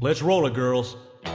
[0.00, 0.96] Let's roll it, girls.
[1.24, 1.32] Hey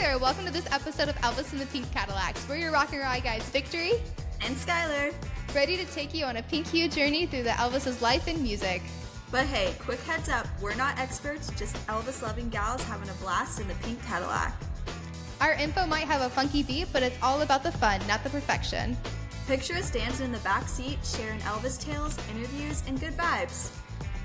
[0.00, 2.44] there, welcome to this episode of Elvis and the Pink Cadillacs.
[2.48, 3.92] We're your rock and ride guys, Victory,
[4.44, 5.14] and Skylar.
[5.54, 8.82] ready to take you on a pink hue journey through the Elvis's life and music.
[9.30, 13.60] But hey, quick heads up, we're not experts, just Elvis loving gals having a blast
[13.60, 14.54] in the pink Cadillac.
[15.42, 18.30] Our info might have a funky beat, but it's all about the fun, not the
[18.30, 18.96] perfection.
[19.46, 23.70] Picture us dancing in the back seat, sharing Elvis tales, interviews, and good vibes.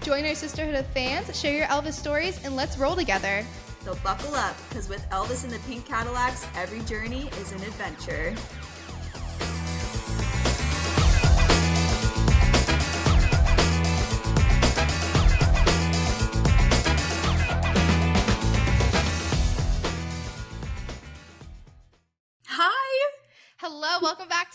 [0.01, 3.45] Join our sisterhood of fans, share your Elvis stories, and let's roll together.
[3.83, 8.33] So buckle up, because with Elvis in the pink Cadillacs, every journey is an adventure.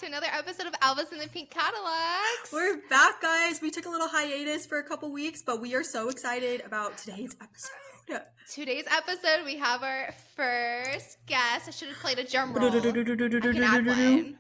[0.09, 2.51] Another episode of Elvis and the Pink Cadillacs.
[2.51, 3.61] We're back, guys.
[3.61, 6.97] We took a little hiatus for a couple weeks, but we are so excited about
[6.97, 8.23] today's episode.
[8.51, 11.69] Today's episode, we have our first guest.
[11.69, 12.69] I should have played a drum roll.
[12.69, 14.39] I can add one.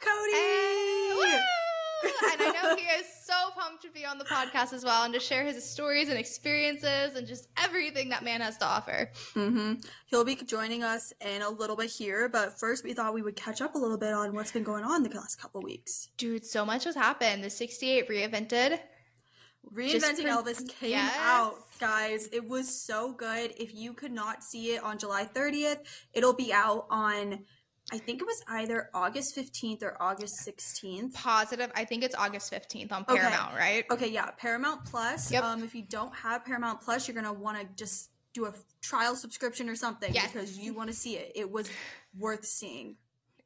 [0.00, 0.30] Cote!
[0.32, 0.83] Hey!
[2.32, 5.12] And I know he is so pumped to be on the podcast as well and
[5.14, 9.10] to share his stories and experiences and just everything that man has to offer.
[9.34, 9.74] hmm
[10.06, 13.36] He'll be joining us in a little bit here, but first we thought we would
[13.36, 16.08] catch up a little bit on what's been going on the last couple weeks.
[16.16, 17.42] Dude, so much has happened.
[17.44, 18.78] The 68 reinvented.
[19.74, 21.16] Reinventing per- Elvis came Yes.
[21.18, 22.28] out, guys.
[22.32, 23.54] It was so good.
[23.58, 25.78] If you could not see it on July 30th,
[26.12, 27.44] it'll be out on,
[27.92, 31.12] I think it was either August 15th or August 16th.
[31.14, 31.70] Positive.
[31.74, 33.16] I think it's August 15th on Okay.
[33.18, 33.84] Paramount, right?
[33.90, 35.30] Okay, yeah, Paramount Plus.
[35.30, 35.44] Yep.
[35.44, 39.14] Um, if you don't have Paramount Plus, you're gonna want to just do a trial
[39.14, 40.32] subscription or something Yes.
[40.32, 41.32] because you want to see it.
[41.34, 41.70] It was
[42.18, 42.96] worth seeing.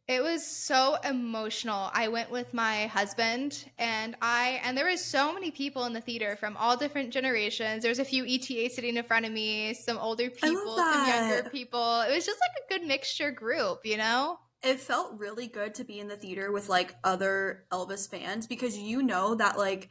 [0.09, 1.91] It was so emotional.
[1.93, 6.01] I went with my husband and I and there was so many people in the
[6.01, 7.83] theater from all different generations.
[7.83, 12.01] There's a few ETA sitting in front of me, some older people, some younger people.
[12.01, 14.39] It was just like a good mixture group, you know?
[14.63, 18.79] It felt really good to be in the theater with like other Elvis fans because
[18.79, 19.91] you know that like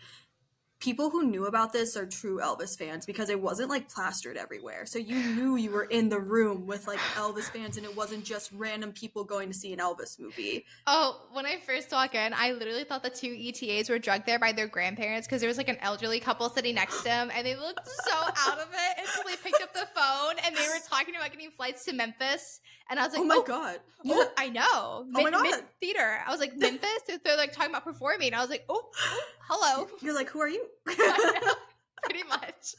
[0.79, 4.85] people who knew about this are true Elvis fans because it wasn't like plastered everywhere.
[4.85, 8.23] So you knew you were in the room with like Elvis fans and it wasn't
[8.23, 10.65] just random people going to see an Elvis movie.
[10.85, 14.39] Oh, when I first walked in, I literally thought the two ETAs were drugged there
[14.39, 17.45] by their grandparents because there was like an elderly couple sitting next to them and
[17.45, 20.81] they looked so out of it until they picked up the phone and they were
[20.88, 22.59] talking about getting flights to Memphis.
[22.89, 23.79] And I was like, Oh my oh, god.
[24.05, 24.63] Oh, I know.
[24.63, 25.41] Oh my God.
[25.41, 26.19] mid theater.
[26.25, 27.19] I was like, Memphis?
[27.23, 28.33] They're like talking about performing.
[28.33, 29.88] I was like, oh, oh, hello.
[30.01, 30.66] You're like, who are you?
[30.88, 30.94] Know,
[32.03, 32.75] Pretty much.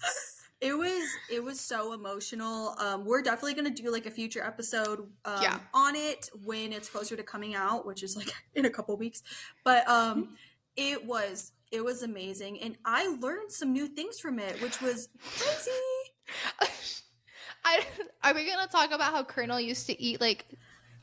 [0.61, 5.01] it was it was so emotional um we're definitely gonna do like a future episode
[5.25, 5.59] um Yeah.
[5.75, 9.23] on it when it's closer to coming out which is like in a couple weeks
[9.65, 10.37] but um
[10.77, 15.09] it was it was amazing and i learned some new things from it which was
[15.37, 15.71] crazy
[17.65, 17.83] I,
[18.23, 20.47] are we going to talk about how Colonel used to eat like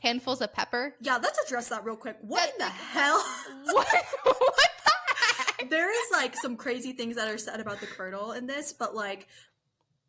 [0.00, 0.94] handfuls of pepper?
[1.00, 3.22] yeah let's address that real quick what in the hell
[3.66, 3.86] What?
[4.24, 4.46] what
[4.84, 4.92] the?
[5.70, 8.94] There is like some crazy things that are said about the colonel in this but
[8.94, 9.26] like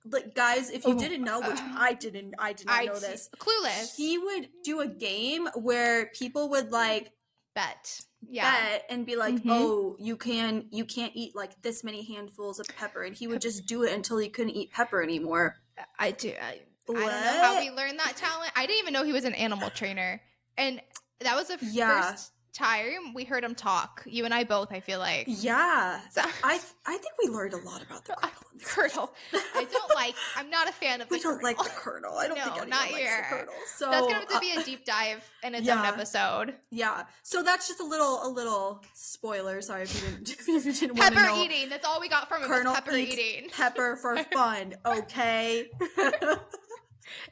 [0.05, 2.85] like guys if you Oh, didn't know which uh, i didn't i did not I
[2.85, 3.95] know see- this Clueless.
[3.95, 7.11] he would do a game where people would like
[7.55, 8.01] Bet.
[8.29, 8.51] Yeah.
[8.51, 9.47] bet and be like, Mhm.
[9.49, 13.41] "Oh, you can you can't eat like this many handfuls of pepper," and he would
[13.41, 15.57] just do it until he couldn't eat pepper anymore.
[15.97, 16.33] I do.
[16.39, 17.63] I, I don't know how What?
[17.63, 18.51] we learned that talent.
[18.55, 20.21] I didn't even know he was an animal trainer.
[20.55, 20.79] And
[21.21, 22.11] that was the Yeah.
[22.11, 24.03] first time we heard him talk.
[24.05, 25.25] You and I both, I feel like.
[25.27, 28.15] Yeah, So- I I think we learned a lot about the
[28.65, 29.13] Colonel.
[29.33, 30.15] I don't like.
[30.35, 31.09] I'm not a fan of.
[31.11, 32.11] We the don't like the Colonel.
[32.11, 32.17] colonel.
[32.17, 33.25] I don't No, think not here.
[33.29, 33.53] the colonel.
[33.75, 36.55] So That's gonna have to be a deep dive in its own episode.
[36.71, 37.03] yeah.
[37.23, 39.61] So that's just a little a little spoiler.
[39.61, 41.43] Sorry if you didn't if you didn't want to Pepper know.
[41.43, 41.69] eating.
[41.69, 42.41] That's all we got from.
[42.43, 43.49] Colonel was pepper eating.
[43.51, 44.73] pepper for fun.
[44.85, 45.67] Okay.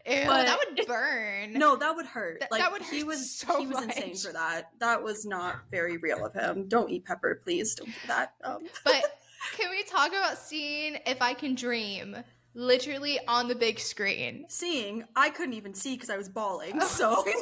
[0.05, 1.53] Ew, but- that would burn.
[1.53, 2.39] no, that would hurt.
[2.41, 4.71] That- like that would he was so he was insane for that.
[4.79, 6.67] That was not very real of him.
[6.67, 7.75] Don't eat pepper, please.
[7.75, 8.33] Don't do that.
[8.43, 9.03] Um, But
[9.57, 12.17] can we talk about seeing if I can dream
[12.53, 14.45] literally on the big screen?
[14.49, 16.79] seeing, I couldn't even see because I was bawling.
[16.81, 16.85] Oh.
[16.87, 17.23] So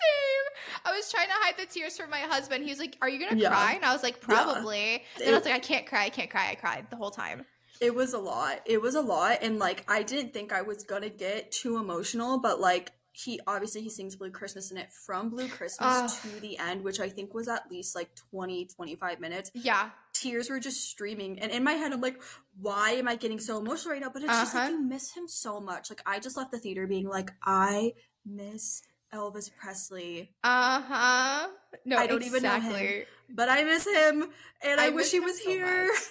[0.00, 0.80] Same.
[0.84, 2.64] I was trying to hide the tears from my husband.
[2.64, 3.50] He was like, "Are you gonna Yeah.
[3.50, 4.34] cry?" And I was like, Yeah.
[4.44, 6.04] "Probably." And I was like, "I can't cry.
[6.04, 7.44] I can't cry." I cried the whole time.
[7.80, 8.60] It was a lot.
[8.66, 12.38] It was a lot, and like I didn't think I was gonna get too emotional,
[12.38, 16.20] but like he obviously he sings Blue Christmas in it from Blue Christmas Ah.
[16.22, 19.50] to the end, which I think was at least like 20, 25 minutes.
[19.54, 19.90] Yeah.
[20.12, 21.38] tears were just streaming.
[21.40, 22.20] And in my head, I'm like,
[22.60, 24.10] why am I getting so emotional right now?
[24.10, 24.72] But it's just like Uh-huh.
[24.72, 25.90] you miss him so much.
[25.90, 27.94] Like I just left the theater being like, I
[28.24, 30.32] miss Elvis Presley.
[30.44, 31.48] Uh huh.
[31.84, 33.04] No, I don't even know him.
[33.28, 34.28] But I miss him
[34.62, 35.86] and I, I wish he was so here.
[35.88, 36.02] much.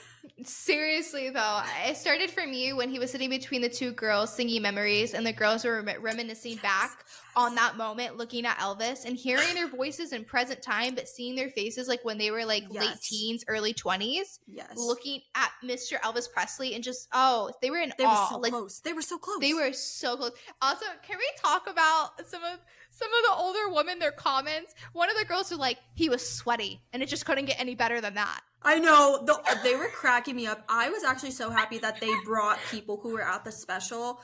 [0.43, 4.61] Seriously though, it started from you when he was sitting between the two girls singing
[4.61, 6.91] memories, and the girls were rem- reminiscing back
[7.35, 11.35] on that moment, looking at Elvis and hearing their voices in present time, but seeing
[11.35, 14.73] their faces like when they were like late teens, early twenties, Yes.
[14.77, 15.99] looking at Mr.
[16.01, 18.29] Elvis Presley and just oh, they were in they were awe.
[18.29, 18.79] so like close.
[18.79, 19.39] They were so close.
[19.39, 20.31] they were so close.
[20.61, 22.59] Also, can we talk about some of
[22.99, 23.99] some of the older women?
[23.99, 24.75] Their comments.
[24.93, 27.75] One of the girls was like, "He was sweaty, and it just couldn't get any
[27.75, 29.23] better than that." I know.
[29.25, 30.63] The, they were cracking me up.
[30.67, 34.21] I was actually so happy that they brought people who were at the special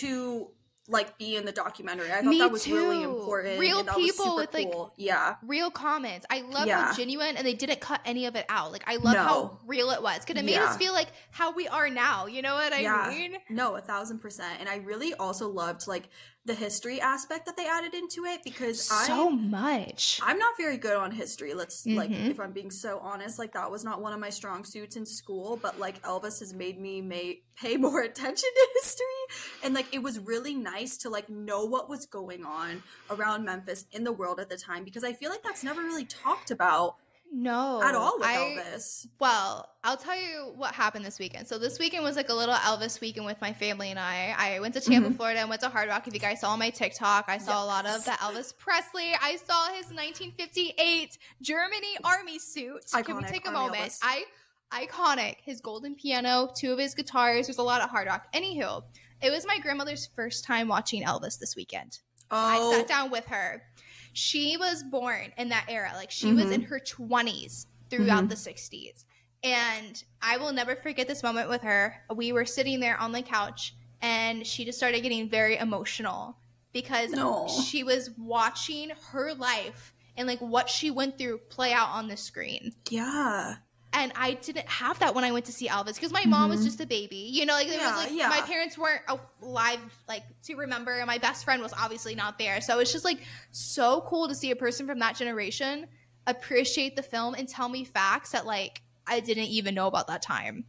[0.00, 0.48] to
[0.88, 2.10] like be in the documentary.
[2.10, 3.60] I thought Me that was really important.
[3.60, 5.36] Real and that was people super with, like, yeah.
[5.46, 6.26] real comments.
[6.28, 6.86] I love Yeah.
[6.86, 8.72] how genuine and they didn't cut any of it out.
[8.72, 11.68] Like I love how real it was because it made us feel like how we
[11.68, 12.26] are now.
[12.26, 13.06] You know what I Yeah.
[13.08, 13.36] mean?
[13.48, 14.58] No, a thousand percent.
[14.58, 16.08] And I really also loved like
[16.44, 20.18] the history aspect that they added into it because So I much.
[20.22, 21.54] I'm not very good on history.
[21.54, 22.30] Let's like Mhm.
[22.30, 25.06] if I'm being so honest, like that was not one of my strong suits in
[25.06, 29.04] school, but like Elvis has made me may pay more attention to history
[29.62, 33.84] and like it was really nice to like know what was going on around Memphis
[33.92, 36.96] in the world at the time because I feel like that's never really talked about
[37.32, 39.06] no, at all with I, Elvis.
[39.18, 41.48] Well, I'll tell you what happened this weekend.
[41.48, 44.34] So this weekend was like a little Elvis weekend with my family and I.
[44.36, 45.16] I went to Tampa, Mhm.
[45.16, 46.06] Florida, and went to Hard Rock.
[46.06, 49.12] If you guys saw my TikTok, I saw a lot of the Elvis Presley.
[49.20, 52.84] I saw his 1958 Germany army suit.
[52.92, 53.92] Can we take a Army moment?
[53.92, 53.98] Elvis.
[54.02, 54.24] I
[54.72, 55.36] iconic.
[55.42, 57.46] His golden piano, two of his guitars.
[57.46, 58.26] There's a lot of Hard Rock.
[58.32, 58.82] Anywho,
[59.22, 61.98] it was my grandmother's first time watching Elvis this weekend.
[62.30, 63.62] I Oh, sat down with her.
[64.12, 65.92] She was born in that era.
[65.96, 66.52] Like she was Mhm.
[66.52, 68.28] in her 20s throughout Mhm.
[68.28, 69.04] the 60s.
[69.42, 72.04] And I will never forget this moment with her.
[72.14, 76.36] We were sitting there on the couch and she just started getting very emotional
[76.72, 77.48] because No.
[77.48, 82.16] she was watching her life and like what she went through play out on the
[82.16, 82.74] screen.
[82.90, 83.56] yeah.
[83.94, 86.60] And I didn't have that when I went to see Elvis because my mom was
[86.60, 86.64] Mhm.
[86.64, 87.28] just a baby.
[87.30, 88.28] You know, like it Yeah, was like yeah.
[88.28, 89.02] my parents weren't
[89.42, 92.60] alive like to remember, and my best friend was obviously not there.
[92.60, 95.88] So it's just like so cool to see a person from that generation
[96.26, 100.22] appreciate the film and tell me facts that like I didn't even know about that
[100.22, 100.66] time.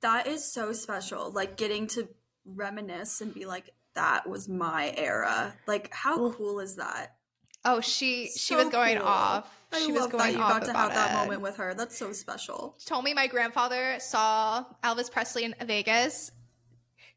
[0.00, 1.30] That is so special.
[1.30, 2.08] Like getting to
[2.44, 5.54] reminisce and be like, that was my era.
[5.66, 7.14] Like, how cool is that?
[7.64, 9.06] Oh, she she So was going cool.
[9.06, 9.58] off.
[9.72, 11.14] I she was love going that you off got to have about that it.
[11.14, 11.74] moment with her.
[11.74, 12.74] That's so special.
[12.78, 16.30] She told me my grandfather saw Elvis Presley in Vegas.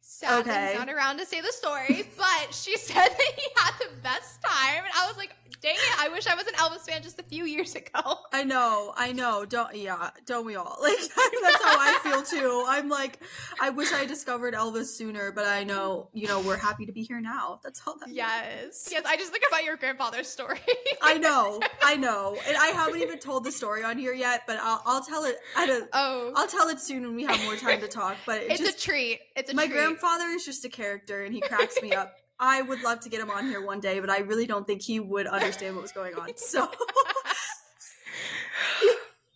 [0.06, 0.76] He's Okay.
[0.78, 4.84] not around to say the story, but she said that he had the best time,
[4.84, 6.00] and I was like, "Dang it!
[6.00, 9.12] I wish I was an Elvis fan just a few years ago." I know, I
[9.14, 9.46] know.
[9.46, 10.78] Don't yeah, don't we all?
[10.86, 12.64] Like that's how I feel too.
[12.68, 13.20] I'm like,
[13.60, 17.02] I wish I discovered Elvis sooner, but I know, you know, we're happy to be
[17.04, 17.60] here now.
[17.64, 19.04] That's all that Yes, yes.
[19.08, 20.60] I just think about your grandfather's story.
[21.02, 24.60] I know, I know, and I haven't even told the story on here yet, but
[24.62, 25.38] I'll, I'll tell it.
[25.58, 28.18] I don't, oh, I'll tell it soon when we have more time to talk.
[28.26, 29.20] But it it's just a treat.
[29.36, 29.76] It's a my treat.
[30.00, 32.16] Grandfather is just a character, and he cracks me up.
[32.40, 34.82] I would love to get him on here one day, but I really don't think
[34.82, 36.30] he would understand what was going on.
[36.36, 36.68] So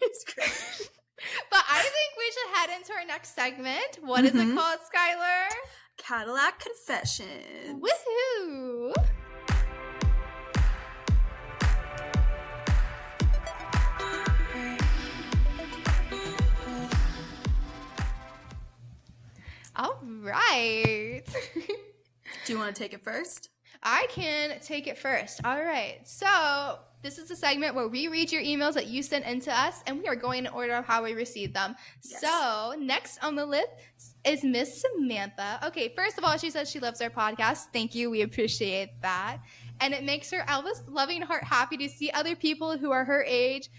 [0.02, 0.90] it's great.
[1.50, 4.00] but I think we should head into our next segment.
[4.02, 4.52] What is Mhm.
[4.52, 5.48] it called, Skylar?
[5.98, 7.82] Cadillac Confessions.
[7.82, 8.94] Woohoo!
[19.80, 21.24] All right.
[22.46, 23.48] Do you want to take it first?
[23.82, 25.40] I can take it first.
[25.46, 26.02] All right.
[26.04, 29.82] So, this is a segment where we read your emails that you sent into us,
[29.88, 31.78] and we are going in order of how we received them.
[32.04, 32.20] Yes.
[32.20, 33.70] So, next on the list
[34.26, 35.66] is Miss Samantha.
[35.68, 37.68] Okay, first of all, she says she loves our podcast.
[37.72, 38.10] Thank you.
[38.10, 39.38] We appreciate that.
[39.80, 43.24] And it makes her Elvis loving heart happy to see other people who are her
[43.26, 43.70] age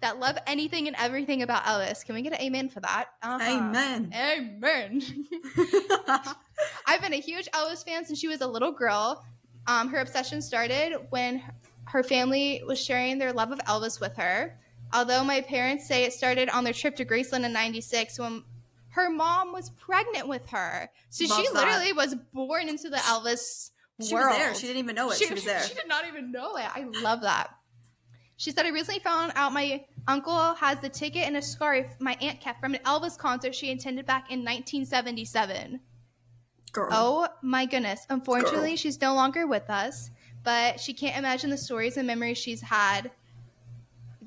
[0.00, 2.04] that love anything and everything about Elvis.
[2.04, 3.06] Can we get an amen for that?
[3.22, 3.38] Uh-huh.
[3.42, 4.12] Amen.
[4.14, 5.02] Amen.
[6.86, 9.24] I've been a huge Elvis fan since she was a little girl.
[9.66, 11.42] Um, her obsession started when
[11.84, 14.56] her family was sharing their love of Elvis with her.
[14.92, 18.42] Although my parents say it started on their trip to Graceland in 96 when
[18.88, 20.90] her mom was pregnant with her.
[21.10, 21.54] So Love she that.
[21.54, 24.30] literally was born into the Elvis she world.
[24.30, 24.54] was there.
[24.54, 25.18] She didn't even know it.
[25.18, 25.62] She, was there.
[25.62, 26.64] She did not even know it.
[26.74, 27.54] I love that.
[28.40, 32.16] She said, I recently found out my uncle has the ticket and a scarf my
[32.22, 35.78] aunt kept from an Elvis concert she attended back in 1977.
[36.72, 36.88] Girl.
[36.90, 38.06] Oh my goodness.
[38.08, 38.76] Unfortunately, Girl.
[38.76, 40.08] she's no longer with us,
[40.42, 43.10] but she can't imagine the stories and memories she's had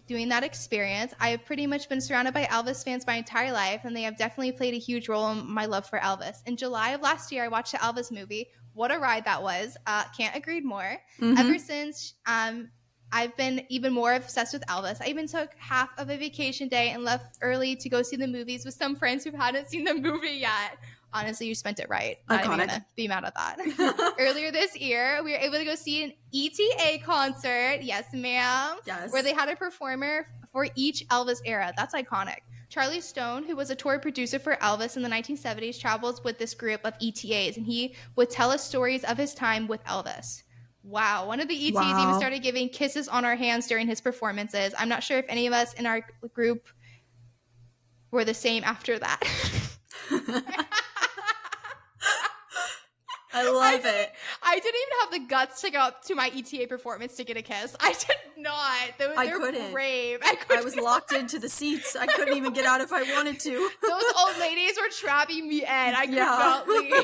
[0.05, 1.15] doing that experience.
[1.19, 4.51] I've pretty much been surrounded by Elvis fans my entire life, and they have definitely
[4.51, 6.43] played a huge role in my love for Elvis.
[6.45, 8.49] In July of last year, I watched the Elvis movie.
[8.73, 9.75] What a ride that was!
[9.87, 10.99] Uh, can't agree more.
[11.19, 11.39] Mhm.
[11.39, 12.69] Ever since, um,
[13.13, 14.99] I've been even more obsessed with Elvis.
[14.99, 18.27] I even took half of a vacation day and left early to go see the
[18.27, 20.79] movies with some friends who hadn't seen the movie yet.
[21.13, 22.17] Honestly, you spent it right.
[22.27, 22.57] Iconic.
[22.57, 24.15] gonna be mad at that.
[24.19, 27.83] Earlier this year, we were able to go see an ETA concert.
[27.83, 28.77] Yes, ma'am.
[28.87, 29.13] yes.
[29.13, 31.71] Where they had a performer for each Elvis era.
[31.77, 32.39] That's iconic.
[32.69, 36.55] Charlie Stone, who was a tour producer for Elvis in the 1970s, travels with this
[36.55, 40.41] group of ETAs, and he would tell us stories of his time with Elvis.
[40.83, 41.27] Wow.
[41.27, 42.01] One of the ETs Wow.
[42.03, 44.73] even started giving kisses on our hands during his performances.
[44.77, 46.67] I'm not sure if any of us in our group
[48.11, 49.23] were the same after that.
[53.35, 54.11] I love it.
[54.43, 57.35] I didn't even have the guts to go up to my ETA performance to get
[57.35, 57.75] a kiss.
[57.79, 58.77] I did not.
[58.99, 59.71] They, I couldn't.
[59.71, 60.19] brave.
[60.23, 60.59] I, couldn't.
[60.59, 61.95] I was locked into the seats.
[61.95, 63.51] I couldn't even get out if I wanted to.
[63.81, 65.67] Those old ladies were trapping me in.
[65.67, 66.25] I could Yeah.
[66.25, 66.93] not leave.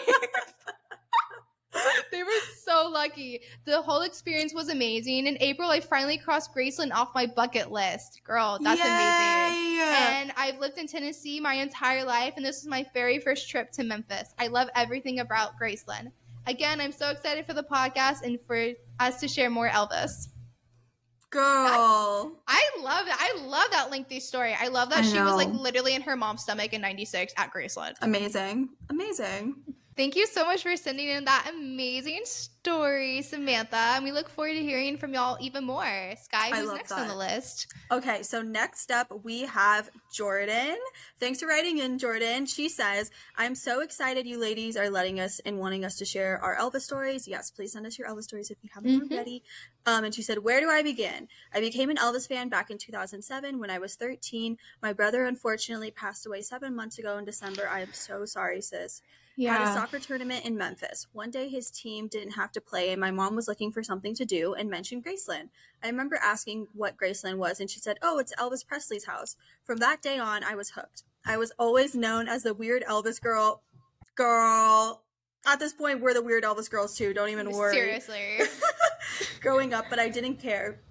[2.11, 2.29] they were
[2.63, 3.41] so lucky.
[3.65, 5.27] The whole experience was amazing.
[5.27, 8.21] In April, I finally crossed Graceland off my bucket list.
[8.23, 9.79] Girl, that's amazing.
[9.79, 13.71] And I've lived in Tennessee my entire life, and this was my very first trip
[13.73, 14.33] to Memphis.
[14.39, 16.11] I love everything about Graceland.
[16.47, 20.29] Again, I'm so excited for the podcast and for us to share more Elvis.
[21.29, 22.41] Girl.
[22.47, 23.17] I love that.
[23.19, 24.55] I love that lengthy story.
[24.59, 27.53] I love that I she was like literally in her mom's stomach in 96 at
[27.53, 27.93] Graceland.
[28.01, 28.69] Amazing.
[28.89, 29.55] Amazing.
[29.99, 33.75] Thank you so much for sending in that amazing story, Samantha.
[33.75, 36.13] And we look forward to hearing from y'all even more.
[36.23, 37.67] Sky, who's next on the list?
[37.91, 40.77] Okay, so next up we have Jordan.
[41.19, 42.45] Thanks for writing in, Jordan.
[42.45, 46.41] She says, I'm so excited you ladies are letting us and wanting us to share
[46.41, 47.27] our Elvis stories.
[47.27, 49.11] Yes, please send us your Elvis stories if you haven't Mhm.
[49.11, 49.43] already.
[49.85, 51.27] Um, and she said, Where do I begin?
[51.53, 54.59] I became an Elvis fan back in 2007 when I was 13.
[54.81, 57.67] My brother unfortunately passed away seven months ago in December.
[57.67, 59.01] I am so sorry, sis.
[59.45, 61.07] Had a soccer tournament in Memphis.
[61.13, 64.13] One day his team didn't have to play and my mom was looking for something
[64.15, 65.49] to do and mentioned Graceland.
[65.83, 69.77] I remember asking what Graceland was and she said, "Oh, it's Elvis Presley's house." From
[69.77, 71.03] that day on, I was hooked.
[71.25, 73.63] I was always known as the weird Elvis girl.
[74.15, 75.03] Girl,
[75.47, 77.13] at this point we're the weird Elvis girls too.
[77.13, 78.39] Don't even worry Seriously.
[79.41, 80.81] growing up, but I didn't care.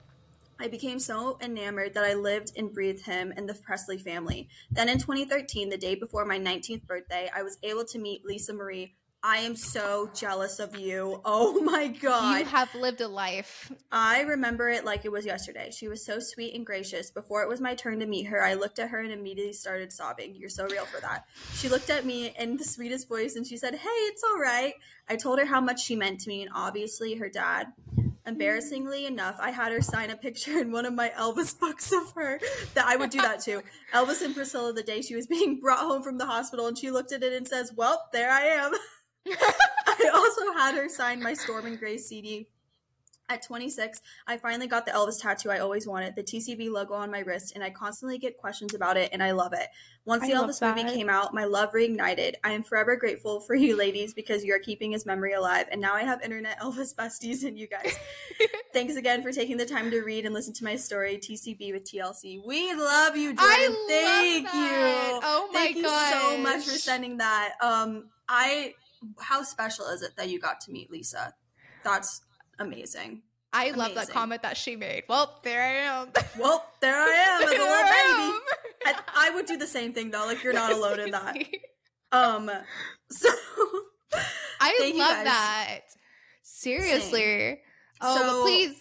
[0.60, 4.48] I became so enamored that I lived and breathed him and the Presley family.
[4.70, 8.52] Then in 2013, the day before my 19th birthday, I was able to meet Lisa
[8.52, 8.94] Marie.
[9.22, 11.20] I am so jealous of you.
[11.30, 12.38] Oh my God.
[12.38, 13.70] you have lived a life.
[13.92, 15.70] I remember it like it was yesterday.
[15.70, 17.10] She was so sweet and gracious.
[17.10, 19.92] Before it was my turn to meet her, I looked at her and immediately started
[19.92, 20.34] sobbing.
[20.36, 21.26] You're so real for that.
[21.54, 24.74] She looked at me in the sweetest voice and she said, Hey, it's all right.
[25.08, 27.68] I told her how much she meant to me and obviously her dad.
[28.28, 32.12] Embarrassingly enough, I had her sign a picture in one of my Elvis books of
[32.12, 32.38] her
[32.74, 33.62] that I would do that too.
[33.94, 36.90] Elvis and Priscilla the day she was being brought home from the hospital and she
[36.90, 38.72] looked at it and says, Well, there I am.
[39.86, 42.48] I also had her sign my Storm and Grace CD.
[43.30, 47.10] At 26, I finally got the Elvis tattoo I always wanted, the TCB logo on
[47.10, 49.68] my wrist, and I constantly get questions about it, and I love it.
[50.06, 52.36] Once the I love Elvis movie came out, my love reignited.
[52.42, 55.78] I am forever grateful for you ladies because you are keeping his memory alive, and
[55.78, 57.94] now I have internet Elvis besties and you guys.
[58.72, 61.84] Thanks again for taking the time to read and listen to my story, TCB with
[61.84, 62.40] TLC.
[62.46, 63.38] We love you, Jordan.
[63.40, 65.20] I love Thank you.
[65.22, 67.54] Oh my Thank you so much for sending that.
[67.60, 68.74] Um, I
[69.20, 71.34] how special is it that you got to meet Lisa?
[71.84, 72.22] That's
[72.58, 73.22] amazing.
[73.52, 75.04] I love that comment that she made.
[75.08, 75.72] Well, there I
[76.02, 76.08] am.
[76.38, 78.40] Well, there I am as a little I
[78.84, 78.94] baby.
[79.16, 80.26] I, I would do the same thing though.
[80.26, 81.36] Like you're not alone in that.
[82.12, 82.50] Um,
[83.10, 83.28] so
[84.60, 85.80] I love that.
[86.42, 87.60] Seriously.
[88.00, 88.76] Oh, So- please,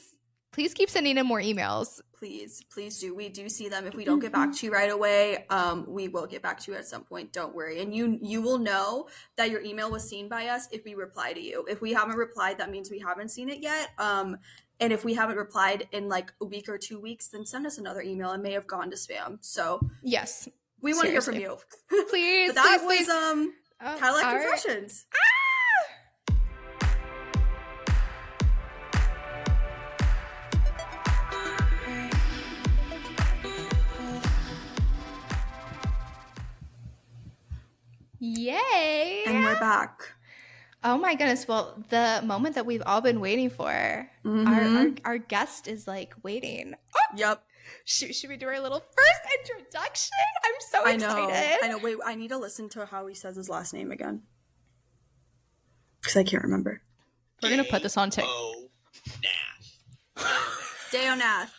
[0.52, 2.02] please keep sending in more emails.
[2.18, 3.14] Please, please do.
[3.16, 3.86] We do see them.
[3.86, 6.72] If we don't get back to you right away, um, we will get back to
[6.72, 7.32] you at some point.
[7.34, 7.82] Don't worry.
[7.82, 11.34] And you you will know that your email was seen by us if we reply
[11.34, 11.66] to you.
[11.70, 13.90] If we haven't replied, that means we haven't seen it yet.
[13.98, 14.38] Um,
[14.80, 17.78] and if we haven't replied in like a week or two weeks, then send us
[17.78, 18.32] another email.
[18.34, 19.38] It may have gone to spam.
[19.42, 20.48] So Yes.
[20.82, 21.58] we want to hear from you.
[22.10, 22.50] Please.
[22.50, 23.10] but that please, was please.
[23.10, 24.42] um Oh, Cadillac right.
[24.42, 25.06] Confessions.
[38.20, 39.24] Yay.
[39.28, 40.14] And we're back.
[40.84, 41.48] Oh my goodness.
[41.48, 43.68] Well, the moment that we've all been waiting for.
[43.70, 45.00] Our, Mhm.
[45.06, 46.76] our our guest is like waiting.
[47.16, 47.44] Yep.
[47.86, 50.12] Should, should we do our little first introduction?
[50.46, 51.28] I'm so I know.
[51.28, 51.58] excited.
[51.64, 51.78] I know.
[51.80, 54.24] Wait, I need to listen to how he says his last name again.
[56.02, 56.82] Because I can't remember.
[57.44, 58.26] We're gonna put this on tape.
[58.28, 58.70] Oh,
[59.24, 60.92] Nath.
[60.92, 61.52] Deonath.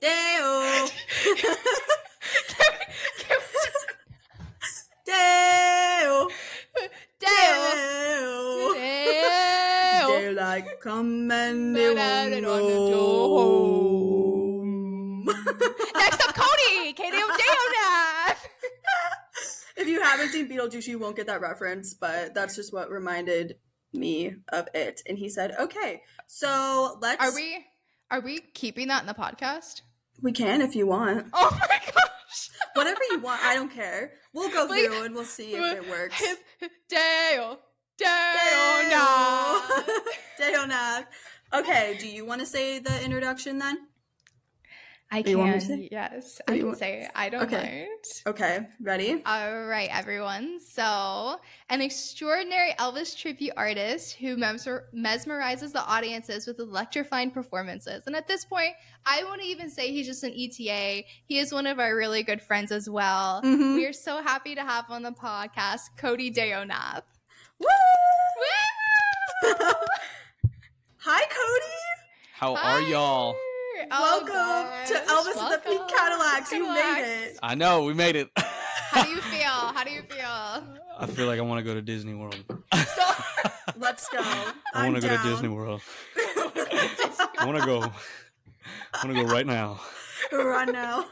[0.00, 0.86] Deo.
[0.86, 0.88] Deo.
[3.18, 3.38] Can
[5.06, 6.28] We- Dale.
[7.20, 8.74] Deo.
[8.74, 10.08] Dale.
[10.08, 12.44] Daylight come and they But I won't
[12.92, 15.24] go home.
[15.94, 16.96] Next up, Cote.
[16.96, 18.36] Katie O'Dayona.
[19.76, 23.56] if you haven't seen Beetlejuice, you won't get that reference, but that's just what reminded
[23.92, 25.00] me of it.
[25.06, 27.22] And he said, "Okay, so let's.
[27.22, 27.64] Are we?
[28.10, 29.82] Are we keeping that in the podcast?
[30.22, 31.26] We can if you want.
[31.32, 32.04] Oh my gosh.
[32.74, 33.42] Whatever you want.
[33.44, 34.12] I don't care.
[34.32, 36.22] We'll go Like- through and we'll see if it works.
[36.88, 37.58] Dale.
[37.96, 38.88] Dale.
[38.88, 39.92] Deo.
[40.40, 41.06] Deonath.
[41.52, 43.78] Okay, do you want to say the introduction then?
[45.14, 45.60] I You want me can.
[45.60, 45.88] to say?
[45.92, 47.10] Yes, I you can want- say it.
[47.14, 47.86] I don't Okay.
[47.86, 48.04] mind.
[48.26, 49.22] Okay, ready?
[49.24, 50.58] All right, everyone.
[50.58, 51.38] So,
[51.70, 58.02] an extraordinary Elvis tribute artist who mesmer- mesmerizes the audiences with electrifying performances.
[58.06, 58.74] And at this point,
[59.06, 61.04] I won't even say he's just an ETA.
[61.26, 63.40] He is one of our really good friends as well.
[63.42, 63.76] Mhm.
[63.76, 67.02] We are so happy to have on the podcast Cote Deonath.
[67.60, 67.66] Woo!
[70.98, 71.70] Hi, Cote.
[72.32, 73.36] How are y'all?
[73.90, 74.00] Hi.
[74.00, 74.88] Welcome gosh.
[74.88, 76.52] to Elvis and the Pink Cadillacs.
[76.52, 77.38] You made it.
[77.42, 78.30] I know we made it.
[78.36, 79.48] How do you feel?
[79.48, 80.24] How do you feel?
[80.98, 82.42] I feel like I want to go to Disney World.
[83.76, 84.20] Let's go.
[84.20, 85.26] I I'm want to go to down.
[85.32, 85.82] Disney World.
[86.16, 87.80] I want to go.
[87.82, 89.80] I want to go right now.
[90.32, 91.06] Run now.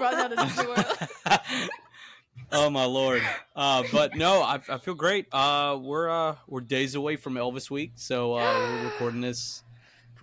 [0.00, 0.98] Run out of Disney World.
[2.52, 3.22] oh my lord!
[3.54, 5.26] Uh, but no, I, I feel great.
[5.32, 9.63] Uh, we're uh, we're days away from Elvis Week, so uh, we're recording this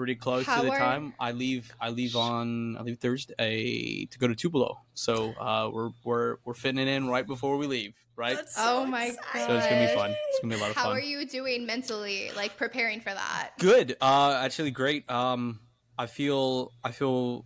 [0.02, 1.14] pretty close How to the are- time.
[1.20, 1.72] I leave.
[1.80, 2.76] I leave on.
[2.78, 4.80] I leave Thursday to go to Tupelo.
[4.96, 7.94] So uh, we're we're we're fitting it in right before we leave.
[8.16, 8.36] Right.
[8.36, 9.48] That's Oh my exciting.
[9.48, 10.10] so it's gonna be fun.
[10.30, 10.92] It's gonna be a lot of How fun.
[10.94, 13.52] How are you doing mentally, like preparing for that?
[13.60, 13.96] Good.
[14.02, 15.10] Uh, actually, great.
[15.10, 15.60] Um,
[16.00, 17.46] I feel I feel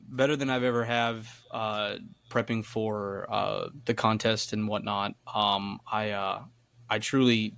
[0.00, 1.96] better than I've ever have uh,
[2.30, 5.14] prepping for uh, the contest and whatnot.
[5.34, 6.42] Um, I uh,
[6.90, 7.54] I truly.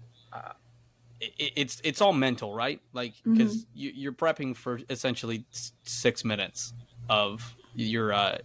[1.20, 2.81] It, it's it's all mental, right?
[2.92, 5.44] Like because you, you're prepping for essentially
[5.83, 6.72] six minutes
[7.09, 8.38] of your uh,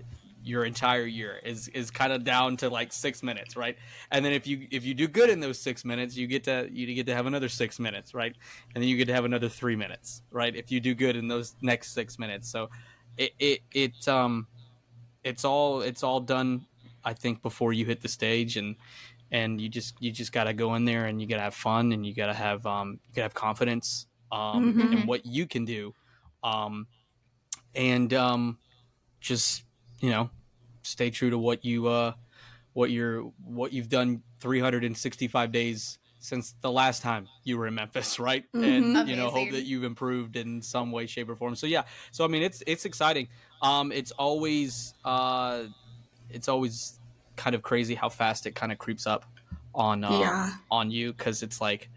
[0.44, 3.78] your entire year is is kind of down to like six minutes, right?
[4.12, 6.68] And then if you if you do good in those six minutes, you get to
[6.72, 8.36] you get to have another six minutes, right?
[8.76, 10.56] And then you get to have another three minutes, right?
[10.56, 12.70] If you do good in those next six minutes, so
[13.18, 14.48] it it it um
[15.24, 16.66] it's all it's all done,
[17.06, 18.76] I think, before you hit the stage and
[19.34, 21.56] and you just you just got to go in there and you got to have
[21.56, 24.94] fun and you got to have um you got to have confidence um Mhm.
[24.94, 25.94] in what you can do
[26.44, 26.88] um
[27.76, 28.58] and um
[29.20, 29.64] just
[30.00, 30.30] you know
[30.84, 32.14] stay true to what you uh
[32.74, 38.18] what you're what you've done 365 days since the last time you were in Memphis,
[38.30, 38.46] right?
[38.56, 38.64] Mhm.
[38.64, 41.56] And you know, hope that you've improved in some way, shape, or form.
[41.56, 43.28] So yeah, so I mean, it's it's exciting.
[43.62, 45.66] Um, it's always uh,
[46.30, 47.00] it's always
[47.36, 49.26] kind of crazy how fast it kind of creeps up
[49.76, 50.52] on uh, Yeah.
[50.70, 51.90] on you because it's like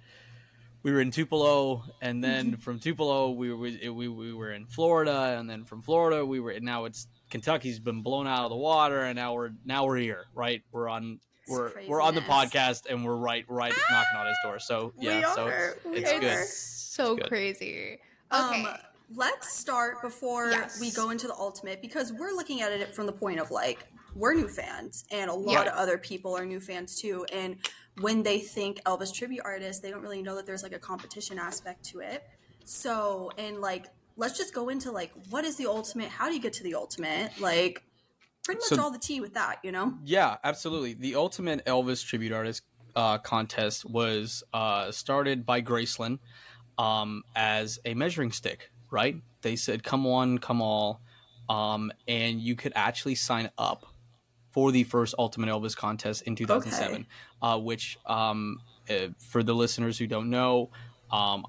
[0.83, 4.67] we were in Tupelo, and then from Tupelo we were we, we we were in
[4.67, 8.57] Florida, and then from Florida we were now it's Kentucky's been blown out of the
[8.57, 10.63] water, and now we're now we're here, right?
[10.73, 11.19] We're on
[11.49, 14.59] we're we're on the podcast, and we're right right knocking on his door.
[14.61, 15.51] So We yeah, so are.
[15.77, 16.47] it's, We it's good.
[16.47, 17.29] So It's good.
[17.29, 17.99] crazy.
[18.31, 18.77] Um, Okay.
[19.15, 20.81] let's start before Yes.
[20.81, 23.87] we go into the ultimate because we're looking at it from the point of like
[24.17, 25.73] we're new fans and a lot Yeah.
[25.73, 27.57] of other people are new fans too and
[28.01, 31.39] when they think Elvis tribute artist they don't really know that there's like a competition
[31.39, 32.25] aspect to it
[32.65, 36.41] so and like let's just go into like what is the ultimate how do you
[36.41, 37.83] get to the ultimate like
[38.45, 40.95] pretty much So- all the tea with that you know Yeah, absolutely.
[40.95, 42.63] The Ultimate Elvis Tribute Artist
[42.95, 46.19] uh, contest was uh, started by Graceland
[46.79, 49.17] um, as a measuring stick, right?
[49.43, 51.03] They said, come one, come all.
[51.49, 53.85] Um, and you could actually sign up
[54.57, 57.07] for the first Ultimate Elvis contest in 2007,
[57.43, 60.71] uh, which, um, uh, for the listeners who don't know,
[61.11, 61.45] um,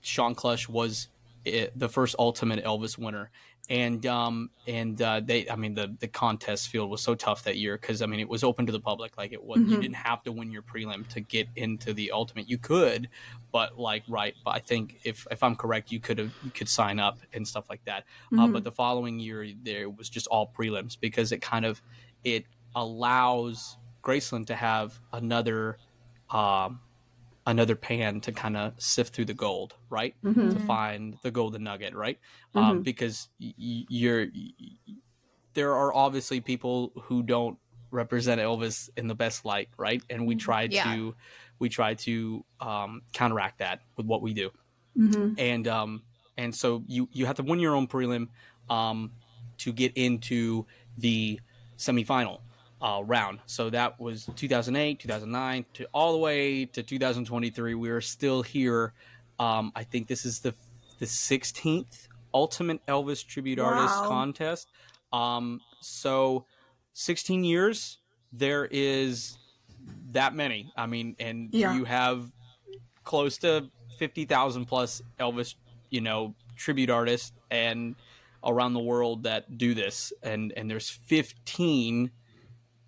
[0.00, 1.06] Shawn Klush was
[1.46, 3.30] uh, the first Ultimate Elvis winner.
[3.68, 7.56] And um and uh, they I mean the the contest field was so tough that
[7.56, 9.16] year because I mean it was open to the public.
[9.16, 9.82] Like it was you Mhm.
[9.82, 12.48] didn't have to win your prelim to get into the ultimate.
[12.48, 13.08] You could
[13.52, 16.68] but like right but I think if if I'm correct you could have you could
[16.68, 18.06] sign up and stuff like that.
[18.36, 18.54] Uh, Mhm.
[18.54, 21.80] but the following year there was just all prelims because it kind of
[22.24, 25.78] it allows Graceland to have another
[26.30, 26.80] um
[27.46, 30.52] another pan to kind of sift through the gold right Mhm.
[30.52, 32.18] to find the golden nugget, right?
[32.54, 32.60] Mhm.
[32.62, 34.52] Um, because y- you're y-
[35.54, 37.58] there are obviously people who don't
[37.90, 40.02] represent Elvis in the best light, right?
[40.08, 40.84] And we try Yeah.
[40.84, 41.16] to
[41.58, 44.50] we try to um, counteract that with what we do,
[44.96, 45.34] Mhm.
[45.38, 46.02] and um,
[46.38, 48.28] and so you you have to win your own prelim.
[48.68, 49.12] Um,
[49.58, 51.40] to get into the
[51.80, 52.40] semifinal
[52.82, 53.40] uh, round.
[53.46, 57.74] So that was 2008, 2009, to all the way to 2023.
[57.74, 58.92] We are still here.
[59.38, 60.54] Um, I think this is the
[60.98, 64.08] the 16th Ultimate Elvis Tribute Artist Wow.
[64.08, 64.68] contest.
[65.12, 66.44] Um, so
[66.92, 67.98] 16 years.
[68.32, 69.38] There is
[70.12, 70.70] that many.
[70.76, 71.74] I mean, and Yeah.
[71.74, 72.30] you have
[73.04, 75.54] close to 50,000 plus Elvis,
[75.90, 77.96] you know, tribute artists and
[78.44, 80.12] around the world that do this.
[80.22, 82.10] And and there's 15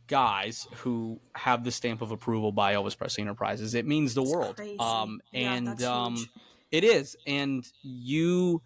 [0.07, 3.75] guys who have the stamp of approval by Elvis Presley Enterprises.
[3.75, 4.57] It means the It's world.
[4.79, 6.31] Um Yeah, and that's um
[6.71, 7.17] it is.
[7.27, 8.62] And you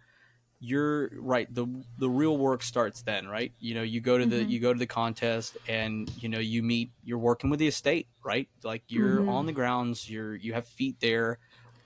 [0.59, 1.53] you're right.
[1.53, 3.53] The the real work starts then right?
[3.59, 4.49] You know you go to the Mhm.
[4.49, 8.07] you go to the contest and you know you meet you're working with the estate
[8.23, 8.49] right?
[8.63, 9.29] Like you're Mhm.
[9.29, 10.09] on the grounds.
[10.09, 11.39] You're you have feet there.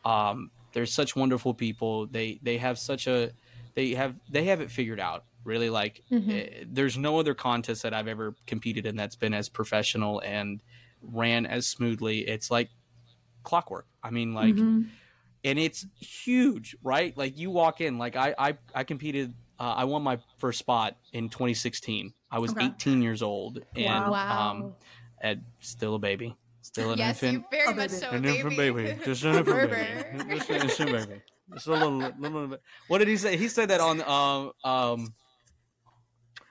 [0.06, 2.08] Um there's such wonderful people.
[2.08, 3.34] They they have such a
[3.76, 6.30] they have they have it figured out really like Mhm.
[6.62, 10.62] eh, there's no other contest that i've ever competed in that's been as professional and
[11.02, 12.70] ran as smoothly it's like
[13.44, 14.88] clockwork i mean like Mhm.
[15.44, 17.18] and it's huge, right?
[17.18, 19.34] Like you walk in, like I I, I competed.
[19.60, 22.14] Uh, I won my first spot in 2016.
[22.30, 22.66] I was Okay.
[22.68, 24.12] 18 years old and Wow.
[24.12, 24.52] Wow.
[24.52, 24.76] um,
[25.20, 28.00] and still a baby, still an yes, infant, you very A much baby.
[28.02, 31.22] so, an infant baby, just an infant baby, just an infant baby,
[31.54, 32.62] just a little, little bit.
[32.88, 33.38] What did he say?
[33.38, 35.14] He said that on um um.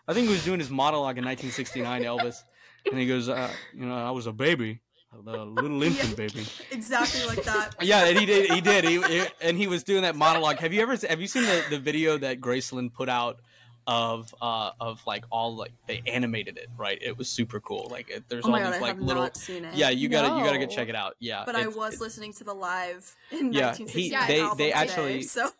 [0.09, 2.43] I think he was doing his monologue in 1969, Elvis,
[2.91, 4.81] and he goes, uh, you know, I was a baby,
[5.15, 6.45] a little infant baby.
[6.73, 7.77] Exactly like that.
[7.81, 8.51] Yeah, and he did.
[8.51, 8.85] He did.
[8.85, 10.59] He, he- and he was doing that monologue.
[10.59, 13.41] Have you ever have you seen the, the video that Graceland put out
[13.87, 16.99] of uh of like all like they animated it right?
[17.03, 17.89] It was super cool.
[17.91, 19.23] Like it, there's Oh all god, these I like have little.
[19.23, 19.75] not seen it.
[19.75, 21.17] Yeah, you gotta you gotta go check it out.
[21.19, 24.59] Yeah, but I was it- listening to the live in Yeah, 1969 he- they- album
[24.59, 25.51] they today, actually- so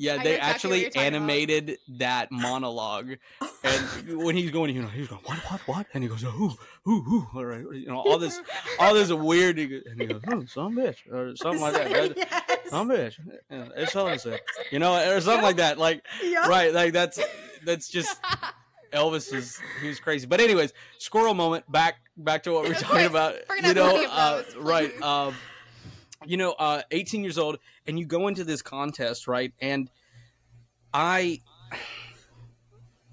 [0.00, 1.02] yeah I they exactly actually you're about.
[1.04, 3.16] animated that monologue.
[3.62, 6.52] And when he's going, you know, he's going what what what, and he goes ooh
[6.88, 8.40] ooh ooh, all right, you know, all this
[8.78, 12.16] all this weird, and he goes, oh, some bitch or something like that.
[12.16, 12.70] Yes.
[12.70, 13.18] Some bitch.
[13.50, 14.40] Yeah, It's all said.
[14.70, 15.78] You know, or something like that.
[15.78, 16.46] Like yeah.
[16.46, 17.20] right like that's
[17.64, 18.18] that's just
[18.92, 22.74] elvis is he was crazy but anyways squirrel moment back back to what we we're
[22.74, 25.34] talking about you know uh, plenty of those, right um
[26.26, 29.52] you know uh 18 years old and you go into this contest right?
[29.60, 29.90] And
[30.92, 31.40] i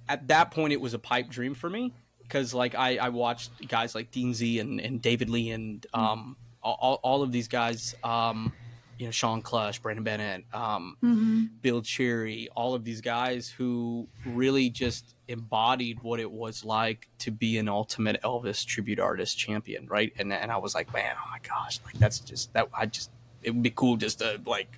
[0.09, 1.93] at that point it was a pipe dream for me
[2.23, 6.35] because like i i watched guys like dean z and, and david lee and um
[6.63, 8.51] all, all of these guys um
[8.97, 14.07] you know Shawn Klush brandon bennett um hmm Bill Cherry, all of these guys who
[14.25, 19.87] really just embodied what it was like to be an ultimate Elvis tribute artist champion,
[19.87, 20.13] right?
[20.17, 23.09] And and I was like, man, oh my gosh, like that's just that I just
[23.43, 24.77] it would be cool just to like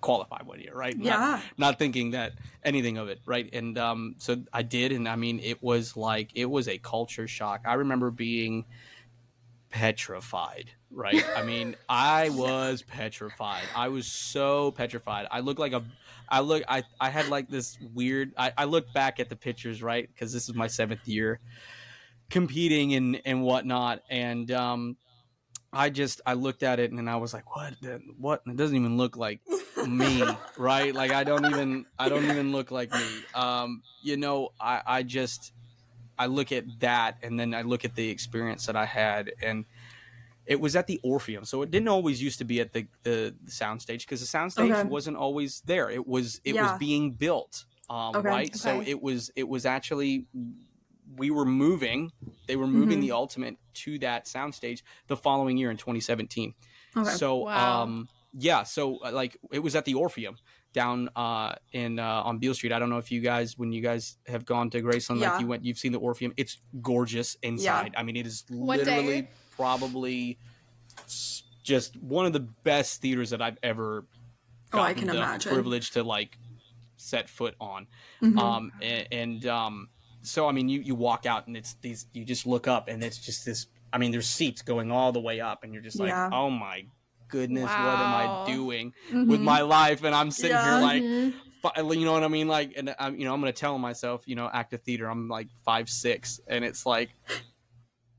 [0.00, 0.96] qualify one year, right?
[0.96, 1.40] Not- Yeah.
[1.56, 2.32] Not, thinking that
[2.64, 3.48] anything of it, right?
[3.52, 7.28] And um, so I did, and I mean, it was like it was a culture
[7.28, 7.62] shock.
[7.64, 8.64] I remember being
[9.70, 11.24] petrified right?
[11.36, 13.64] I mean i was petrified.
[13.74, 15.26] I was so petrified.
[15.30, 15.84] I looked like a
[16.28, 19.82] i look i i had like this weird i, I looked back at the pictures
[19.82, 20.08] right?
[20.12, 21.40] Because this is my seventh year
[22.30, 24.02] competing and and whatnot.
[24.10, 24.96] And um
[25.72, 28.42] i just i looked at it and i was like what the- what?
[28.46, 29.40] It doesn't even look like
[29.86, 30.24] me
[30.56, 30.94] right?
[30.94, 33.06] Like i don't even i don't even look like me.
[33.34, 35.52] Um you know i i just
[36.18, 39.32] i look at that and then i look at the experience that i had.
[39.42, 39.64] And
[40.46, 43.34] it was at the orpheum so it didn't always used to be at the the,
[43.44, 44.88] the soundstage because the soundstage Okay.
[44.88, 46.62] wasn't always there it was it Yeah.
[46.62, 48.28] was being built um Okay.
[48.28, 50.26] right so it was it was actually
[51.16, 52.12] we were moving
[52.46, 53.02] they were moving Mhm.
[53.02, 56.54] the ultimate to that soundstage the following year in 2017
[56.96, 57.10] Okay.
[57.10, 57.82] so Wow.
[57.82, 60.36] um yeah, so uh, like it was at the Orpheum
[60.74, 62.70] down uh in uh on Beale Street.
[62.70, 65.30] I don't know if you guys when you guys have gone to Graceland Yeah.
[65.30, 66.34] like you went you've seen the Orpheum.
[66.36, 67.94] It's gorgeous inside.
[67.96, 69.28] I mean it is One literally day.
[69.56, 70.38] Probably
[71.62, 74.06] just one of the best theaters that I've ever
[74.72, 75.52] Oh, I can the imagine.
[75.52, 76.38] privilege to like
[76.96, 77.86] set foot on.
[78.22, 78.38] Mhm.
[78.38, 79.88] Um, and, and um,
[80.22, 82.06] so I mean, you you walk out and it's these.
[82.12, 83.66] You just look up and it's just this.
[83.92, 86.28] I mean, there's seats going all the way up, and you're just like, Yeah.
[86.32, 86.86] oh my
[87.28, 89.44] goodness, what am I doing with Mhm.
[89.44, 90.02] my life?
[90.04, 90.78] And I'm sitting Yeah.
[90.78, 91.94] here like, Mhm.
[91.98, 92.48] you know what I mean?
[92.48, 95.08] Like, and I'm, you know, I'm gonna tell myself, you know, active theater.
[95.08, 97.10] I'm like five six, and it's like,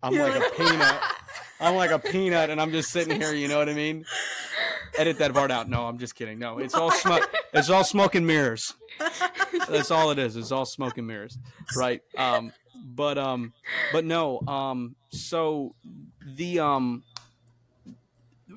[0.04, 1.02] I'm You're like a peanut.
[1.60, 3.34] I'm like a peanut, and I'm just sitting here.
[3.34, 4.06] You know what I mean?
[4.98, 5.68] Edit that part out.
[5.68, 6.38] No, I'm just kidding.
[6.40, 7.30] No, it's all smoke.
[7.54, 8.74] It's all smoke and mirrors.
[9.68, 10.36] That's all it is.
[10.36, 11.38] It's all smoke and mirrors,
[11.76, 12.02] right?
[12.16, 12.52] Um,
[12.86, 13.54] but um,
[13.92, 14.40] but no.
[14.48, 15.74] Um, so
[16.26, 17.04] the um,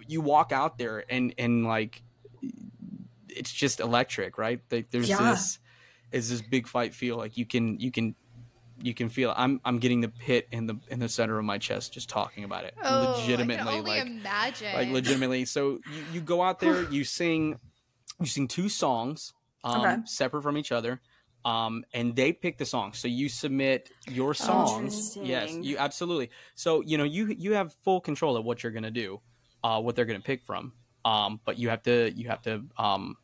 [0.07, 2.03] you walk out there and and like
[3.29, 4.61] it's just electric, right?
[4.71, 5.31] Like there's Yeah.
[5.31, 5.59] this
[6.13, 8.15] is this big fight feel like you can you can
[8.83, 9.33] you can feel.
[9.37, 12.45] I'm I'm getting the pit in the in the center of my chest just talking
[12.45, 12.75] about it.
[12.83, 14.75] Oh, legitimately, I can only like imagine.
[14.75, 15.45] like legitimately.
[15.47, 17.59] So you, you go out there, you sing,
[18.21, 19.33] you sing two songs,
[19.65, 19.97] um, Okay.
[20.05, 21.01] separate from each other.
[21.45, 22.99] Um, and they pick the songs.
[22.99, 25.17] So you submit your songs.
[25.23, 26.31] Yes, you absolutely.
[26.55, 29.21] So you know you you have full control of what you're gonna do,
[29.65, 30.75] uh, what they're gonna pick from.
[31.05, 33.17] Um, but you have to you have to um,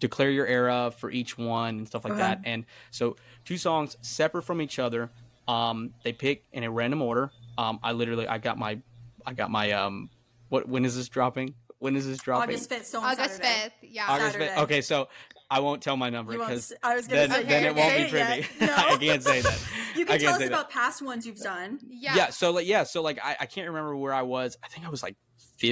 [0.00, 2.22] declare your era for each one and stuff like Okay.
[2.22, 2.40] that.
[2.44, 5.10] And so two songs separate from each other.
[5.48, 7.30] Um, they pick in a random order.
[7.58, 8.80] Um, I literally I got my
[9.26, 10.10] I got my um
[10.48, 11.54] what when is this dropping?
[11.78, 12.50] When is this dropping?
[12.54, 13.72] August 5th, so August fifth.
[13.82, 14.06] Yeah.
[14.08, 14.58] August fifth.
[14.58, 15.08] Okay, so
[15.50, 18.02] I won't tell my number because I was gonna then, say then it won't be
[18.02, 18.46] it pretty.
[18.66, 18.74] No.
[18.74, 19.62] I can't say that.
[19.94, 20.52] You can can't tell us say that.
[20.52, 21.78] about past ones you've done.
[21.88, 22.16] yeah.
[22.16, 22.30] Yeah.
[22.30, 24.56] so like yeah, so like I, I can't remember where I was.
[24.64, 25.14] I think I was like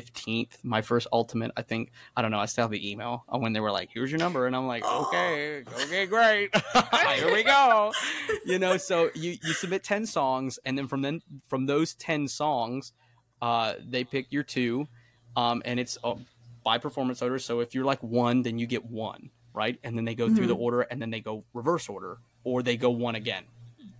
[0.00, 1.50] 15th, my first ultimate.
[1.56, 2.38] I think I don't know.
[2.38, 4.82] I still have the email when they were like, "Here's your number," and I'm like,
[4.86, 5.06] Oh.
[5.08, 6.50] "Okay, okay, great,
[7.16, 7.92] here we go."
[8.46, 12.28] You know, so you you submit 10 songs, and then from then from those 10
[12.28, 12.92] songs,
[13.40, 14.88] uh, they pick your two,
[15.36, 16.14] um, and it's uh,
[16.64, 17.38] by performance order.
[17.38, 19.78] So if you're like one, then you get one, right?
[19.84, 22.76] And then they go through the order, and then they go reverse order, or they
[22.76, 23.44] go one again.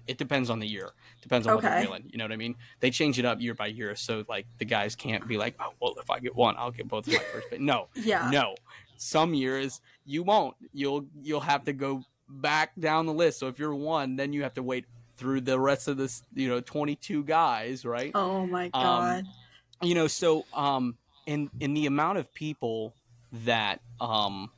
[0.07, 0.91] It depends on the year.
[1.23, 1.83] Depends on what they're Okay.
[1.83, 2.05] feeling.
[2.11, 2.57] You know what I mean?
[2.81, 5.73] They change it up year by year, so like the guys can't be like, oh
[5.81, 7.51] well, if I get one, I'll get both of my first.
[7.51, 7.61] Pick.
[7.61, 8.31] No, Yeah.
[8.31, 8.55] no.
[8.97, 10.55] Some years you won't.
[10.73, 13.39] You'll you'll have to go back down the list.
[13.41, 14.87] So if you're one, then you have to wait
[15.17, 18.11] through the rest of this, you know, 22 guys, right?
[18.15, 19.25] Oh my Um, god.
[19.83, 22.95] you know so um in in the amount of people
[23.33, 24.51] that um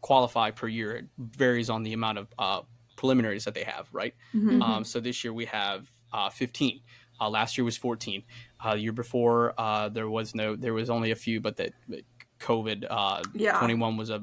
[0.00, 2.60] qualify per year it varies on the amount of uh
[3.00, 4.60] preliminaries that they have right Mhm.
[4.62, 5.80] um so this year we have
[6.12, 6.80] uh 15
[7.20, 8.22] uh last year was 14
[8.62, 11.72] uh the year before uh there was no there was only a few but that
[11.88, 12.04] that
[12.38, 13.58] covid uh Yeah.
[13.58, 14.20] 21 was a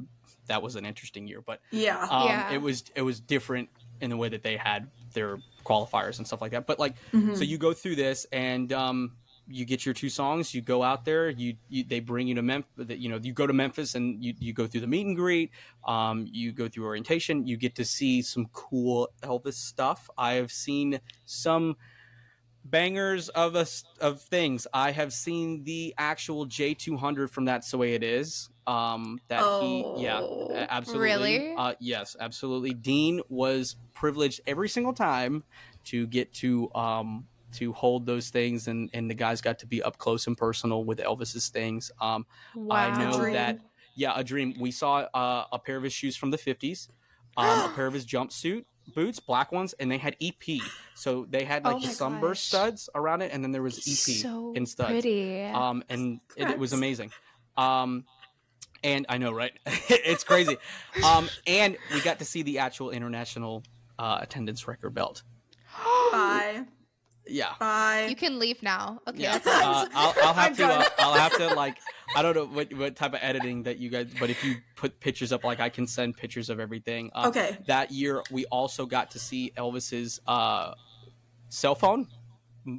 [0.52, 2.02] that was an interesting year but yeah.
[2.10, 2.52] um, Yeah.
[2.56, 3.68] it was it was different
[4.04, 4.82] in the way that they had
[5.14, 5.32] their
[5.66, 6.66] qualifiers and stuff like that.
[6.70, 7.36] But like, Mhm.
[7.36, 9.00] so you go through this and um,
[9.50, 10.54] you get your two songs.
[10.54, 11.30] You go out there.
[11.30, 12.88] You, you they bring you to Memphis.
[12.90, 15.52] You know, you go to Memphis and you, you go through the meet and greet.
[15.86, 17.48] Um, you go through orientation.
[17.48, 20.10] You get to see some cool Elvis stuff.
[20.18, 21.78] I have seen some
[22.66, 24.68] bangers of us of things.
[24.74, 28.50] I have seen the actual J two hundred from That's the Way It Is.
[28.66, 30.52] Um, that he, yeah, Oh.
[30.54, 31.06] absolutely.
[31.38, 31.56] Really?
[31.56, 32.74] Uh, yes, absolutely.
[32.74, 35.46] Dean was privileged every single time
[35.86, 39.84] to get to um to hold those things, and and the guys got to be
[39.84, 41.92] up close and personal with Elvis's things.
[42.02, 42.26] Um,
[42.72, 43.34] I know Dream.
[43.34, 43.60] that.
[43.96, 44.56] Yeah, a dream.
[44.60, 46.88] We saw uh, a pair of his shoes from the fifties,
[47.36, 48.66] um, a pair of his jumpsuit
[48.96, 50.60] boots, black ones, and they had EP.
[50.94, 52.60] So they had Oh like my sunburst gosh.
[52.60, 54.92] studs around it, and then there was EP so in studs.
[54.92, 55.46] pretty.
[55.46, 57.12] Um, and it, it was amazing.
[57.56, 58.06] Um,
[58.84, 59.54] and I know, right?
[59.66, 60.58] it's crazy.
[61.04, 63.64] Um, and we got to see the actual international
[63.98, 65.24] uh, attendance record belt.
[66.12, 66.66] Bye.
[67.30, 67.54] Yeah.
[67.60, 68.08] Bye.
[68.10, 69.00] you can leave now.
[69.08, 69.24] Okay.
[69.24, 70.66] Yeah, uh, I'll, I'll I'm have to.
[70.66, 70.86] Uh.
[71.00, 71.78] I'll have to like.
[72.16, 75.00] I don't know what what type of editing that you guys, but if you put
[75.00, 77.12] pictures up, like I can send pictures of everything.
[77.14, 77.58] Uh, Okay.
[77.68, 80.74] That year, we also got to see Elvis's uh,
[81.50, 82.08] cell phone,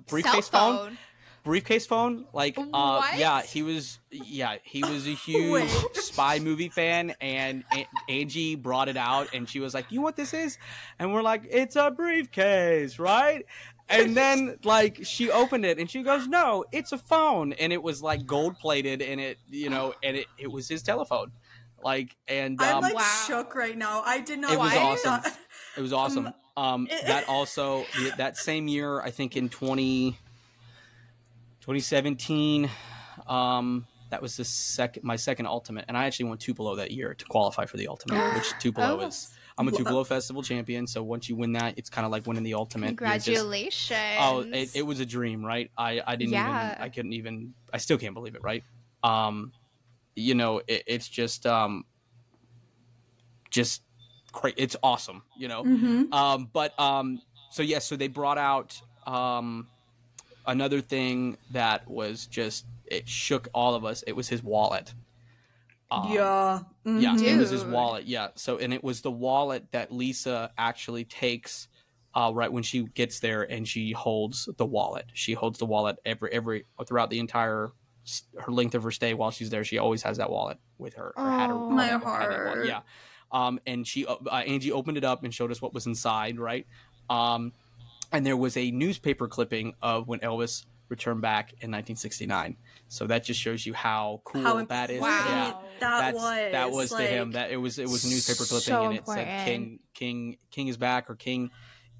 [0.08, 0.98] briefcase Cell phone,
[1.44, 2.26] briefcase phone.
[2.32, 3.18] Like, uh, What?
[3.18, 3.98] yeah, he was.
[4.10, 9.46] Yeah, he was a huge spy movie fan, and A- Angie brought it out, and
[9.48, 10.56] she was like, "You know what this is?"
[10.98, 13.44] And we're like, "It's a briefcase, right?"
[13.90, 17.82] And then like she opened it and she goes, "No, it's a phone." And it
[17.82, 21.32] was like gold plated and it, you know, and it it was his telephone.
[21.82, 23.24] Like and I'm um like Wow.
[23.26, 24.02] shook right now.
[24.04, 24.52] I did not.
[24.52, 25.32] It was awesome.
[25.76, 26.28] it was awesome.
[26.56, 27.86] Um that also
[28.18, 30.18] that same year, I think in 20
[31.60, 32.70] 2017
[33.26, 37.14] um that was the second my second ultimate and I actually won Tupelo that year
[37.14, 39.06] to qualify for the ultimate, which Tupelo Oh.
[39.06, 39.72] is I'm a.
[39.72, 42.98] Tupelo festival champion, so once you win that, it's kind of like winning the ultimate.
[43.00, 44.16] You're just- Congratulations.
[44.20, 45.70] Oh, it, it was a dream, right?
[45.76, 46.70] I, I didn't Yeah.
[46.72, 48.62] even, I couldn't even, I still can't believe it, right?
[49.02, 49.52] Um,
[50.14, 51.84] you know, it, it's just, um,
[53.50, 53.82] just
[54.32, 54.54] great.
[54.56, 55.64] It's awesome, you know?
[55.64, 56.12] Mhm.
[56.12, 59.66] Um, but, um, so yes, so they brought out, um,
[60.46, 64.02] another thing that was just, it shook all of us.
[64.06, 64.92] It was his wallet.
[65.90, 66.60] Um, yeah.
[66.84, 67.22] yeah, Mhm.
[67.22, 68.04] it was his wallet.
[68.06, 68.28] Yeah.
[68.34, 71.68] So, and it was the wallet that Lisa actually takes
[72.14, 75.06] uh, right when she gets there, and she holds the wallet.
[75.14, 77.70] She holds the wallet every every throughout the entire
[78.38, 79.64] her length of her stay while she's there.
[79.64, 81.12] She always has that wallet with her.
[81.16, 81.70] or had her- Oh.
[81.70, 82.66] My heart.
[82.66, 82.80] Yeah.
[83.30, 86.38] Um, and she uh, Angie opened it up and showed us what was inside.
[86.38, 86.66] Right.
[87.10, 87.52] Um,
[88.10, 92.56] and there was a newspaper clipping of when Elvis returned back in 1969.
[92.88, 94.96] So that just shows you how cool How that is.
[94.96, 95.52] important Yeah.
[95.80, 96.52] that was.
[96.52, 97.32] that was to him.
[97.32, 99.46] That it was it was a newspaper clipping So and it said important.
[99.46, 101.50] King King King is back or King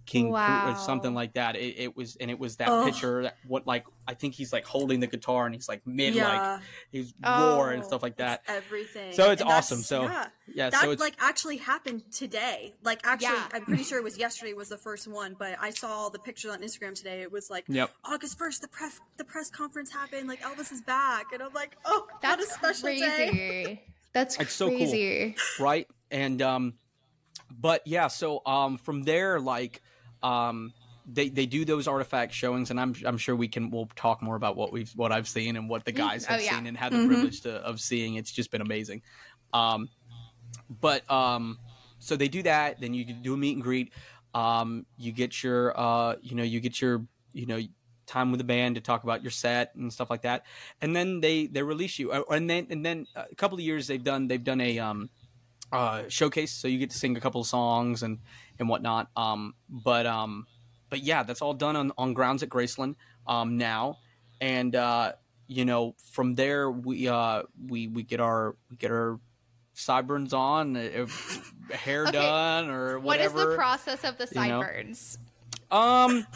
[0.09, 0.73] King Wow.
[0.73, 1.55] or something like that.
[1.55, 2.87] It, it was and it was that Ugh.
[2.87, 6.15] picture that what like I think he's like holding the guitar and he's like mid
[6.17, 7.55] like yeah, he's Oh.
[7.57, 8.41] roar and stuff like that.
[8.49, 9.13] it's everything.
[9.13, 9.79] So it's And awesome.
[9.83, 10.29] So, yeah.
[10.53, 12.75] Yeah, that so it's like actually happened today.
[12.83, 13.49] Like actually, Yeah.
[13.53, 16.51] I'm pretty sure it was yesterday was the first one, but I saw the picture
[16.51, 17.21] on Instagram today.
[17.23, 17.91] It was like Yep.
[18.05, 20.27] August first, the press the press conference happened.
[20.27, 23.01] Like Elvis is back, and I'm like, oh, That's what a special crazy.
[23.07, 23.83] day.
[24.15, 24.79] That's It's so cool.
[24.79, 25.37] crazy.
[25.61, 26.75] right and um
[27.51, 29.83] but yeah so um from there like
[30.23, 30.73] um
[31.11, 34.37] they they do those artifact showings and i'm i'm sure we can we'll talk more
[34.37, 36.57] about what we've what i've seen and what the guys Oh, have yeah.
[36.57, 37.07] seen and had the Mhm.
[37.09, 38.17] privilege to, of seeing.
[38.17, 39.03] It's just been amazing.
[39.53, 39.89] Um
[40.69, 41.59] but um
[41.99, 43.93] so they do that then you do a meet and greet.
[44.35, 47.61] Um you get your uh you know you get your you know
[48.07, 50.45] time with the band to talk about your set and stuff like that.
[50.81, 52.11] And then they they release you.
[52.11, 55.11] Uh, and then and then a couple of years they've done they've done a um
[55.73, 58.19] uh showcase so you get to sing a couple of songs and
[58.59, 60.47] and whatnot um but um
[60.91, 62.95] but yeah that's all done on on grounds at graceland
[63.27, 63.99] um now
[64.41, 65.13] and uh
[65.47, 69.19] you know from there we uh we we get our we get our
[69.75, 72.13] sideburns on uh, if hair Okay.
[72.13, 73.35] done or whatever.
[73.35, 74.61] What is the process of the you know?
[74.61, 75.19] sideburns?
[75.71, 76.27] um,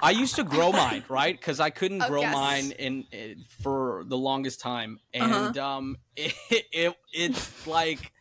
[0.00, 1.36] I used to grow mine, right?
[1.38, 2.32] Because I couldn't Oh, grow yes.
[2.34, 5.34] mine in, in for the longest time, Uh-huh.
[5.34, 6.34] and um, it,
[6.72, 8.12] it it's like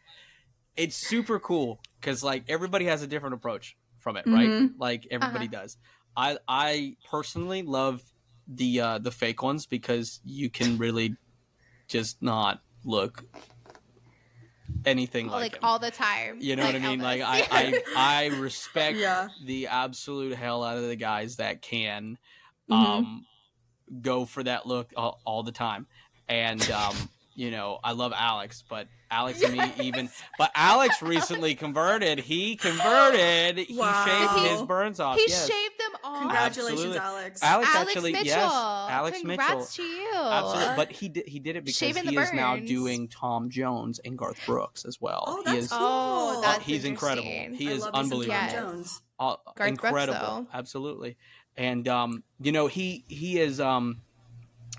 [0.77, 4.49] it's super cool because like everybody has a different approach from it, right?
[4.49, 4.73] Mhm.
[4.77, 5.61] Like everybody Uh-huh.
[5.63, 5.77] does.
[6.17, 8.01] I I personally love
[8.47, 11.15] the uh, the fake ones because you can really
[11.88, 13.23] just not look
[14.85, 15.59] anything like, Like him.
[15.63, 16.38] all the time.
[16.41, 16.99] You know what I mean?
[16.99, 19.29] Like I, I, I respect Yeah.
[19.43, 22.17] the absolute hell out of the guys that can
[22.69, 22.75] Mhm.
[22.75, 23.25] um,
[24.01, 25.88] go for that look all, all the time.
[26.27, 26.95] And um,
[27.35, 30.09] you know, I love Alex, but Alex and me even.
[30.37, 32.19] But Alex recently converted.
[32.19, 33.57] He converted.
[33.57, 35.17] He shaved he- his burns off.
[35.17, 35.47] he yes.
[35.47, 36.19] shaved them all.
[36.21, 36.97] Congratulations, Absolutely.
[36.99, 37.43] Alex.
[37.43, 38.25] Alex, Alex actually, Mitchell.
[38.25, 39.65] yes, Alex Congrats Mitchell.
[39.65, 40.13] to you.
[40.15, 43.99] Absolutely, but he did he did it because Shaving he is now doing Tom Jones
[44.05, 45.23] and Garth Brooks as well.
[45.27, 45.79] Oh, he that's is cool.
[45.81, 47.27] Oh, uh, that's he's incredible.
[47.27, 48.33] He I is love me Tom unbelievable.
[48.33, 48.53] Yes.
[48.53, 49.01] Jones.
[49.19, 50.47] uh, Garth Brooks, incredible though.
[50.53, 51.17] absolutely
[51.57, 54.01] and um you know he he is um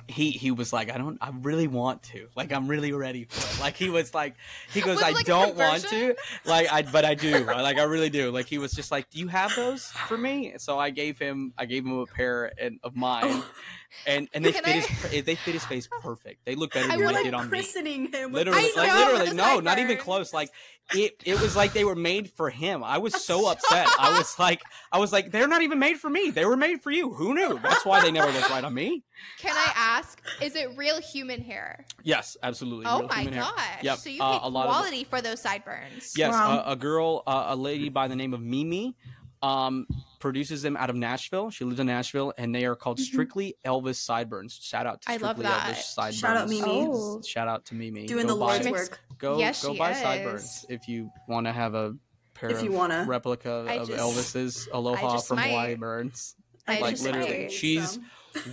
[0.08, 2.28] he he was like i don't i really want to.
[2.36, 3.60] Like i'm really ready for it.
[3.60, 4.34] Like he was like
[4.72, 6.14] he goes Was i like don't want to.
[6.44, 7.44] like i but i do.
[7.44, 8.30] Like i really do.
[8.30, 10.54] Like he was just like do you have those for me?
[10.58, 13.42] So i gave him i gave him a pair and, of mine
[14.06, 16.86] and and they Can fit I- his they fit his face perfect they look better
[16.86, 18.32] I than You're they wanna did like on me christening him.
[18.32, 20.32] with literally, I like know, literally, no, not even close.
[20.32, 20.50] Like
[20.94, 22.84] it, it was like they were made for him.
[22.84, 23.88] I was so upset.
[23.98, 26.30] I was like, I was like, they're not even made for me.
[26.30, 27.12] They were made for you.
[27.12, 27.58] Who knew?
[27.60, 29.02] That's why they never look right on me.
[29.38, 31.84] Can I ask, is it real human hair?
[32.04, 32.86] Yes, absolutely.
[32.86, 33.42] Oh Real my human hair.
[33.42, 33.82] gosh.
[33.82, 36.12] Yep, So you uh, pick a lot of- quality for those sideburns.
[36.16, 36.62] Yes, Wow.
[36.64, 38.94] a, a girl, uh, a lady by the name of Mimi,
[39.42, 41.50] um, produces them out of Nashville.
[41.50, 44.58] She lives in Nashville, and they are called Strictly Elvis Sideburns.
[44.62, 45.24] Shout out to Mm-hmm.
[45.24, 45.76] I love Strictly that.
[45.76, 46.18] Elvis Sideburns.
[46.18, 46.62] Shout out Mimi.
[46.90, 47.22] Oh.
[47.22, 48.06] Shout out to Mimi.
[48.06, 49.00] doing Go the buy- Lord's work.
[49.18, 49.98] Go Yes, go buy is.
[50.00, 51.94] sideburns if you want to have a
[52.34, 53.04] pair If of you wanna.
[53.08, 55.48] replica I of just- Elvis's Aloha from might.
[55.48, 56.36] Hawaii Burns.
[56.68, 57.52] I like literally, might.
[57.52, 57.98] she's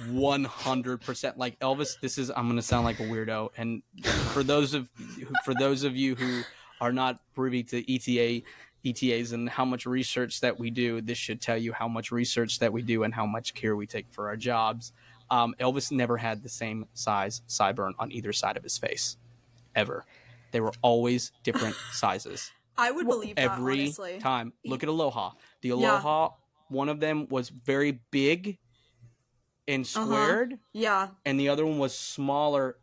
[0.10, 2.00] one hundred percent like Elvis.
[2.00, 3.82] This is I'm gonna sound like a weirdo, and
[4.32, 4.88] for those of
[5.44, 6.44] for those of you who
[6.80, 8.46] are not privy to ETA
[8.86, 12.60] ETAs and how much research that we do, this should tell you how much research
[12.60, 14.92] that we do and how much care we take for our jobs.
[15.32, 19.18] Um, Elvis never had the same size sideburn on either side of his face,
[19.76, 20.06] ever.
[20.52, 24.20] They were always different sizes I would believe that every honestly.
[24.20, 24.52] time.
[24.66, 25.32] Look at Aloha.
[25.62, 25.76] The Yeah.
[25.76, 26.30] Aloha,
[26.70, 28.58] one of them was very big
[29.68, 30.06] and Uh-huh.
[30.06, 31.10] squared, Yeah.
[31.26, 32.78] and the other one was smaller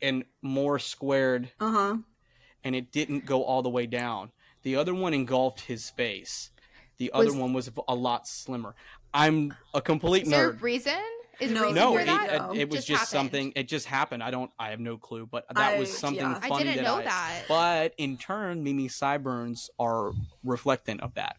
[0.00, 1.96] and more squared, Uh huh.
[2.62, 4.30] and it didn't go all the way down.
[4.62, 6.50] The other one engulfed his face.
[6.98, 8.74] The other Was- one was a lot slimmer.
[9.14, 10.62] I'm a complete Is there a nerd.
[10.62, 10.94] reason?
[11.40, 13.52] Is No, there a reason No, for it, it, it was Just just, something.
[13.56, 14.22] It just happened.
[14.22, 14.50] I don't.
[14.58, 15.26] I have no clue.
[15.26, 16.38] But that was something yeah.
[16.40, 17.42] I funny didn't that know I, that.
[17.48, 20.12] But in turn, Mimi sideburns are
[20.46, 21.36] reflectant of that.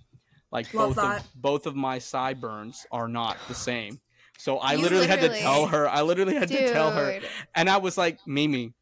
[0.51, 1.21] Like Love both that.
[1.21, 3.99] of both of my sideburns are not the same.
[4.37, 5.87] So I You literally, had to tell her.
[5.87, 7.19] I literally had to tell her,
[7.55, 8.73] and I was like, Mimi,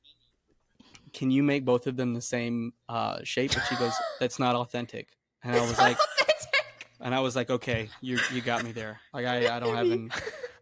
[1.14, 3.54] can you make both of them the same uh, shape?
[3.54, 5.10] And she goes, That's not authentic.
[5.44, 5.98] And I was like,
[7.00, 9.00] and I was like, okay, you you got me there.
[9.14, 10.12] Like I, I don't have an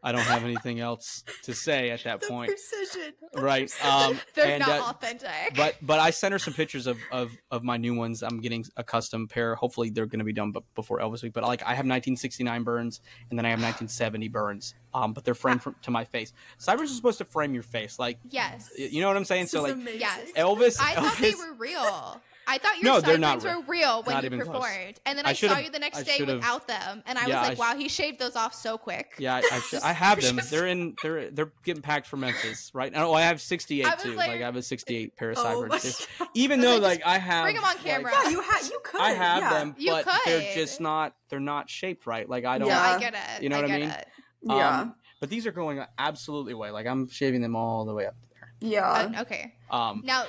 [0.03, 3.13] I don't have anything else to say at that The point, precision.
[3.35, 3.71] right?
[3.83, 5.55] Um, They're and, not uh, authentic.
[5.55, 8.23] but but I sent her some pictures of, of of my new ones.
[8.23, 9.55] I'm getting a custom pair.
[9.55, 11.33] Hopefully they're going to be done b- before Elvis week.
[11.33, 14.75] But like I have 1969 burns and then I have 1970 burns.
[14.93, 16.33] Um, but they're framed from, to my face.
[16.59, 18.69] Cybers are supposed to frame your face, like yes.
[18.77, 19.43] you know what I'm saying.
[19.43, 19.99] This So like amazing.
[19.99, 20.31] Yes.
[20.35, 22.21] Elvis, I thought they were real.
[22.51, 24.55] I thought your they're sideburns were real when Not you even close.
[24.55, 27.27] performed, and then I I, saw you the next I day without them, and I
[27.27, 29.59] Yeah, was I like, sh- "Wow, he shaved those off so quick." Yeah, I, I,
[29.59, 30.41] sh- I have them.
[30.49, 30.95] They're in.
[31.03, 32.91] They're they're getting packed for Memphis, right?
[32.95, 34.09] Oh, I have 68 I too.
[34.15, 35.67] like- Like, I have a 68 pair of Oh Cyberns.
[35.69, 36.27] my Just- God.
[36.33, 38.11] Even though like, like I have bring 'em on like, camera.
[38.23, 38.99] Yeah, you had you could.
[39.01, 39.49] I have yeah.
[39.51, 41.15] them, You but they're just not.
[41.29, 42.27] They're not shaped right.
[42.27, 42.67] Like I don't.
[42.67, 42.81] No, Yeah.
[42.81, 43.43] I get it.
[43.43, 43.93] You know I what I mean?
[44.41, 44.79] Yeah.
[44.81, 46.71] Um, but these are going absolutely away.
[46.71, 48.53] Like I'm shaving them all the way up there.
[48.71, 48.89] yeah.
[49.17, 49.53] Uh, okay.
[49.69, 50.25] Um, Now,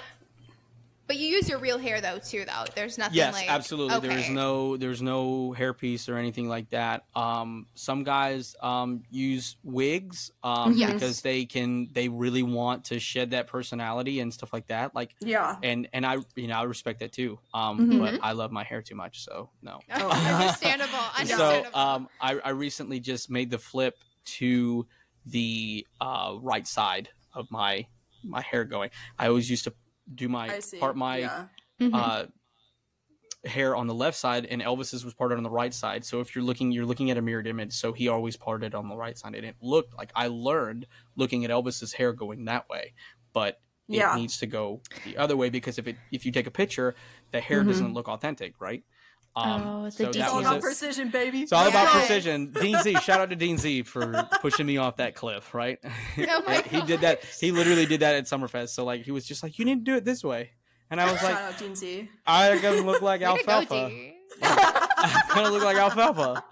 [1.10, 2.64] but you use your real hair though too, though.
[2.76, 4.08] There's nothing yes, like absolutely.
[4.08, 7.02] There's no there's no hairpiece or anything like that.
[7.16, 10.92] Um, some guys um, use wigs um, Yes.
[10.92, 14.94] because they can they really want to shed that personality and stuff like that.
[14.94, 15.56] Like yeah.
[15.64, 17.40] and and I you know I respect that too.
[17.52, 17.98] Um, Mhm.
[17.98, 19.80] but I love my hair too much, so no.
[19.92, 20.10] Oh.
[20.40, 20.92] understandable.
[20.94, 21.76] so Understandable.
[21.76, 23.98] um, I, I recently just made the flip
[24.36, 24.86] to
[25.26, 27.86] the uh, right side of my
[28.22, 28.90] my hair going.
[29.18, 29.72] I always used to
[30.14, 31.48] do my part my yeah.
[31.80, 31.92] Mhm.
[31.94, 32.26] uh,
[33.44, 36.04] hair on the left side, and Elvis's was parted on the right side.
[36.04, 37.72] So if you're looking, you're looking at a mirrored image.
[37.72, 40.86] So he always parted on the right side, and it looked like I learned
[41.16, 42.94] looking at Elvis's hair going that way,
[43.32, 44.12] but it Yeah.
[44.12, 46.94] needs to go the other way because if it if you take a picture,
[47.32, 47.66] the hair Mhm.
[47.66, 48.84] doesn't look authentic, right?
[49.36, 51.42] Um, Oh, it's so It's all about precision, baby.
[51.42, 52.50] it's all about precision.
[52.60, 55.78] Dean Z, shout out to Dean Z for pushing me off that cliff, right?
[56.18, 57.24] Oh he did that.
[57.24, 58.70] He literally did that at Summerfest.
[58.70, 60.50] So like he was just like, you need to do it this way,
[60.90, 62.08] and I was Shout like, out Dean Z.
[62.26, 63.90] I gonna look like go, alfalfa.
[64.42, 66.44] I'm gonna look like alfalfa.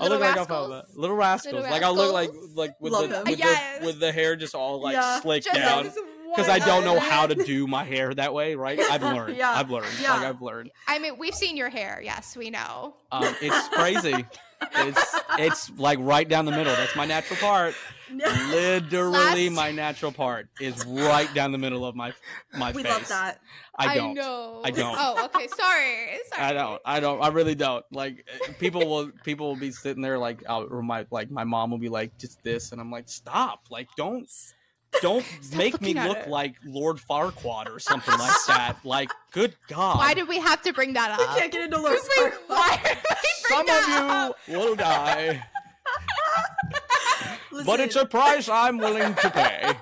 [0.00, 0.86] Little look like alfalfa.
[0.94, 1.54] Little rascals.
[1.54, 4.54] Little Like I'll look like like with Love the with, the with the hair just
[4.54, 5.20] all like Yeah.
[5.20, 5.84] slicked Just down.
[5.84, 5.94] like
[6.34, 8.78] Because I don't know how to do my hair that way, right?
[8.90, 9.36] I've learned.
[9.36, 9.50] Yeah.
[9.50, 9.88] I've learned.
[10.00, 10.14] Yeah.
[10.14, 10.70] Like I've learned.
[10.86, 12.00] I mean, we've seen your hair.
[12.02, 12.94] Yes, we know.
[13.10, 14.24] Um, it's crazy.
[14.76, 16.74] it's it's like right down the middle.
[16.74, 17.74] That's my natural part.
[18.10, 22.12] Literally, Last- my natural part is right down the middle of my
[22.54, 22.92] my we face.
[22.92, 23.40] We love that.
[23.76, 24.14] I don't.
[24.14, 24.60] know.
[24.64, 24.96] I don't.
[24.98, 25.48] Oh, okay.
[25.48, 26.18] Sorry.
[26.28, 26.42] Sorry.
[26.42, 26.82] I don't.
[26.84, 27.22] I don't.
[27.22, 27.84] I really don't.
[27.90, 29.10] Like uh, people will.
[29.24, 32.16] People will be sitting there like, uh, or my like my mom will be like,
[32.18, 33.66] just this, and I'm like, stop.
[33.70, 34.28] Like, don't.
[35.00, 35.24] Don't
[35.56, 36.28] make me look it.
[36.28, 38.76] like Lord Farquaad or something like that.
[38.84, 39.96] Like, good God.
[39.98, 41.36] Why did we have to bring that We up?
[41.38, 42.38] can't get into Lord Wait, Farquaad.
[42.48, 45.42] Why did we bring Some that of you will die,
[47.66, 49.72] but it's a price I'm willing to pay.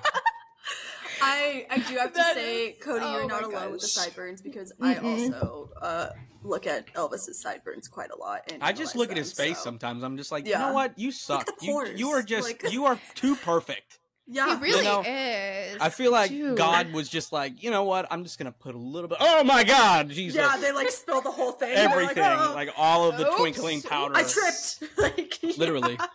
[1.23, 3.81] I I do have to That say, is- Cody, oh you're not my alone with
[3.81, 5.03] the sideburns because I Mhm.
[5.33, 6.07] also uh,
[6.43, 8.51] look at Elvis's sideburns quite a lot.
[8.51, 10.03] And I just analyze look at his face so- sometimes.
[10.03, 10.97] I'm just like, you know what?
[10.97, 11.47] You suck.
[11.61, 13.99] You, you are just like- you are too perfect.
[14.27, 15.77] Yeah, He really know, is.
[15.81, 16.57] I feel like Dude.
[16.57, 18.07] God was just like, you know what?
[18.11, 19.17] I'm just gonna put a little bit.
[19.19, 20.37] Oh my God, Jesus!
[20.39, 20.57] yeah.
[20.57, 21.73] They like spill the whole thing.
[21.75, 23.37] They're like, Everything, "Oh, like all of the Oops.
[23.37, 24.15] twinkling powder.
[24.15, 24.83] I tripped.
[24.97, 25.93] like Literally.
[25.99, 26.05] yeah.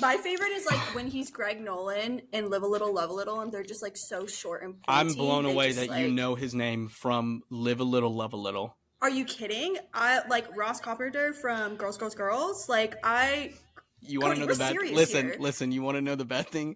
[0.00, 3.40] My favorite is like when he's Greg Nolan and Live a Little, Love a Little,
[3.40, 4.84] and they're just like so short and pointy.
[4.88, 8.32] I'm blown They away just, that you know his name from Live a Little, Love
[8.32, 8.76] a Little.
[9.02, 9.76] Are you kidding?
[9.92, 12.68] I like Ross Carpenter from Girls, Girls, Girls.
[12.68, 13.52] Like I
[14.00, 14.72] You want to know the bad?
[14.72, 15.36] serious Listen, here.
[15.38, 15.70] listen.
[15.70, 16.74] You want to know the bad thing?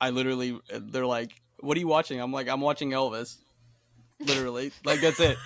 [0.00, 3.36] I literally, they're like, "What are you watching?" I'm like, "I'm watching Elvis."
[4.18, 5.36] Literally, like that's it.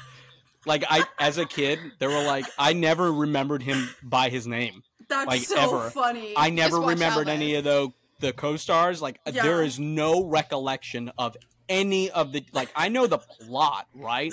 [0.67, 4.83] Like I, as a kid, they were like, I never remembered him by his name.
[5.09, 5.91] that's Like, so ever.
[5.91, 6.33] funny.
[6.37, 7.91] I never remembered any of the
[8.21, 9.03] the co-stars.
[9.03, 9.43] Like Yeah.
[9.43, 11.37] there is no recollection of
[11.69, 14.33] any of the like I know the plot, right?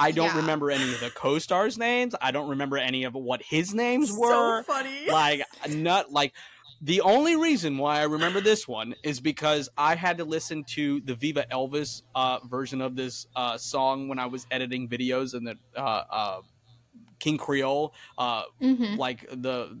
[0.00, 0.36] I don't Yeah.
[0.38, 2.14] remember any of the co-stars names.
[2.20, 4.62] I don't remember any of what his names so were.
[4.64, 5.08] funny.
[5.08, 6.32] like not like
[6.80, 11.00] the only reason why I remember this one is because I had to listen to
[11.00, 15.46] the Viva Elvis uh, version of this uh, song when I was editing videos and
[15.46, 16.40] the uh, uh,
[17.18, 18.96] King Creole uh, Mhm.
[18.96, 19.78] like the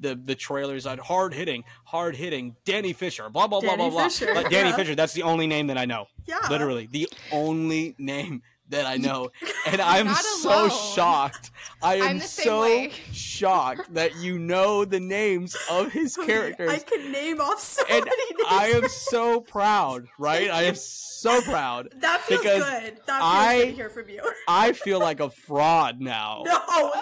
[0.00, 4.00] the the trailers on hard hitting, hard hitting, Danny Fisher, blah blah blah Danny blah
[4.00, 4.08] blah.
[4.08, 4.76] Fisher, Like Danny yeah.
[4.76, 6.06] Fisher, that's the only name that I know.
[6.26, 9.30] yeah, Literally, the only name that I know,
[9.66, 11.50] and I'm so shocked.
[11.82, 12.92] I am I'm the same so way.
[13.12, 18.04] shocked that you know the names of his characters, I can name off so and
[18.04, 18.48] many names.
[18.50, 20.06] I am so proud.
[20.18, 21.88] Right, I am so proud.
[22.00, 22.96] that feels because good.
[23.06, 24.22] That feels I- good to hear from you.
[24.48, 26.42] I feel like a fraud now.
[26.46, 26.92] no, no.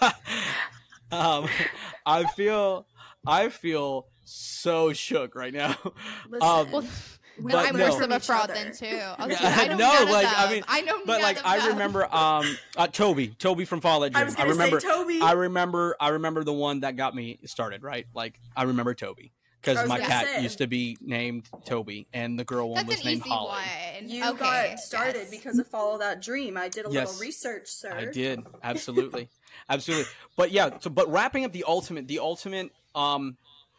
[0.00, 0.14] Like-
[1.12, 1.48] um,
[2.04, 2.86] I feel,
[3.26, 5.76] I feel so shook right now.
[6.28, 6.84] Listen, Um, Well,
[7.40, 7.84] we but I'm no.
[7.84, 8.54] worse from of a fraud other.
[8.54, 8.86] then too.
[8.86, 12.56] Okay, Yeah, I know no, like, I mean, I know But like I remember, um,
[12.76, 14.16] uh, Toby, Toby from Fall Legend.
[14.16, 15.20] I was gonna remember, say Toby.
[15.20, 17.82] I remember, I remember the one that got me started.
[17.82, 20.42] Right, like I remember Toby because my cat say.
[20.42, 23.48] used to be named Toby, and the girl one That's was an named easy Holly.
[24.00, 24.08] one.
[24.08, 25.30] You okay, got started yes.
[25.30, 26.56] because of Follow That Dream.
[26.56, 27.08] I did a Yes.
[27.08, 27.92] little research, sir.
[27.92, 29.28] I did absolutely,
[29.68, 30.06] absolutely.
[30.36, 33.36] But yeah, so but wrapping up the ultimate, the ultimate, um,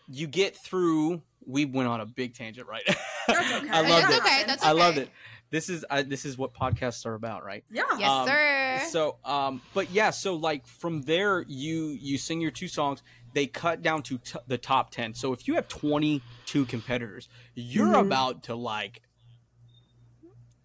[0.10, 1.22] you get through.
[1.48, 2.84] We went on a big tangent, right?
[3.28, 3.70] That's okay.
[3.72, 4.22] I loved That's it.
[4.22, 4.43] okay.
[4.45, 4.80] That's I okay.
[4.80, 5.10] loved it.
[5.50, 7.64] This is uh, this is what podcasts are about, right?
[7.72, 7.84] Yeah.
[7.98, 8.82] Yes, Um, sir.
[8.89, 13.02] So, um, but yeah, so like from there, you you sing your two songs.
[13.34, 15.14] They cut down to t- the top ten.
[15.14, 18.08] So if you have twenty two competitors, you're Mhm.
[18.08, 19.02] about to like.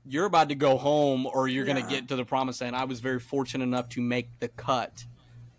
[0.04, 1.74] You're about to go home, or you're Yeah.
[1.74, 2.74] gonna get to the promised land.
[2.74, 5.04] I was very fortunate enough to make the cut.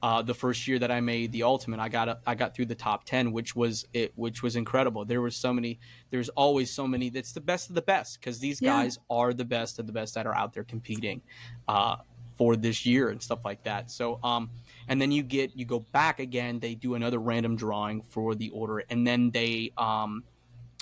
[0.04, 2.76] Uh, the first year that I made the ultimate, I got I got through the
[2.76, 5.06] top ten, which was it, which was incredible.
[5.06, 5.80] There was so many.
[6.10, 7.10] There's always so many.
[7.10, 8.74] That's the best of the best because these Yeah.
[8.84, 11.22] guys are the best of the best that are out there competing
[11.70, 11.96] uh,
[12.36, 13.90] for this year and stuff like that.
[13.92, 14.50] So, um,
[14.90, 16.60] and then you get you go back again.
[16.60, 20.26] They do another random drawing for the order, and then they um,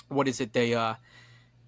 [0.08, 0.52] what is it?
[0.52, 0.94] They uh,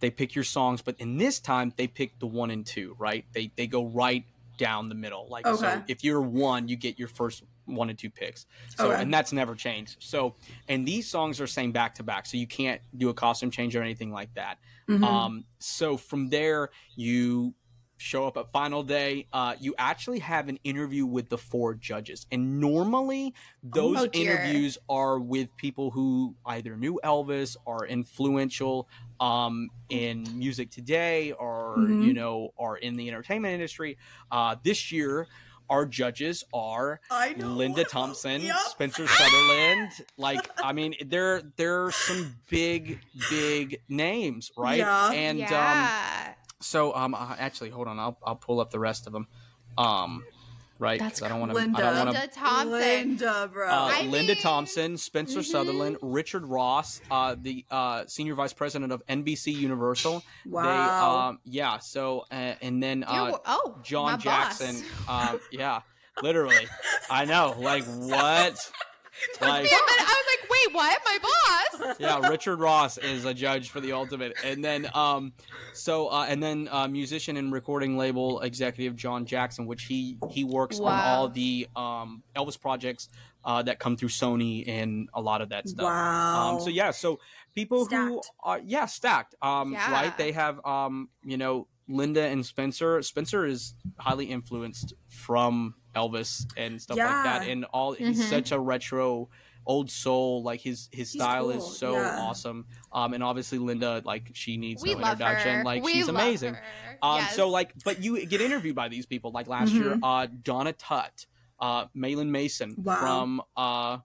[0.01, 2.97] they pick your songs, but in this time they pick the one and two.
[2.99, 3.25] Right?
[3.33, 4.25] They they go right
[4.57, 5.27] down the middle.
[5.29, 8.47] Like so, if you're one, you get your first one and two picks.
[8.77, 9.03] So Okay.
[9.03, 9.97] and that's never changed.
[10.01, 10.35] So
[10.69, 13.75] and these songs are same back to back, so you can't do a costume change
[13.75, 14.59] or anything like that.
[14.89, 15.03] Mhm.
[15.03, 17.55] Um, so from there, you
[18.05, 19.27] show up at final day.
[19.33, 23.33] Uh, you actually have an interview with the four judges, and normally
[23.63, 28.89] those Oh, interviews are with people who either knew Elvis, are influential
[29.21, 32.05] um, in music today, or Mhm.
[32.05, 33.97] you know, are in the entertainment industry.
[34.31, 35.27] Uh, this year.
[35.71, 37.01] Our judges are
[37.39, 38.57] Linda Thompson, Yep.
[38.67, 39.93] Spencer Sutherland.
[40.19, 43.01] Like, I mean, there there are some big,
[43.31, 44.77] big names, right?
[44.77, 45.11] Yeah.
[45.13, 46.35] And um, yeah.
[46.65, 49.27] So um, uh, actually, hold on, I'll I'll pull up the rest of them.
[49.77, 50.25] Um,
[50.79, 50.99] right?
[51.01, 51.57] 'cause That's I don't want to.
[51.57, 51.79] Linda.
[51.79, 52.21] don't want to.
[52.21, 52.71] Linda Thompson.
[52.73, 53.69] Linda, bro.
[53.69, 55.45] Uh, I Linda mean- Thompson, Spencer Mhm.
[55.45, 60.23] Sutherland, Richard Ross, uh, the uh, senior vice president of NBC Universal.
[60.45, 61.29] They, wow.
[61.29, 61.79] um, yeah.
[61.79, 64.85] So uh, and then uh, wo- oh, John Jackson.
[65.07, 65.31] Boss.
[65.35, 65.81] Um, yeah,
[66.23, 66.67] literally.
[67.11, 67.55] I know.
[67.59, 68.71] Like what?
[69.41, 71.01] Like Yeah, but I was like, wait, what?
[71.05, 71.97] My boss?
[72.01, 75.33] yeah, Richard Ross is a judge for the ultimate, and then um,
[75.73, 80.45] so uh, and then uh, musician and recording label executive John Jackson, which he he
[80.45, 83.09] works on all the um Elvis projects
[83.45, 85.85] uh, that come through Sony and a lot of that stuff.
[85.85, 86.55] wow.
[86.55, 87.21] Um, so yeah, so
[87.55, 89.35] people who are yeah stacked.
[89.43, 89.93] Um, Yeah.
[89.93, 90.17] right?
[90.17, 93.03] They have um, you know, Linda and Spencer.
[93.03, 97.93] Spencer is highly influenced from Elvis and stuff like that, and all.
[97.93, 98.29] He's Mhm.
[98.31, 99.29] such a retro,
[99.67, 100.43] old soul.
[100.43, 102.19] Like his his He's style cool, is so yeah.
[102.21, 102.67] awesome.
[102.93, 105.59] Um, and obviously Linda, like she needs We no introduction.
[105.59, 105.65] her.
[105.65, 106.55] Like we she's amazing.
[106.55, 106.63] her.
[107.03, 107.37] Um, Yes.
[107.37, 109.31] so like, but you get interviewed by these people.
[109.33, 110.01] Like last year, Mhm.
[110.03, 111.27] uh, Donna Tutt,
[111.61, 112.97] uh, Marlyn Mason Wow.
[113.01, 113.99] from uh,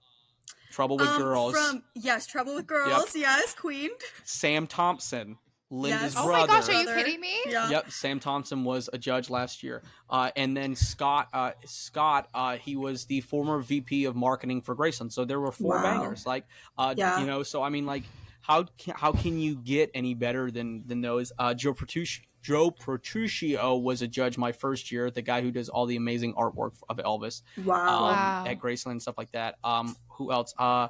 [0.71, 1.53] Trouble with Um, Girls.
[1.53, 3.15] From yes, Trouble with Girls.
[3.15, 3.89] Yes, Queen.
[4.23, 5.37] Sam Thompson,
[5.71, 6.15] Linda's Yes.
[6.17, 6.47] oh brother.
[6.47, 7.35] my gosh, are you kidding me?
[7.47, 7.69] Yeah.
[7.69, 11.29] Yep, Sam Thompson was a judge last year, uh, and then Scott.
[11.31, 15.11] Uh, Scott, uh, he was the former VP of marketing for Graceland.
[15.11, 15.83] So there were four Wow.
[15.83, 16.25] bangers.
[16.25, 16.45] Like,
[16.77, 17.19] uh, Yeah.
[17.19, 18.03] you know, so I mean, like,
[18.41, 21.31] how can, how can you get any better than than those?
[21.37, 22.23] Uh, Joe Petrucci.
[22.41, 26.33] Joe Petruccio was a judge my first year, the guy who does all the amazing
[26.35, 28.05] artwork of Elvis Wow.
[28.05, 28.43] um, Wow.
[28.47, 29.57] at Graceland and stuff like that.
[29.63, 30.53] Um, who else?
[30.57, 30.87] Uh,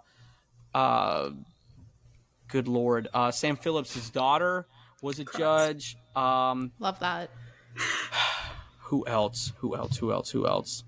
[0.75, 1.31] uh,
[2.49, 4.67] good lord, uh, Sam Phillips' daughter
[5.01, 5.39] was a Christ.
[5.39, 5.97] judge.
[6.15, 7.29] Um, Love that.
[8.81, 9.53] who else?
[9.59, 9.97] Who else?
[9.97, 10.29] Who else?
[10.31, 10.83] Who else?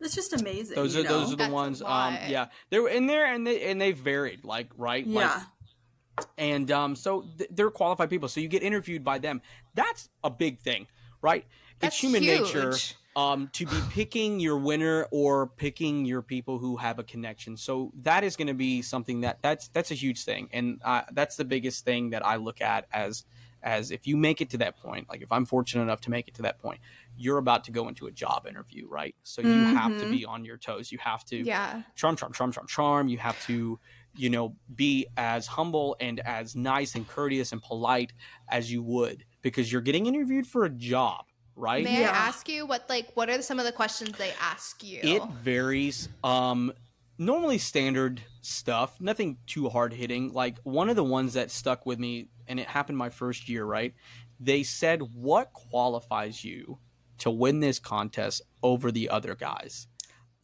[0.00, 0.74] That's just amazing.
[0.74, 1.08] Those are know?
[1.10, 1.82] those are the That's ones.
[1.82, 6.24] Um, yeah, they were in there, and they and they varied, like right, like, Yeah.
[6.36, 8.28] and um, so th- they're qualified people.
[8.28, 9.42] So you get interviewed by them.
[9.74, 10.88] That's a big thing,
[11.20, 11.44] right?
[11.78, 12.96] That's it's human nature huge.
[13.14, 17.56] Um, to be picking your winner or picking your people who have a connection.
[17.56, 21.02] So that is going to be something that that's that's a huge thing, and uh,
[21.12, 23.24] that's the biggest thing that I look at as
[23.64, 25.08] as if you make it to that point.
[25.08, 26.80] Like if I'm fortunate enough to make it to that point,
[27.14, 29.14] you're about to go into a job interview, right?
[29.22, 30.10] So you have to Mhm.
[30.10, 30.90] be on your toes.
[30.90, 31.82] You have to Yeah.
[31.94, 33.08] charm, charm, charm, charm, charm.
[33.08, 33.78] You have to,
[34.14, 38.12] you know, be as humble and as nice and courteous and polite
[38.48, 41.26] as you would because you're getting interviewed for a job,
[41.62, 41.84] right?
[41.84, 42.10] May Yeah.
[42.10, 45.00] I ask you what like what are some of the questions they ask you?
[45.02, 46.08] It varies.
[46.22, 46.72] Um,
[47.18, 50.32] normally standard stuff, nothing too hard hitting.
[50.32, 53.64] Like one of the ones that stuck with me, and it happened my first year,
[53.64, 53.94] right?
[54.40, 56.78] They said, "What qualifies you
[57.18, 59.86] to win this contest over the other guys?"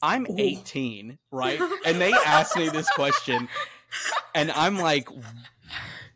[0.00, 0.36] I'm Ooh.
[0.38, 1.60] 18, right?
[1.84, 3.48] And they asked me this question,
[4.32, 5.08] and I'm like,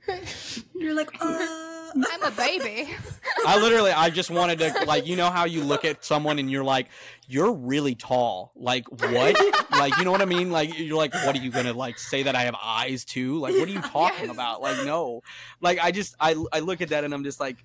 [0.75, 1.39] You're like, uh,
[1.95, 2.89] I'm a baby.
[3.47, 6.51] I literally, I just wanted to, like, you know how you look at someone and
[6.51, 6.89] you're like,
[7.29, 8.53] you're really tall.
[8.55, 9.37] Like, what?
[9.71, 10.51] like, you know what I mean?
[10.51, 13.39] Like, you're like, what are you gonna like say that I have eyes too?
[13.39, 14.35] Like, what are you talking Yes.
[14.35, 14.61] about?
[14.63, 15.23] Like, no.
[15.61, 17.57] Like, I just, I, I look at that and I'm just like,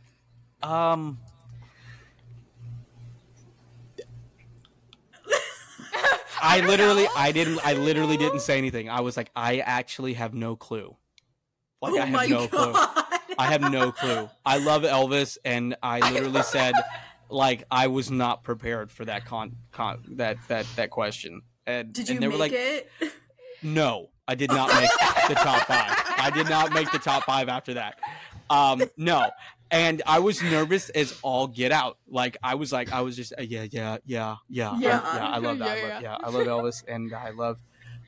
[0.64, 1.20] um.
[6.40, 7.08] I literally.
[7.16, 8.90] I didn't, I literally didn't say anything.
[8.90, 10.96] I was like, I actually have no clue.
[11.82, 12.74] Like, oh I have no clue.
[13.38, 13.44] God.
[13.44, 14.30] I have no clue.
[14.46, 16.74] I love Elvis, and I literally said,
[17.30, 21.42] like, I was not prepared for that con, con that that that question.
[21.66, 22.90] And Did you and they make were like, it?
[23.62, 24.90] no, I did not make
[25.28, 25.92] the top five.
[26.18, 28.00] I did not make the top five after that.
[28.50, 29.30] Um, no.
[29.70, 31.98] And I was nervous as all get out.
[32.08, 35.02] Like I was like I was just uh, yeah yeah yeah yeah Yeah.
[35.14, 35.28] yeah.
[35.28, 35.68] I love that.
[35.68, 36.00] I Yeah, love, yeah.
[36.02, 37.58] yeah, I love Elvis, and I love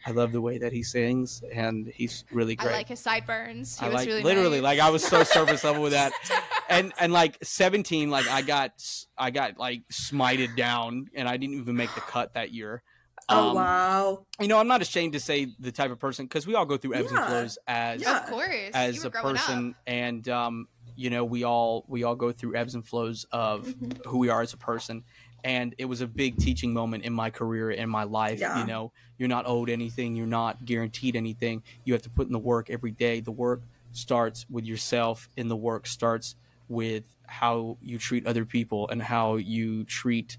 [0.06, 2.70] I love the way that he sings, and he's really great.
[2.72, 3.78] I like his sideburns.
[3.80, 4.78] He I was like really literally nice.
[4.78, 6.14] like I was so surface level with that,
[6.70, 8.72] and and like seventeen, like I got
[9.18, 12.82] I got like smited down, and I didn't even make the cut that year.
[13.28, 14.26] oh Um, wow.
[14.40, 16.78] You know, I'm not ashamed to say the type of person because we all go
[16.78, 18.24] through ebbs and flows as Yeah.
[18.24, 18.72] Of course.
[18.74, 19.76] as a person, Up.
[19.86, 24.06] and um, you know, we all we all go through ebbs and flows of Mhm.
[24.06, 25.04] who we are as a person.
[25.44, 28.40] And it was a big teaching moment in my career, in my life.
[28.40, 28.60] Yeah.
[28.60, 31.64] You know, you're not owed anything, you're not guaranteed anything.
[31.86, 33.20] You have to put in the work every day.
[33.20, 33.62] The work
[33.92, 36.36] starts with yourself, and the work starts
[36.68, 40.38] with how you treat other people and how you treat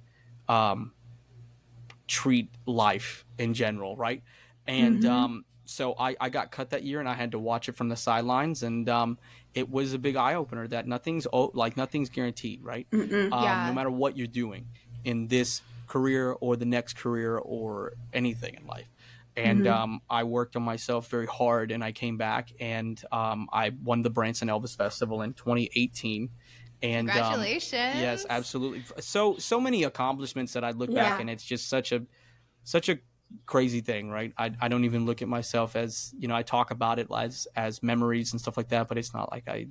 [0.48, 0.92] um,
[2.06, 4.22] treat life in general, right?
[4.66, 5.08] And Mhm.
[5.10, 7.88] um, so I, I got cut that year, and I had to watch it from
[7.88, 9.18] the sidelines, and um,
[9.54, 12.86] it was a big eye opener that nothing's like nothing's guaranteed, right?
[12.92, 13.64] Um, Yeah.
[13.68, 14.66] No matter what you're doing
[15.04, 18.88] in this career or the next career or anything in life.
[19.36, 19.66] And Mhm.
[19.66, 24.02] um, I worked on myself very hard, and I came back and um, I won
[24.02, 26.30] the Branson Elvis Festival in 2018.
[26.82, 27.92] And um, Congratulations.
[27.92, 28.84] Yes, absolutely.
[29.00, 30.94] So so many accomplishments that I look Yeah.
[30.94, 32.06] back and it's just such a
[32.64, 32.98] such a
[33.46, 34.32] crazy thing, right?
[34.38, 37.46] I I don't even look at myself as you know I talk about it as
[37.56, 39.66] as memories and stuff like that, but it's not like I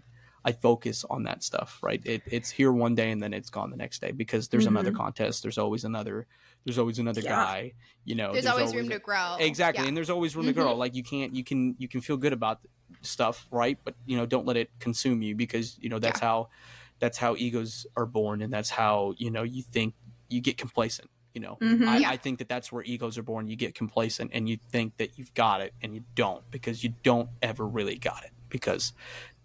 [0.45, 2.01] I focus on that stuff, right?
[2.05, 4.91] It, it's here one day and then it's gone the next day because there's another
[4.91, 4.95] Mhm.
[4.97, 5.43] contest.
[5.43, 6.27] There's always another.
[6.65, 7.29] There's always another Yeah.
[7.35, 7.73] guy.
[8.05, 9.35] You know, There's, always room to grow.
[9.39, 9.87] exactly Yeah.
[9.89, 10.55] and there's always room to Mhm.
[10.55, 12.59] grow like you can't you can you can feel good about
[13.01, 16.49] stuff right but you know don't let it consume you because you know that's how
[16.97, 19.93] that's how egos are born and that's how you know you think
[20.27, 21.87] you get complacent you know Mhm.
[21.87, 22.09] I, Yeah.
[22.09, 25.17] I think that that's where egos are born you get complacent and you think that
[25.19, 28.91] you've got it and you don't because you don't ever really got it because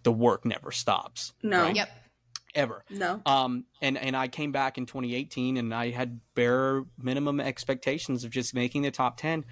[0.04, 1.64] the work never stops No.
[1.64, 1.76] right?
[1.76, 1.88] Yep.
[2.54, 3.20] ever No.
[3.26, 8.30] um, and and I came back in 2018, and I had bare minimum expectations of
[8.30, 9.44] just making the top 10.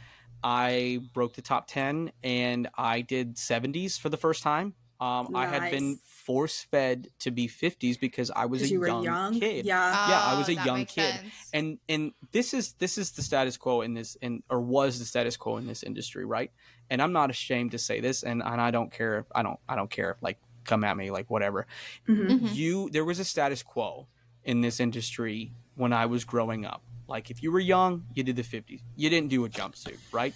[0.44, 4.74] I broke the top 10, and I did 70s for the first time.
[5.02, 8.86] Um, I had been force fed to be 50s because I was a you were
[8.86, 9.40] young, young.
[9.40, 9.66] kid.
[9.66, 10.08] Yeah.
[10.10, 11.14] Yeah, I was Oh, a young kid.
[11.14, 11.34] sense.
[11.52, 15.04] And and this is this is the status quo in this in or was the
[15.04, 16.52] status quo in this industry, right?
[16.88, 19.26] And I'm not ashamed to say this, and, and I don't care.
[19.34, 20.10] I don't I don't care.
[20.12, 21.66] If, Like come at me, like whatever
[22.08, 22.28] Mhm.
[22.40, 22.54] Mhm.
[22.54, 24.06] you there was a status quo
[24.44, 26.82] in this industry when I was growing up.
[27.08, 28.80] Like if you were young, you did the 50s.
[28.94, 30.34] You didn't do a jumpsuit, right?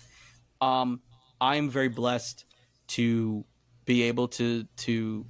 [0.61, 1.01] Um,
[1.41, 2.45] I am very blessed
[2.89, 3.45] to
[3.87, 5.25] be able to to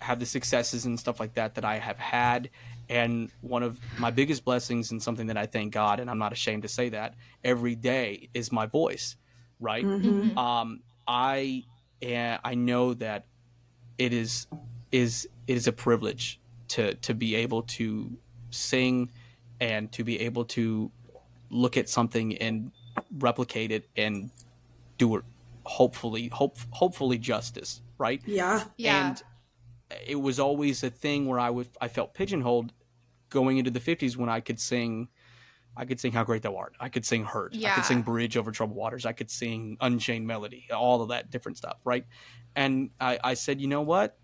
[0.00, 2.50] have the successes and stuff like that that I have had.
[2.88, 6.32] And one of my biggest blessings and something that I thank God, and I'm not
[6.32, 9.16] ashamed to say that every day, is my voice,
[9.58, 9.84] right?
[9.84, 10.34] Mhm.
[10.34, 10.38] Mhm.
[10.38, 11.64] um, I
[12.04, 13.26] uh, I know that
[13.98, 14.46] it is
[14.92, 16.38] is it is a privilege
[16.68, 18.16] to to be able to
[18.50, 19.10] sing
[19.60, 20.92] and to be able to
[21.50, 22.70] look at something and
[23.18, 24.30] replicate it and
[24.98, 25.24] do it
[25.64, 28.64] hopefully hope hopefully justice right Yeah.
[28.76, 29.08] Yeah.
[29.08, 29.22] and
[30.06, 32.72] it was always a thing where I would I felt pigeonholed
[33.30, 35.08] going into the 50s when I could sing
[35.78, 36.74] I could sing How Great Thou Art.
[36.80, 37.52] I could sing Hurt.
[37.52, 37.72] Yeah.
[37.72, 39.04] I could sing Bridge Over Troubled Waters.
[39.04, 42.06] I could sing Unchained Melody, all of that different stuff, right?
[42.54, 44.16] And I, I said, you know what?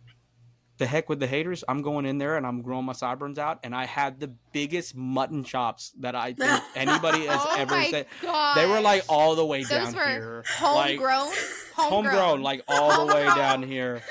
[0.78, 1.62] The heck with the haters.
[1.68, 3.60] I'm going in there and I'm growing my sideburns out.
[3.64, 7.90] And I had the biggest mutton chops that I think anybody has oh ever my
[7.90, 8.06] said.
[8.22, 8.56] God.
[8.56, 10.44] They were like all the way Those down were here.
[10.56, 11.26] homegrown.
[11.28, 11.36] Like,
[11.74, 12.14] homegrown.
[12.14, 14.02] homegrown, like all the way down here.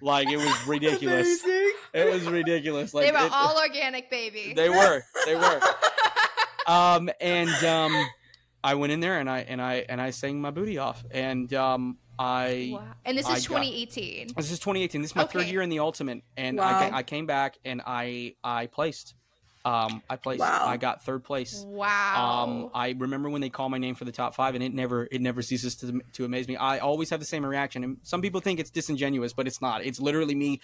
[0.00, 1.42] Like it was ridiculous.
[1.44, 1.72] Amazing.
[1.94, 2.92] It was ridiculous.
[2.92, 4.52] Like they were it- all organic, baby.
[4.54, 5.02] they were.
[5.24, 5.60] They were.
[6.66, 8.06] um, and um,
[8.62, 11.52] I went in there and I and I and I sang my booty off, and
[11.54, 12.70] um, I.
[12.74, 12.84] Wow.
[13.04, 14.28] And this I is got- 2018.
[14.36, 15.00] This is 2018.
[15.02, 16.90] This is my third year in the ultimate, and Wow.
[16.92, 19.14] I, I came back and I I placed.
[19.64, 20.40] Um, I placed.
[20.40, 20.66] Wow.
[20.66, 21.64] I got third place.
[21.66, 22.44] Wow.
[22.44, 25.08] Um, I remember when they call my name for the top five, and it never
[25.10, 26.56] it never ceases to to amaze me.
[26.56, 29.84] I always have the same reaction, and some people think it's disingenuous, but it's not.
[29.84, 30.60] It's literally me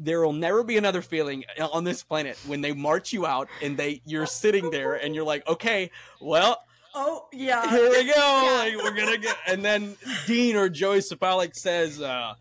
[0.00, 1.42] there will never be another feeling
[1.72, 5.24] on this planet when they march you out and they you're sitting there and you're
[5.24, 5.90] like, okay,
[6.20, 6.62] well,
[6.94, 7.68] Oh yeah.
[7.68, 8.14] here we go.
[8.58, 9.96] Like, we're gonna get, and then
[10.26, 12.34] Dean or Joey Sapalik says, uh,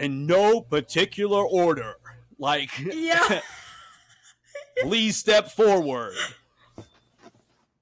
[0.00, 1.96] in no particular order,
[2.38, 3.40] like, Yeah.
[4.82, 6.14] please step forward.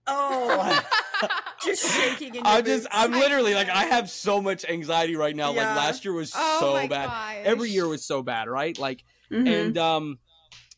[0.06, 0.82] Oh,
[1.64, 2.86] just shaking in your I'm just.
[2.90, 5.48] I'm literally like, I have so much anxiety right now.
[5.48, 7.06] Like last year was Oh so bad.
[7.08, 7.36] gosh.
[7.44, 8.78] Every year was so bad, right?
[8.78, 9.48] Like, Mhm.
[9.66, 10.18] and um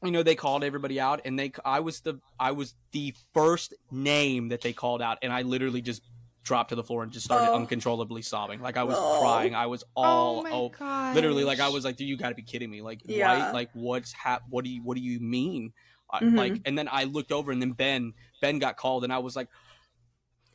[0.05, 3.75] you know they called everybody out and they i was the i was the first
[3.91, 6.03] name that they called out and i literally just
[6.45, 7.57] dropped to the floor and just started Oh.
[7.57, 9.19] uncontrollably sobbing like i was Oh.
[9.21, 11.14] crying i was all oh my oh, god.
[11.17, 13.27] literally like i was like dude you got to be kidding me like Yeah.
[13.47, 15.73] right like what's hap- what do you what do you mean
[16.11, 16.37] I Mhm.
[16.37, 19.35] like and then i looked over and then ben ben got called and i was
[19.35, 19.49] like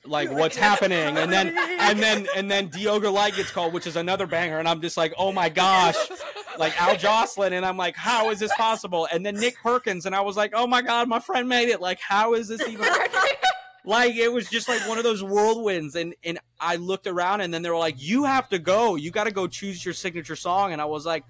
[0.05, 3.95] like what's happening and then and then and then Diogo Light gets called which is
[3.95, 5.95] another banger and i'm just like oh my gosh
[6.59, 9.07] like Al Jocelyn, and I'm like, how is this possible?
[9.11, 11.79] And then Nick Perkins, and I was like, oh my god, my friend made it.
[11.79, 12.85] Like, how is this even?
[13.85, 15.95] like, it was just like one of those whirlwinds.
[15.95, 18.95] And and I looked around, and then they were like, you have to go.
[18.95, 20.73] You got to go choose your signature song.
[20.73, 21.23] And I was like.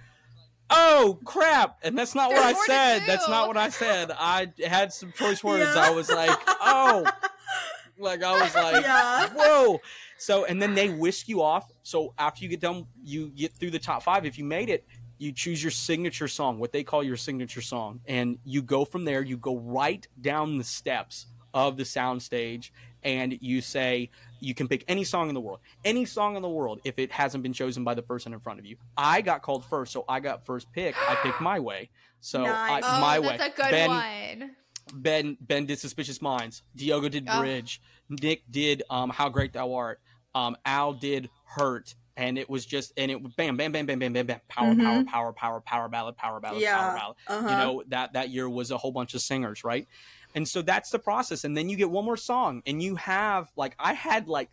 [0.72, 1.78] Oh crap!
[1.84, 3.04] And that's not what I said.
[3.06, 4.12] That's not what I said.
[4.18, 5.76] I had some choice words.
[5.76, 5.84] Yeah.
[5.84, 7.06] I was like, "Oh,"
[8.00, 9.30] like I was like, yeah.
[9.36, 9.80] whoa
[10.22, 13.72] so and then they whisk you off so after you get done you get through
[13.72, 14.86] the top five if you made it
[15.18, 19.04] you choose your signature song what they call your signature song and you go from
[19.04, 22.72] there you go right down the steps of the sound stage
[23.04, 24.12] and you say
[24.42, 27.12] you can pick any song in the world any song in the world if it
[27.12, 30.04] hasn't been chosen by the person in front of you i got called first so
[30.10, 31.90] i got first pick i picked my way
[32.20, 32.84] so Nice.
[32.84, 34.52] I, oh, my that's way a good ben, one.
[34.94, 36.64] Ben Ben did Suspicious Minds.
[36.76, 37.40] Diogo did Oh.
[37.40, 37.82] Bridge.
[38.10, 40.00] Nick did um How Great Thou Art.
[40.36, 41.96] Um Al did Hurt.
[42.18, 44.76] And it was just and it bam bam bam bam bam bam bam power power
[45.04, 45.08] Mhm.
[45.08, 46.96] power power power ballad power ballad power Yeah.
[46.96, 47.16] ballad.
[47.28, 47.50] Uh-huh.
[47.50, 49.88] You know that that year was a whole bunch of singers, right?
[50.36, 51.44] And so that's the process.
[51.44, 54.50] And then you get one more song, and you have like I had like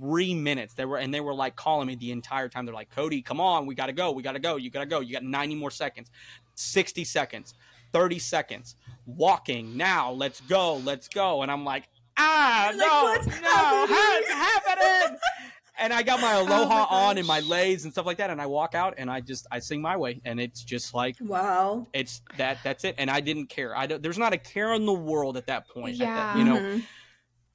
[0.00, 0.74] three minutes.
[0.74, 2.66] They were and they were like calling me the entire time.
[2.66, 5.00] They're like, Cody, come on, we gotta go, we gotta go, you gotta go.
[5.00, 6.10] You got ninety more seconds,
[6.54, 7.54] sixty seconds,
[7.92, 8.76] thirty seconds.
[9.06, 11.42] Walking now, let's go, let's go.
[11.42, 15.18] And I'm like, ah, You're like, no, "What's no, happening?" ha- happening.
[15.80, 18.30] And I got my Oh my aloha on and my leis and stuff like that,
[18.30, 21.16] and I walk out and I just I sing my way, and it's just like
[21.20, 21.86] wow.
[21.92, 24.86] it's that that's it and i didn't care i don't, there's not a care in
[24.86, 26.38] the world at that point at that- Yeah.
[26.38, 26.82] you know Mhm.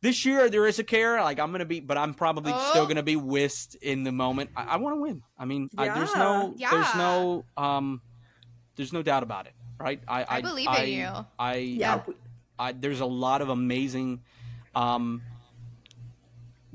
[0.02, 2.86] this year there is a care like i'm gonna be but i'm probably still Oh.
[2.88, 6.12] gonna be whisked in the moment i, I want to win i mean I, there's
[6.14, 6.20] Yeah.
[6.20, 8.02] no there's no um
[8.76, 11.10] there's no doubt about it right i i, I believe in you.
[11.40, 12.02] i yeah.
[12.58, 14.22] I, there's a lot of amazing
[14.76, 15.22] um,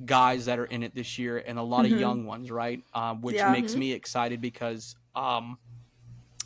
[0.04, 1.92] guys that are in it this year, and a lot Mhm.
[1.94, 2.82] of young ones, right?
[2.94, 3.52] Um, which Yeah.
[3.52, 5.58] makes me excited because um,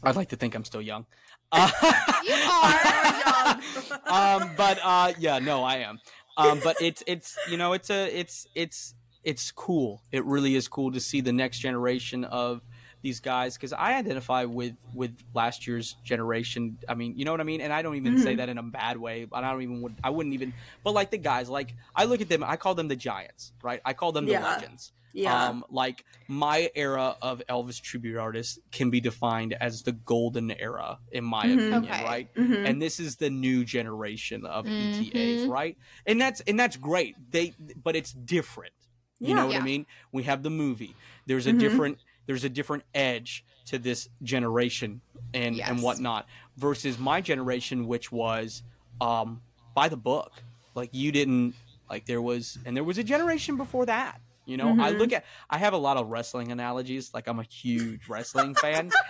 [0.03, 1.07] I'd like to think I'm still young.
[1.53, 1.71] Uh,
[2.25, 3.61] You are young.
[4.43, 6.01] um, but uh, yeah, no, I am.
[6.37, 10.03] Um, but it's it's you know it's a it's it's it's cool.
[10.11, 12.63] It really is cool to see the next generation of
[13.05, 16.79] these guys because I identify with with last year's generation.
[16.89, 18.39] I mean, you know what I mean, and I don't even say Mhm.
[18.39, 19.27] that in a bad way.
[19.33, 20.53] I don't even would I wouldn't even.
[20.83, 23.81] But like the guys, like I look at them, I call them the giants, right?
[23.85, 24.43] I call them the Yeah.
[24.43, 24.91] legends.
[25.17, 25.47] yeah.
[25.49, 30.99] Um, like my era of Elvis tribute artists can be defined as the golden era,
[31.13, 31.53] in my Mhm.
[31.69, 32.05] opinion, Okay.
[32.05, 32.35] right?
[32.35, 32.67] Mhm.
[32.69, 35.49] and this is the new generation of ETAs, Mhm.
[35.49, 35.77] right?
[36.05, 37.15] And that's and that's great.
[37.31, 37.55] They
[37.87, 38.73] but it's different.
[39.21, 39.35] You Yeah.
[39.37, 39.87] know what I mean?
[40.11, 40.97] We have the movie.
[41.27, 41.61] There's a Mhm.
[41.61, 45.01] different there's a different edge to this generation
[45.33, 48.63] and and whatnot versus my generation, which was
[49.01, 49.41] um
[49.75, 50.33] by the book.
[50.75, 51.55] Like you didn't
[51.91, 54.21] like there was and there was a generation before that.
[54.47, 54.99] You know, I Mhm.
[54.99, 57.15] look at I have a lot of wrestling analogies.
[57.15, 58.91] Like I'm a huge wrestling fan.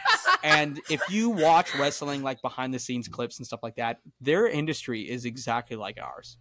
[0.42, 4.46] And if you watch wrestling like behind the scenes clips and stuff like that, their
[4.46, 6.36] industry is exactly like ours.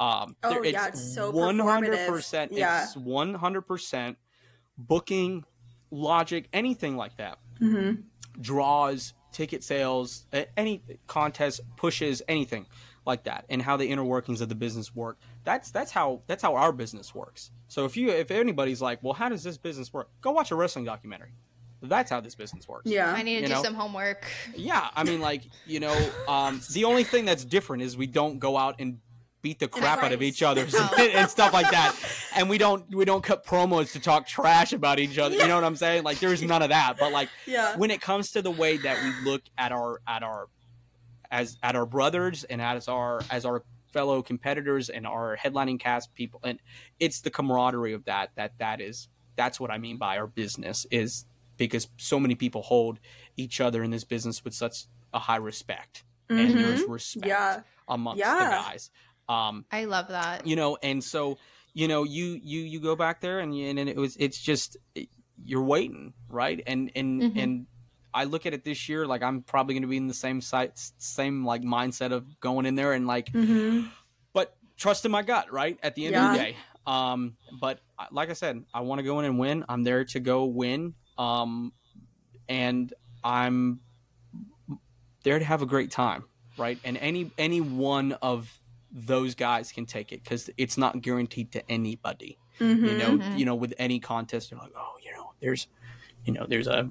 [0.00, 2.50] Um Oh, there- yeah, it's so one hundred percent.
[2.52, 2.82] Yeah.
[2.84, 4.18] it's one hundred percent
[4.76, 5.44] booking,
[5.90, 7.38] logic, anything like that.
[7.60, 8.02] Mhm.
[8.40, 10.26] Draws, ticket sales,
[10.56, 12.66] any contest, pushes, anything
[13.06, 15.18] like that, and how the inner workings of the business work.
[15.44, 17.50] That's that's how that's how our business works.
[17.68, 20.08] So if you if anybody's like, well, how does this business work?
[20.20, 21.32] Go watch a wrestling documentary.
[21.82, 22.90] That's how this business works.
[22.90, 23.12] Yeah.
[23.12, 23.62] I need to You do know?
[23.62, 24.26] some homework.
[24.56, 28.38] Yeah, I mean, like you know, um, the only thing that's different is we don't
[28.38, 28.98] go out and
[29.46, 30.94] beat the crap out of each other Oh.
[31.14, 31.94] and stuff like that,
[32.34, 35.36] and we don't we don't cut promos to talk trash about each other.
[35.36, 36.02] You know what I'm saying?
[36.02, 36.96] Like, there's none of that.
[36.98, 37.76] But like, Yeah.
[37.76, 40.48] when it comes to the way that we look at our at our
[41.30, 46.12] as at our brothers and as our as our fellow competitors and our headlining cast
[46.14, 46.58] people, and
[46.98, 50.86] it's the camaraderie of that that that is that's what I mean by our business
[50.90, 51.24] is
[51.56, 52.98] because so many people hold
[53.36, 56.54] each other in this business with such a high respect and Mhm.
[56.54, 57.60] there's respect Yeah.
[57.88, 58.90] amongst the guys
[59.28, 60.46] um I love that.
[60.46, 61.38] you know and so
[61.74, 64.76] you know you you you go back there and and it was it's just
[65.44, 67.32] you're waiting right and and Mhm.
[67.42, 67.66] and
[68.14, 70.40] i look at it this year like i'm probably going to be in the same
[70.40, 73.88] site same like mindset of going in there and like Mm-hmm.
[74.32, 76.56] but trust in my gut right at the end of the day
[76.86, 77.80] um but
[78.12, 80.94] like i said i want to go in and win i'm there to go win
[81.18, 81.72] um
[82.48, 83.80] and i'm
[85.24, 86.24] there to have a great time
[86.56, 88.50] right and any any one of
[88.98, 92.84] those guys can take it because it's not guaranteed to anybody Mm-hmm.
[92.86, 93.38] you know Mhm.
[93.38, 95.68] you know with any contest they're like oh you know there's
[96.24, 96.90] you know there's a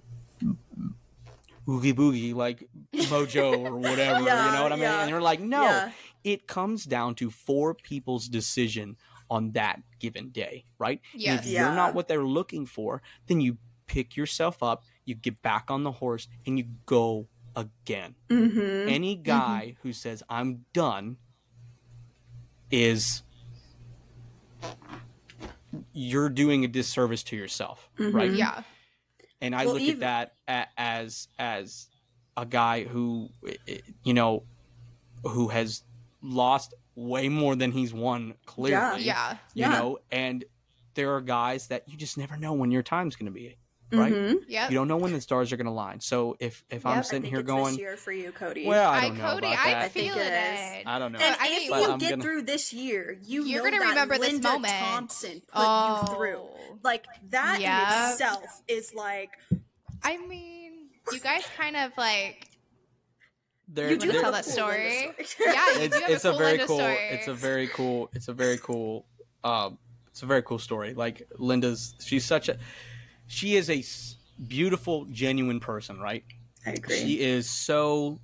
[1.67, 5.01] oogie boogie like mojo or whatever you know what i mean yeah.
[5.01, 5.91] and you're like no Yeah.
[6.23, 8.97] it comes down to four people's decision
[9.31, 11.45] on that given day right And Yes.
[11.45, 15.71] if you're not what they're looking for then you pick yourself up you get back
[15.71, 18.89] on the horse and you go again Mm-hmm.
[18.89, 21.17] any guy who says i'm done
[22.83, 23.23] is
[25.93, 28.37] you're doing a disservice to yourself right Mhm.
[28.37, 28.63] Yeah.
[29.41, 31.89] and i Well, look even- at that as as
[32.37, 34.43] a guy who i- i- you know
[35.23, 35.83] who has
[36.21, 39.31] lost way more than he's won clearly Yeah.
[39.53, 39.69] you Yeah.
[39.79, 40.45] know and
[40.93, 43.57] there are guys that you just never know when your time's going to be
[43.91, 44.11] right?
[44.13, 44.35] Mhm.
[44.47, 44.71] Yep.
[44.71, 46.85] you don't know when the stars are going to line so if if Yep.
[46.85, 48.65] i'm I I sitting think here it's going this year for you, Cody.
[48.65, 50.79] well i I, don't know Cody, about I that I think feel it it.
[50.79, 50.83] is.
[50.87, 53.45] i don't know and I if But you I'm get gonna- through this year, you
[53.45, 54.73] You're gonna that remember this moment.
[54.73, 56.01] Thompson put oh.
[56.09, 56.43] you through.
[56.83, 57.71] Like that Yep.
[57.87, 59.31] in itself is like
[60.03, 62.49] I mean, you guys kind of like
[63.67, 65.11] There- you wanna do there- tell that cool story?
[65.23, 65.25] story.
[65.53, 66.95] Yeah, you it's, do have it's a a, cool very cool story.
[67.11, 69.05] it's a very cool it's a very cool
[69.43, 69.77] um
[70.09, 72.57] it's a very cool story like linda's she's such a
[73.27, 73.83] she is a
[74.47, 76.23] beautiful genuine person right
[76.65, 76.95] I agree.
[76.97, 78.19] she is so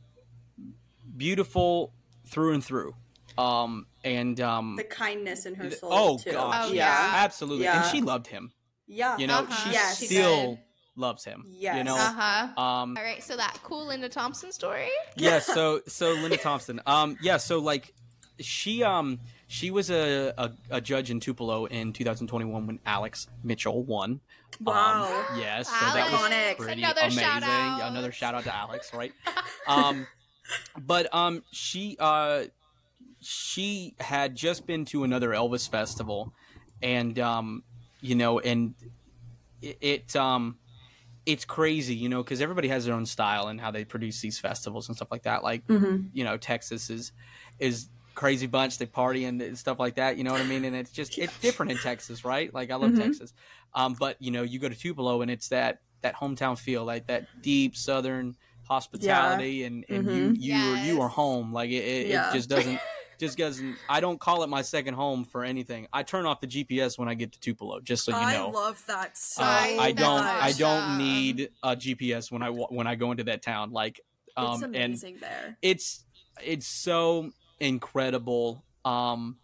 [1.18, 1.93] beautiful
[2.28, 2.95] through and through
[3.38, 5.89] um and um the kindness in her soul.
[5.91, 6.32] oh too.
[6.32, 7.12] gosh Oh, yeah, yeah.
[7.24, 7.78] absolutely Yeah.
[7.78, 8.52] and she loved him
[8.88, 9.64] yeah, you know Uh-huh.
[9.64, 9.97] she Yes.
[10.06, 10.60] Still did.
[10.97, 12.62] loves him you know Uh huh.
[12.62, 14.89] um All right, so that cool Linda Thompson story.
[15.16, 17.93] yeah so so linda thompson um yeah so like
[18.39, 19.20] she um
[19.54, 24.20] she was a, a, a judge in tupelo in 2021 when alex mitchell won
[24.62, 25.26] Wow.
[25.30, 27.91] um, yes so that was Alex, pretty another amazing shout out.
[27.91, 29.12] another shout out to alex right
[29.68, 30.08] um
[30.86, 32.43] but um she uh
[33.20, 36.34] she had just been to another elvis festival
[36.82, 37.64] and um
[38.02, 38.74] you know and
[39.62, 40.58] it, it um
[41.26, 44.39] it's crazy you know because everybody has their own style and how they produce these
[44.39, 46.08] festivals and stuff like that like Mm-hmm.
[46.14, 47.12] you know texas is
[47.60, 50.76] is crazy bunch they party and stuff like that you know what i mean and
[50.76, 52.97] it's just it's different in texas right like i love Mhm.
[52.97, 53.34] texas
[53.74, 57.07] um but you know you go to tupelo and it's that that hometown feel like
[57.07, 58.36] that deep southern
[58.68, 60.16] hospitality and and Mhm.
[60.16, 62.30] you you are you are home like it, it, Yeah.
[62.30, 62.80] it just doesn't
[63.20, 66.47] just doesn't i don't call it my second home for anything i turn off the
[66.47, 68.47] gps when i get to tupelo just so you know.
[68.47, 70.24] I love that so uh, I don't.
[70.24, 70.43] much.
[70.43, 73.72] I don't need a GPS when I when I go into that town.
[73.72, 74.01] Like,
[74.36, 75.57] um, it's and amazing there.
[75.62, 76.03] it's
[76.43, 77.32] it's so
[77.62, 78.64] incredible.
[78.84, 79.38] Um,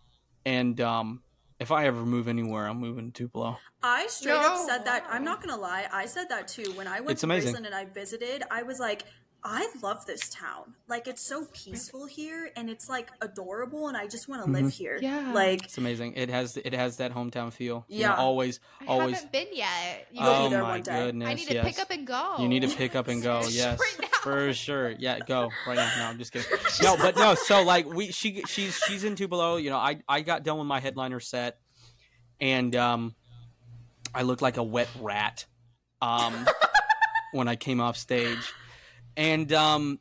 [0.45, 1.21] and um,
[1.59, 3.57] if I ever move anywhere, I'm moving to Tupelo.
[3.83, 5.05] I straight up said that.
[5.09, 5.87] I'm not gonna lie.
[5.91, 7.53] I said that too when I went It's to amazing.
[7.55, 8.43] Graceland and I visited.
[8.49, 9.03] I was like,
[9.43, 10.73] I love this town.
[10.89, 14.73] Like it's so peaceful here, and it's like adorable, and I just want to live
[14.73, 14.97] here.
[15.01, 15.31] Yeah.
[15.31, 16.13] Like It's amazing.
[16.15, 17.85] It has it has that hometown feel.
[17.87, 18.15] You know, Yeah.
[18.15, 19.15] always I always.
[19.15, 20.07] haven't been yet.
[20.11, 21.05] You You'll oh be there my one day.
[21.05, 21.29] goodness!
[21.29, 21.65] I need to yes.
[21.65, 22.35] pick up and go.
[22.39, 23.35] You need to pick up and go.
[23.41, 24.07] Right Yes, now.
[24.27, 24.91] For sure.
[24.91, 25.91] Yeah, go right now.
[25.97, 26.49] No, I'm just kidding.
[26.81, 27.35] No, but no.
[27.35, 29.57] So like we, she, she's she's in Tupelo.
[29.57, 31.59] You know, I I got done with my headliner set,
[32.39, 33.15] and um,
[34.13, 35.45] I looked like a wet rat,
[36.01, 36.47] um,
[37.31, 38.53] when I came off stage,
[39.15, 39.99] and um,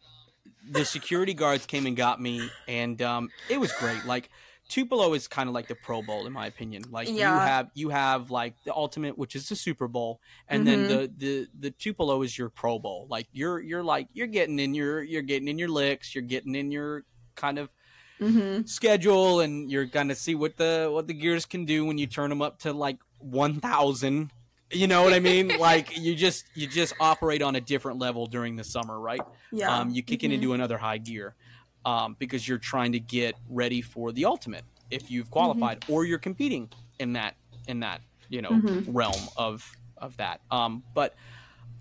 [0.69, 4.05] the security guards came and got me, and um, it was great.
[4.05, 4.31] Like.
[4.69, 6.85] Tupelo is kind of like the Pro Bowl in my opinion.
[6.91, 10.85] Like you have you have like the ultimate, which is the Super Bowl, and then
[10.85, 10.89] Mhm.
[10.89, 13.07] the the the Tupelo is your Pro Bowl.
[13.09, 16.55] Like you're you're like you're getting in your you're getting in your licks, you're getting
[16.55, 17.05] in your
[17.37, 17.69] kind of
[18.21, 18.69] mhm.
[18.69, 22.31] schedule, and you're gonna see what the what the gears can do when you turn
[22.31, 24.31] them up to like one thousand.
[24.73, 25.49] You know what I mean?
[25.61, 29.21] like you just you just operate on a different level during the summer, right?
[29.53, 29.79] yeah.
[29.79, 30.35] Um, you kick it Mhm.
[30.35, 31.37] into another high gear
[31.87, 36.19] um, because you're trying to get ready for the ultimate if you've qualified or you're
[36.19, 36.69] competing
[36.99, 37.35] in that
[37.67, 38.85] in that you know Mhm.
[38.89, 39.65] realm of
[39.97, 40.41] of that.
[40.51, 41.15] Um, but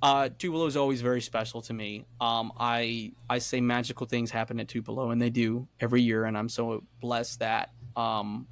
[0.02, 2.06] uh, Tupelo is always very special to me.
[2.22, 6.38] Um, I I say magical things happen at Tupelo, and they do every year, and
[6.38, 8.48] I'm so blessed that um,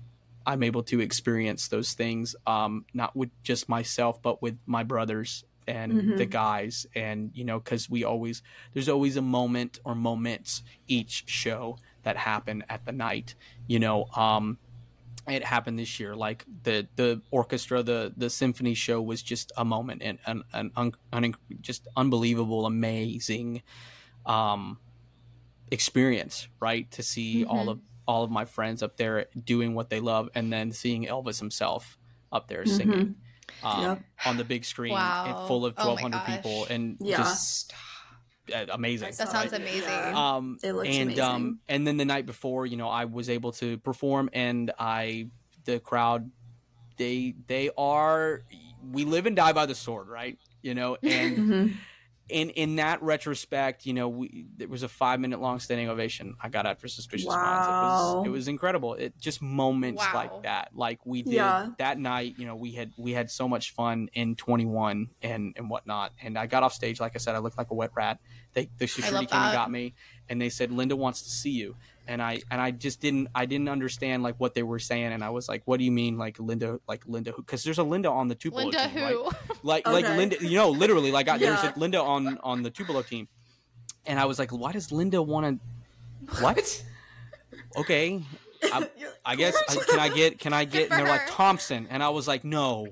[0.46, 5.44] I'm able to experience those things, um, not with just myself, but with my brothers
[5.68, 6.30] and the Mhm.
[6.32, 8.42] guys and you know because we always
[8.74, 13.36] there's always a moment or moments each show that happen at the night
[13.68, 14.58] you know um
[15.28, 19.64] it happened this year like the the orchestra the the symphony show was just a
[19.64, 23.62] moment and an, an, un, un, just unbelievable amazing
[24.26, 24.80] um
[25.72, 27.70] experience right to see all Mhm.
[27.70, 31.40] of all of my friends up there doing what they love and then seeing elvis
[31.40, 31.98] himself
[32.32, 33.16] up there singing
[33.62, 34.04] um, Yep.
[34.26, 35.26] on the big screen Wow.
[35.40, 37.18] and full of Oh 1200 people and Yeah.
[37.18, 37.74] just
[38.54, 39.84] uh, amazing That sounds it, amazing.
[39.90, 40.14] yeah.
[40.36, 41.24] um It looks and amazing.
[41.24, 45.28] um and then the night before you know i was able to perform and i
[45.66, 46.30] the crowd
[46.98, 48.42] they they are
[48.92, 51.74] we live and die by the sword right you know and Mhm.
[52.30, 56.36] In in that retrospect you know we there was a five minute long standing ovation.
[56.42, 57.68] I got after suspicious minds.
[57.68, 58.94] It was it was incredible.
[58.94, 60.12] It just moments Wow.
[60.14, 60.70] like that.
[60.74, 61.70] Like we did Yeah.
[61.80, 65.70] that night you know we had we had so much fun in 21 and and
[65.70, 66.14] whatnot.
[66.22, 68.20] And i got off stage like i said i looked like a wet rat.
[68.54, 69.94] They the security came and got me
[70.30, 71.76] and they said linda wants to see you
[72.08, 75.24] and i and i just didn't i didn't understand like what they were saying and
[75.24, 77.84] i was like what do you mean like linda like linda who because there's a
[77.84, 79.14] linda on the tupelo Linda team, right?
[79.16, 79.30] who?
[79.64, 80.18] like like Okay.
[80.18, 83.28] Linda, you know, literally like I, there's a Linda on on the Tupelo team,
[84.06, 85.62] and I was like, why does Linda want
[86.28, 86.42] to?
[86.44, 86.84] What?
[87.78, 88.22] Okay,
[88.64, 88.90] I,
[89.26, 90.90] I guess I, can I get can I get?
[90.90, 91.30] Good And they're for like.
[91.32, 92.88] Thompson, and I was like, no,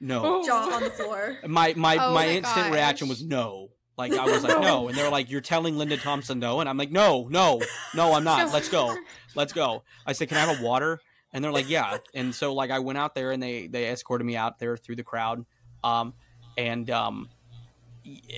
[0.00, 0.44] no.
[0.44, 1.38] jaw on the floor.
[1.46, 2.72] My my Oh my my instant gosh.
[2.74, 3.70] reaction was no.
[3.98, 6.78] Like I was like no, and they're like, you're telling Linda Thompson no, and I'm
[6.78, 7.60] like, no, no,
[7.94, 8.52] no, I'm not.
[8.52, 8.96] Let's go,
[9.34, 9.82] let's go.
[10.06, 11.00] I said, can I have a water?
[11.32, 11.98] And they're like, yeah.
[12.14, 14.96] And so like I went out there and they they escorted me out there through
[14.96, 15.44] the crowd,
[15.84, 16.14] um,
[16.56, 17.28] and um,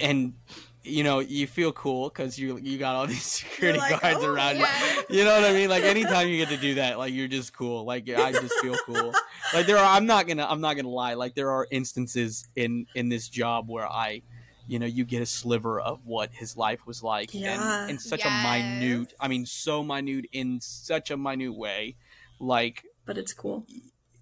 [0.00, 0.34] and
[0.82, 4.34] you know you feel cool because you you got all these security like, guards "Oh,
[4.34, 4.66] around you.
[5.08, 5.68] You know what I mean?
[5.70, 7.84] Like anytime you get to do that, like you're just cool.
[7.84, 9.12] Like I just feel cool.
[9.52, 11.14] Like there are, I'm not gonna, I'm not gonna lie.
[11.14, 14.22] Like there are instances in in this job where I,
[14.66, 17.82] you know, you get a sliver of what his life was like, Yeah.
[17.82, 19.12] and in such a minute.
[19.20, 21.96] I mean, so minute in such a minute way,
[22.40, 23.66] like, But it's cool.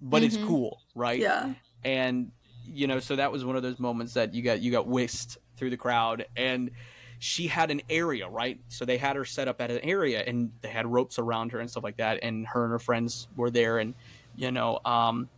[0.00, 0.46] but it's Mhm.
[0.46, 1.18] cool, right?
[1.20, 1.54] Yeah.
[1.84, 2.30] and
[2.64, 5.36] you know so that was one of those moments that you got you got whisked
[5.56, 6.70] through the crowd and
[7.18, 10.52] she had an area right so they had her set up at an area and
[10.60, 13.50] they had ropes around her and stuff like that and her and her friends were
[13.50, 13.94] there and
[14.36, 15.28] you know um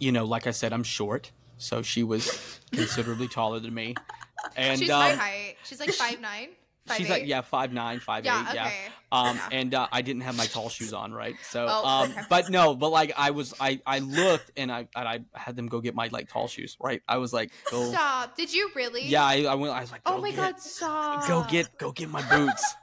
[0.00, 1.30] you know like i said i'm short
[1.62, 3.94] so she was considerably taller than me
[4.56, 5.56] and She's um, my height.
[5.64, 6.48] She's like five nine.
[6.96, 8.40] she's like yeah five nine five Yeah.
[8.42, 8.54] eight Okay.
[8.56, 8.70] yeah
[9.12, 9.48] um Yeah.
[9.60, 12.22] and uh, i didn't have my tall shoes on right so Oh, um okay.
[12.28, 15.68] but no but like i was i i looked and i and i had them
[15.68, 18.36] go get my like tall shoes right i was like go Stop.
[18.36, 19.04] Did you really?
[19.06, 20.60] yeah i, I went i was like Oh my get, god.
[20.60, 21.28] Stop.
[21.28, 22.74] go get go get my boots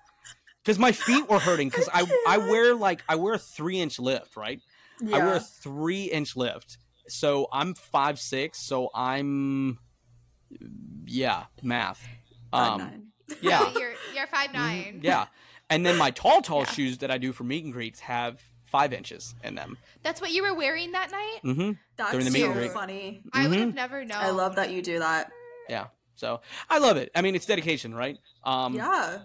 [0.64, 4.00] because my feet were hurting because i i wear like i wear a three inch
[4.00, 4.62] lift right
[5.02, 5.18] Yeah.
[5.18, 6.78] i wear a three inch lift
[7.12, 9.78] so i'm five six so i'm
[11.06, 12.06] yeah math
[12.52, 13.04] Five um nine.
[13.42, 15.00] yeah You're you're five Mhm, nine.
[15.04, 15.28] Yeah.
[15.70, 16.72] And then my tall, tall Yeah.
[16.72, 19.78] shoes that I do for meet and greets have five inches in them.
[20.02, 21.38] That's what you were wearing that night.
[21.44, 21.72] Mm-hmm.
[21.96, 22.72] That's During the meet so and greet.
[22.72, 23.22] funny.
[23.34, 24.18] I would have never known.
[24.18, 25.30] I love that you do that.
[25.70, 25.88] Yeah.
[26.16, 26.42] So
[26.72, 27.12] I love it.
[27.14, 28.18] I mean, it's dedication, right?
[28.44, 29.20] Um, yeah.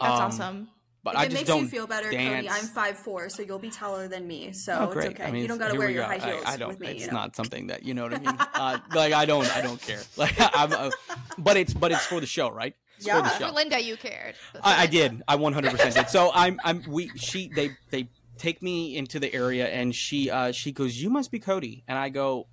[0.00, 0.68] That's um, awesome.
[1.02, 2.46] But if I it just makes don't you feel better, dance.
[2.46, 4.52] Cote, I'm five four, so you'll be taller than me.
[4.52, 5.12] So Oh, great.
[5.12, 5.28] it's okay.
[5.28, 6.08] I mean, you don't got to wear your go.
[6.08, 6.68] high heels I, I don't.
[6.68, 6.88] with me.
[6.88, 7.14] it's you know?
[7.14, 8.28] not something that you know what I mean.
[8.54, 9.56] uh, like I don't.
[9.56, 10.00] I don't care.
[10.16, 10.72] Like I'm.
[10.72, 10.90] Uh,
[11.38, 11.72] but it's.
[11.72, 12.74] But it's for the show, right?
[12.98, 13.38] It's for the Yeah.
[13.38, 13.46] show.
[13.48, 14.34] For Linda, you cared.
[14.62, 15.22] I, I did.
[15.26, 16.08] I 100 percent did.
[16.10, 16.60] So I'm.
[16.64, 16.82] I'm.
[16.86, 17.08] We.
[17.16, 17.48] She.
[17.48, 17.70] They.
[17.90, 20.28] They take me into the area, and she.
[20.30, 20.52] Uh.
[20.52, 21.00] She goes.
[21.00, 22.46] You must be Cote, and I go.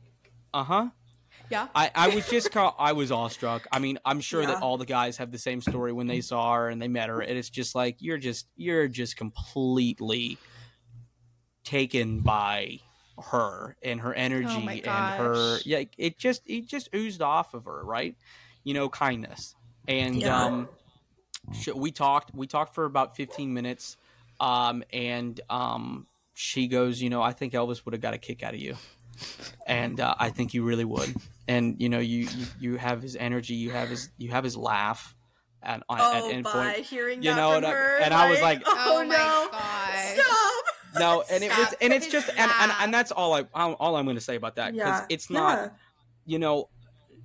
[0.53, 0.87] Uh huh.
[1.49, 1.67] Yeah.
[1.73, 3.67] I, I was just ca- I was awestruck.
[3.71, 4.47] I mean, I'm sure Yeah.
[4.47, 7.09] that all the guys have the same story when they saw her and they met
[7.09, 10.37] her, and it's just like you're just you're just completely
[11.63, 12.79] taken by
[13.31, 17.65] her and her energy Oh and her yeah it just it just oozed off of
[17.65, 18.15] her right
[18.63, 19.55] you know kindness
[19.87, 20.45] and Yeah.
[20.45, 20.69] um
[21.75, 23.97] we talked we talked for about 15 minutes
[24.39, 28.43] um and um she goes you know i think elvis would have got a kick
[28.43, 28.75] out of you
[29.65, 31.13] and uh, i think you really would.
[31.49, 34.57] And you know you, you you have his energy you have his you have his
[34.57, 35.15] laugh
[35.63, 36.77] at, at, Oh, at any by point.
[36.85, 39.47] hearing You that know, from and I- her, and I was like- oh, Oh no,
[39.51, 40.13] gosh.
[40.13, 40.63] stop.
[40.99, 44.03] no and it was and it's just and, and and that's all i all i'm
[44.05, 45.69] going to say about that because Yeah, it's not yeah.
[46.25, 46.69] you know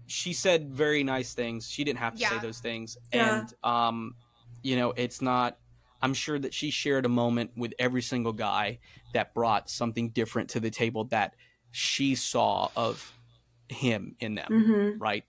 [0.07, 1.69] she said very nice things.
[1.71, 2.99] She didn't have to say those things.
[3.15, 3.41] Yeah.
[3.41, 4.15] and um
[4.63, 5.59] you know it's not
[6.03, 8.79] i'm sure that she shared a moment with every single guy
[9.15, 11.35] that brought something different to the table that
[11.73, 13.13] she saw of
[13.69, 15.01] him in them Mhm.
[15.01, 15.25] right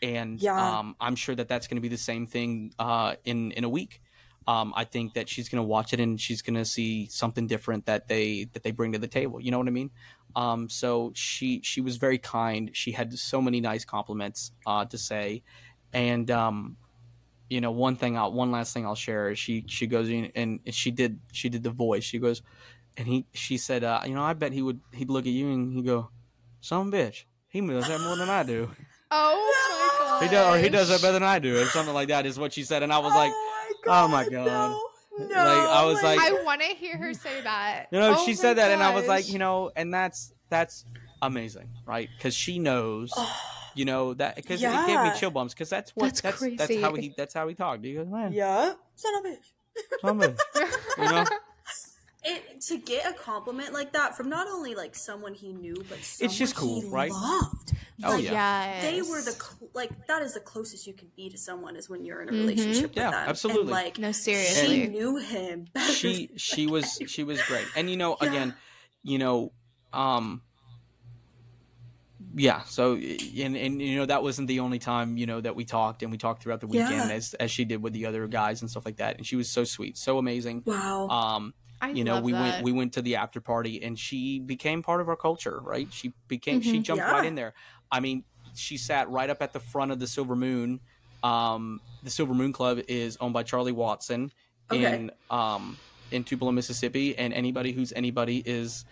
[0.00, 0.78] and Yeah.
[0.78, 3.68] um i'm sure that that's going to be the same thing uh in in a
[3.68, 4.00] week
[4.46, 8.08] um, I think that she's gonna watch it and she's gonna see something different that
[8.08, 9.38] they that they bring to the table.
[9.42, 9.90] You know what I mean?
[10.34, 12.70] Um, so she she was very kind.
[12.72, 15.42] She had so many nice compliments uh, to say,
[15.92, 16.78] and um,
[17.50, 20.32] you know one thing I'll, one last thing I'll share is she she goes in
[20.34, 22.04] and she did she did the voice.
[22.04, 22.42] She goes
[22.98, 25.50] and he she said uh, you know I bet he would he'd look at you
[25.50, 26.10] and he'd go,
[26.60, 27.24] some bitch.
[27.48, 28.70] He does that more than I do.
[29.10, 32.08] Oh my He does, or he does that better than I do, or something like
[32.08, 32.26] that.
[32.26, 33.32] Is what she said, and I was like,
[33.86, 34.76] oh my God.
[35.18, 37.86] no, Like, I was like- I want to hear her say that.
[37.92, 40.84] you know, Oh she said that, and I was like, you know, and that's that's
[41.22, 42.10] amazing, right?
[42.18, 43.12] Because she knows,
[43.74, 45.54] you know, that because it gave me chill bumps.
[45.54, 47.82] Because that's what That's that's that's, how he that's how he talked.
[47.82, 50.00] He goes, man, yeah, son of a bitch.
[50.02, 50.34] somebody,
[50.98, 51.24] you know,
[52.28, 55.98] it, to get a compliment like that from not only like someone he knew, but
[56.04, 57.10] someone just cool, he right?
[57.10, 57.72] Loved.
[58.04, 58.80] Oh, Like, yeah.
[58.82, 61.88] They were the cl- like that is the closest you can be to someone is
[61.90, 63.28] when you're in a relationship Yeah, with them.
[63.28, 63.60] absolutely.
[63.62, 65.66] And, like No, seriously, she knew him.
[65.72, 67.08] better she than, she like, was anyone.
[67.08, 68.28] she was great and you know Yeah.
[68.28, 68.54] again
[69.02, 69.52] you know
[69.92, 70.42] um
[72.34, 75.64] yeah so and and you know that wasn't the only time you know that we
[75.64, 77.16] talked and we talked throughout the weekend Yeah.
[77.16, 79.48] as as she did with the other guys and stuff like that and she was
[79.48, 81.08] so sweet so amazing Wow.
[81.08, 82.40] um I you know we that.
[82.40, 85.92] went we went to the after party and she became part of our culture right
[85.92, 86.82] she became she Mhm.
[86.82, 87.12] jumped Yeah.
[87.12, 87.54] right in there
[87.92, 88.24] i mean
[88.54, 90.80] she sat right up at the front of the silver moon
[91.22, 94.32] um the silver moon club is owned by charlie watson
[94.70, 94.94] Okay.
[94.96, 95.78] in um
[96.10, 98.84] in tupelo mississippi and anybody who's anybody is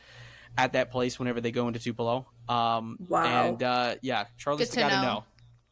[0.59, 3.24] at that place whenever they go into tupelo um Wow.
[3.49, 5.24] and uh yeah charlie's Good the to guy to know.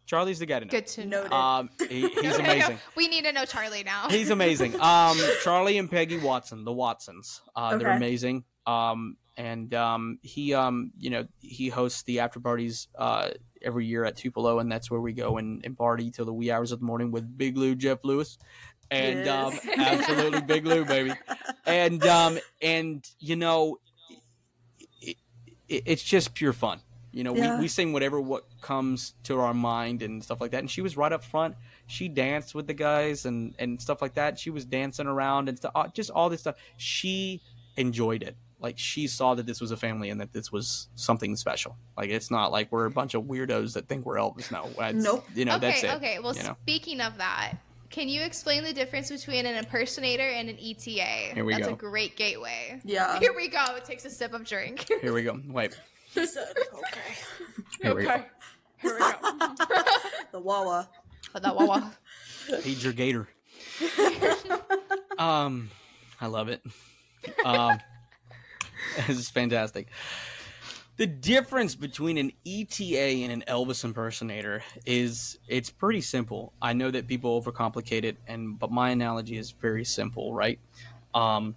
[0.04, 1.30] Know charlie's the guy to know Good to know.
[1.30, 4.08] Um he, he's amazing we need to know Charlie now.
[4.08, 4.78] He's amazing.
[4.80, 8.44] Um, Charlie and Peggy Watson, the Watsons, uh, they're amazing.
[8.66, 13.30] Um, and um, he, um, you know, he hosts the after parties uh,
[13.62, 16.50] every year at Tupelo, and that's where we go and, and party till the wee
[16.50, 18.38] hours of the morning with Big Lou, Jeff Lewis,
[18.90, 21.12] and um, absolutely Big Lou, baby.
[21.66, 23.78] And um, and you know,
[25.00, 25.16] it,
[25.68, 26.80] it, it's just pure fun.
[27.14, 27.56] You know, Yeah.
[27.56, 30.58] we, we sing whatever what comes to our mind and stuff like that.
[30.60, 31.54] And she was right up front.
[31.86, 34.38] She danced with the guys and and stuff like that.
[34.38, 36.56] She was dancing around and stuff, uh, just all this stuff.
[36.76, 37.40] She
[37.76, 38.36] enjoyed it.
[38.60, 41.76] Like she saw that this was a family and that this was something special.
[41.96, 44.50] Like it's not like we're a bunch of weirdos that think we're Elvis.
[44.50, 45.24] No, It's- Nope.
[45.34, 45.90] You know, okay, that's it.
[45.96, 46.18] okay.
[46.18, 46.56] Well, you know?
[46.62, 47.52] speaking of that,
[47.90, 51.34] can you explain the difference between an impersonator and an ETA?
[51.34, 51.74] Here we That's go.
[51.74, 52.80] a great gateway.
[52.84, 53.20] Yeah.
[53.20, 53.62] Here we go.
[53.76, 54.86] It takes a sip of drink.
[55.00, 55.40] Here we go.
[55.46, 55.78] Wait.
[56.14, 57.00] He said, okay.
[57.82, 58.22] Here we go.
[58.78, 59.54] Here we go.
[60.32, 60.88] The Wawa.
[61.32, 61.92] Put that wawa.
[62.60, 63.28] Feed your gator.
[65.18, 65.70] um,
[66.20, 66.62] I love it.
[67.44, 67.78] Um,
[69.06, 69.88] this is fantastic.
[70.96, 76.52] The difference between an ETA and an Elvis impersonator is it's pretty simple.
[76.62, 80.60] I know that people overcomplicate it, and but my analogy is very simple, right?
[81.14, 81.56] Um,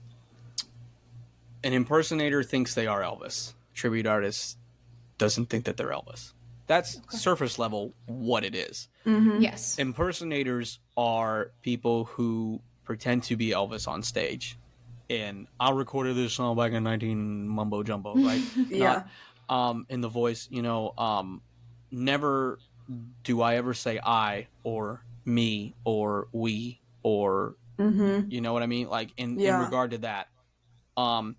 [1.63, 3.53] an impersonator thinks they are Elvis.
[3.77, 4.57] Tribute artist
[5.19, 6.33] doesn't think that they're Elvis.
[6.65, 9.77] That's surface level what it is yes.
[9.79, 14.57] impersonators are people who pretend to be Elvis on stage.
[15.09, 18.41] And I recorded this song back in 19 mumbo jumbo, right?
[18.69, 19.03] Yeah.
[19.47, 21.41] Not, um, in the voice, you know, um,
[21.89, 22.59] never
[23.23, 28.31] do I ever say I or me or we or Mm-hmm.
[28.31, 28.89] you know what I mean?
[28.89, 29.59] Like in, Yeah.
[29.59, 30.27] in regard to that.
[30.97, 31.35] Um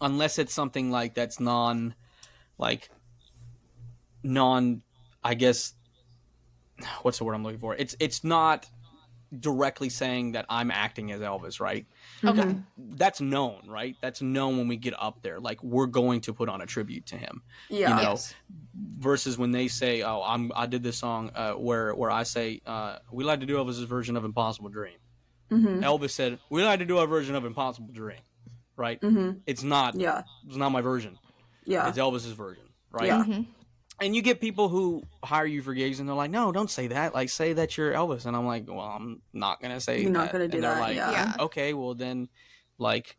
[0.00, 1.94] unless it's something like that's non
[2.58, 2.90] like
[4.22, 4.82] non
[5.22, 5.74] I guess
[7.02, 7.74] what's the word I'm looking for?
[7.76, 8.66] It's it's not
[9.38, 11.86] directly saying that I'm acting as Elvis, right?
[12.24, 12.56] Okay.
[12.76, 13.94] That's known, right?
[14.02, 15.38] That's known when we get up there.
[15.38, 17.90] Like we're going to put on a tribute to him Yeah.
[17.90, 18.34] you know, Yes.
[18.98, 22.60] versus when they say, "Oh, I'm I did this song uh, where where I say
[22.66, 24.96] uh, we like to do Elvis's version of Impossible Dream."
[25.50, 25.82] Mm-hmm.
[25.84, 28.18] Elvis said, "We like to do our version of Impossible Dream."
[28.80, 28.98] Right?
[29.02, 29.40] Mm-hmm.
[29.46, 29.94] It's not.
[29.94, 30.22] Yeah.
[30.46, 31.18] It's not my version.
[31.66, 31.86] Yeah.
[31.88, 32.64] It's Elvis's version.
[32.90, 33.08] Right?
[33.08, 33.22] Yeah.
[33.22, 33.46] Mhm.
[34.00, 36.86] And you get people who hire you for gigs, and they're like, "No, don't say
[36.86, 37.12] that.
[37.14, 40.00] Like, say that you're Elvis." And I'm like, "Well, I'm not gonna say.
[40.00, 41.10] You're not gonna do and they're that, Like, yeah.
[41.12, 41.34] Yeah.
[41.44, 42.30] Okay, well then,
[42.78, 43.18] like,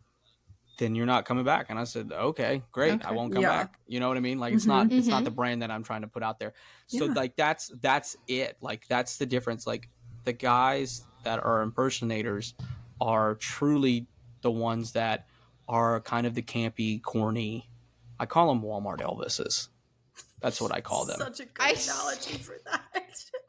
[0.80, 1.68] then you're not coming back.
[1.70, 3.06] And I said, "Okay, great.
[3.06, 3.50] I won't come Yeah.
[3.66, 4.40] back." You know what I mean?
[4.40, 4.70] Like, it's Mhm.
[4.70, 5.26] not it's not Mhm.
[5.26, 6.54] the brand that I'm trying to put out there.
[6.88, 7.14] So Yeah.
[7.14, 8.58] like that's that's it.
[8.62, 9.68] Like that's the difference.
[9.68, 9.88] Like
[10.24, 12.56] the guys that are impersonators
[13.00, 14.08] are truly
[14.42, 15.28] the ones that
[15.72, 17.70] are kind of the campy, corny.
[18.20, 19.70] I call them Walmart Elvises.
[20.42, 21.18] That's what I call them.
[21.18, 22.84] Such a good I- analogy for that.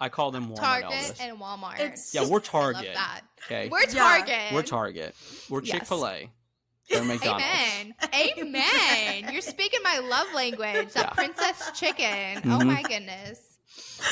[0.01, 1.21] I call them Walmart Target Elvis.
[1.21, 1.75] and Walmart.
[1.81, 2.95] It's- yeah, we're I love Target.
[2.95, 3.21] that.
[3.47, 3.87] Okay, We're Yeah.
[3.95, 4.53] Target.
[4.53, 5.15] we're Target.
[5.51, 6.31] We're Chick Fil A.
[6.91, 7.45] They're McDonald's.
[7.45, 7.95] Amen.
[8.15, 9.33] Amen.
[9.33, 10.93] You're speaking my love language.
[10.93, 11.11] That Yeah.
[11.11, 12.39] princess chicken.
[12.45, 12.67] Oh Mhm.
[12.67, 13.41] my goodness.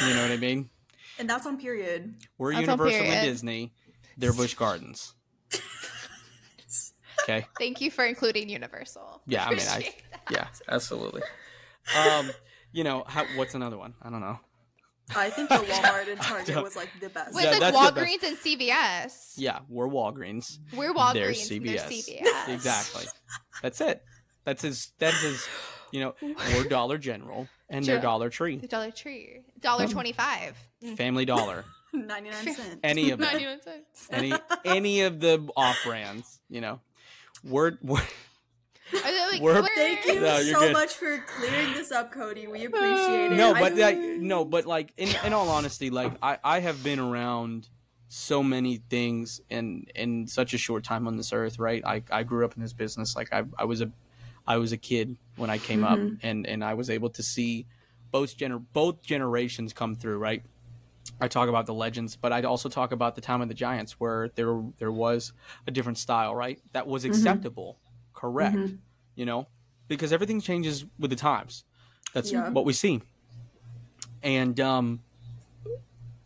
[0.07, 0.71] You know what I mean?
[1.19, 2.15] And that's on period.
[2.39, 3.25] We're That's on Universal and.
[3.27, 3.73] Disney.
[4.17, 5.15] They're Busch Gardens.
[7.25, 7.47] Okay.
[7.59, 9.23] Thank you for including Universal.
[9.27, 9.95] Yeah, I mean, I-
[10.31, 11.23] Yeah, absolutely.
[11.99, 12.31] Um,
[12.73, 13.95] you know, how, what's another one?
[14.03, 14.39] I don't know.
[15.17, 17.35] I think the Walmart and Target was like the best.
[17.35, 19.33] Well, Yeah, it's like that's the Walgreens and CVS.
[19.37, 20.59] Yeah, we're Walgreens.
[20.73, 22.21] We're They're Walgreens and they're CVS.
[22.23, 22.49] CVS.
[22.55, 23.05] Exactly.
[23.63, 24.03] That's it.
[24.45, 24.93] That's his.
[24.99, 25.49] That's his.
[25.91, 28.03] You know, we're Dollar General and they're Sure.
[28.03, 29.41] Dollar Tree, The Dollar Tree.
[29.61, 29.93] Dollar Hmm.
[29.93, 30.57] twenty-five.
[30.97, 32.77] Family Dollar, 99 cents.
[32.85, 34.09] any of them, 99 cents.
[34.11, 34.33] any
[34.65, 36.41] any of the off brands.
[36.49, 36.81] You know,
[37.45, 38.05] we're, we're Are
[38.93, 40.73] they like, We're- we're- Thank you No, so good.
[40.73, 42.37] much for clearing this up, Cote.
[42.37, 43.37] We appreciate it.
[43.37, 46.83] no, I- but like no, but like in in all honesty, like I I have
[46.83, 47.69] been around
[48.09, 51.83] so many things in in such a short time on this earth, right?
[51.87, 53.15] I I grew up in this business.
[53.15, 53.91] Like I I was a
[54.47, 56.17] I was a kid when I came up, mm-hmm.
[56.27, 57.67] and and I was able to see
[58.11, 60.43] both gener both generations come through, right?
[61.21, 63.99] I talk about the legends, but I also talk about the time of the Giants,
[63.99, 65.33] where there there was
[65.67, 66.59] a different style, right?
[66.73, 67.79] That was acceptable,
[68.15, 68.57] correct?
[69.15, 69.47] You know,
[69.89, 71.65] because everything changes with the times.
[72.15, 72.51] That's Yeah.
[72.51, 73.03] what we see.
[74.23, 75.01] And um,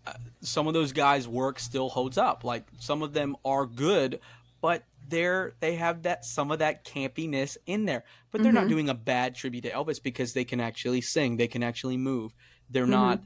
[0.06, 2.44] uh, some of those guys' work still holds up.
[2.44, 4.20] Like some of them are good,
[4.60, 8.04] but they're they have that some of that campiness in there.
[8.30, 11.48] But they're not doing a bad tribute to Elvis because they can actually sing, they
[11.48, 12.32] can actually move.
[12.70, 13.20] They're not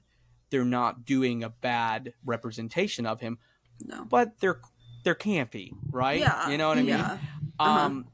[0.50, 3.38] they're not doing a bad representation of him,
[3.84, 4.04] no.
[4.04, 4.60] but they're
[5.04, 6.20] they're campy, right?
[6.20, 6.48] Yeah.
[6.50, 6.88] You know what I mean?
[6.90, 7.18] yeah.
[7.58, 7.70] Uh-huh.
[7.86, 8.06] Um,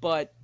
[0.00, 0.34] but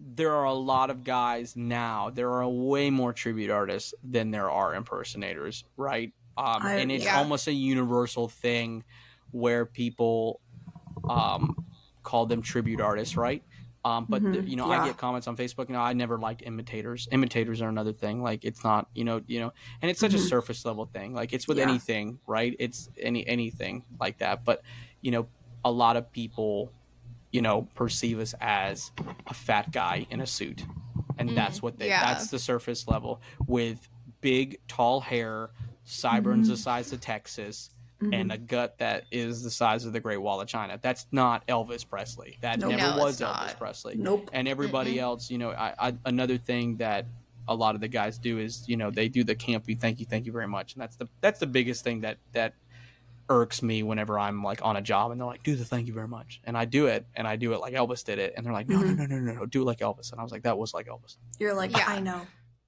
[0.00, 2.10] there are a lot of guys now.
[2.10, 6.12] There are way more tribute artists than there are impersonators, right?
[6.38, 7.18] Um, I- and it's yeah.
[7.18, 8.84] almost a universal thing
[9.32, 10.40] where people
[11.08, 11.64] um,
[12.02, 13.42] call them tribute artists, right?
[13.86, 14.86] Um, but the- you know, I Mm-hmm.
[14.86, 15.68] Get comments on Facebook.
[15.68, 17.08] You know, I never liked imitators.
[17.12, 18.20] Imitators are another thing.
[18.22, 21.14] Like it's not, you know, you know, and it's such a surface level thing.
[21.14, 21.68] Like it's with Mm-hmm.
[21.68, 21.72] Yeah.
[21.74, 22.56] anything, right?
[22.58, 24.44] It's any anything like that.
[24.44, 24.62] But
[25.02, 25.28] you know,
[25.64, 26.72] a lot of people
[27.32, 28.92] you know, perceive us as
[29.26, 30.64] a fat guy in a suit.
[31.18, 32.00] And that's what they yeah.
[32.14, 33.88] that's the surface level with
[34.20, 35.50] big tall hair,
[35.84, 38.30] sideburns the size of Texas, and mm-hmm.
[38.30, 40.78] a gut that is the size of the Great Wall of China.
[40.80, 42.36] That's not Elvis Presley.
[42.42, 42.72] That Nope.
[42.72, 43.58] never No, was Elvis not.
[43.58, 43.94] Presley.
[43.96, 44.30] Nope.
[44.32, 47.06] And everybody else, you know, I, I another thing that
[47.48, 50.06] a lot of the guys do is, you know, they do the campy thank you,
[50.06, 50.74] thank you very much.
[50.74, 52.54] And that's the that's the biggest thing that that
[53.28, 55.92] irks me whenever I'm like on a job and they're like, do the thank you
[55.92, 56.40] very much.
[56.44, 58.34] And I do it and I do it like Elvis did it.
[58.36, 58.96] And they're like, no, no, mm-hmm.
[58.96, 60.12] no, no, no, no, do it like Elvis.
[60.12, 61.16] And I was like, that was like Elvis.
[61.38, 61.84] You're like, Yeah.
[61.86, 62.20] I know.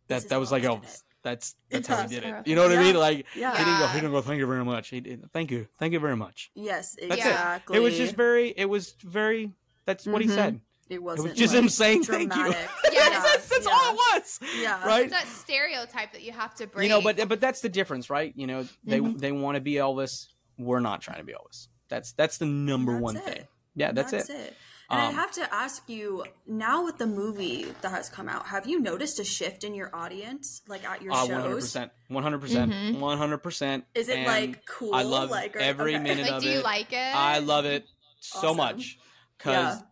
[0.09, 1.03] This That is that how was like Elvis did Elvis.
[1.19, 1.23] It.
[1.29, 2.47] That's It that's how he did it.
[2.47, 2.97] You know what I mean?
[2.97, 3.53] Like Yeah.
[3.57, 4.89] he didn't go, he didn't go, thank you very much.
[4.89, 6.51] He did, thank you, thank you very much.
[6.55, 7.77] Yes, That's exactly.
[7.77, 7.81] it.
[7.81, 8.49] It was just very.
[8.57, 9.53] It was very.
[9.87, 10.35] That's what he Mhm.
[10.35, 10.61] said.
[10.89, 12.45] It It wasn't was just like, him saying thank you.
[12.55, 14.41] Yeah, Yes, that's that's all it was.
[14.59, 14.85] Yeah.
[14.87, 15.05] Right.
[15.07, 16.85] It's that stereotype that you have to break.
[16.85, 18.33] You know, but but that's the difference, right?
[18.37, 19.19] You know, they Mhm.
[19.19, 20.29] they want to be Elvis.
[20.59, 21.69] We're not trying to be Elvis.
[21.89, 23.25] That's that's the number That's one it.
[23.25, 23.49] thing.
[23.77, 24.57] Yeah, that's, it.
[24.91, 28.47] And I Um, have to ask you now with the movie that has come out,
[28.47, 31.63] have you noticed a shift in your audience, like at your Uh, one hundred shows?
[31.65, 32.99] percent, one hundred percent, Mhm.
[32.99, 33.85] one hundred percent.
[33.95, 34.95] Is it like cool?
[34.95, 36.03] I love like, or- every okay.
[36.03, 37.15] minute like, of do you like it?
[37.15, 37.87] I love it
[38.21, 38.57] so Awesome.
[38.57, 38.99] much
[39.37, 39.83] because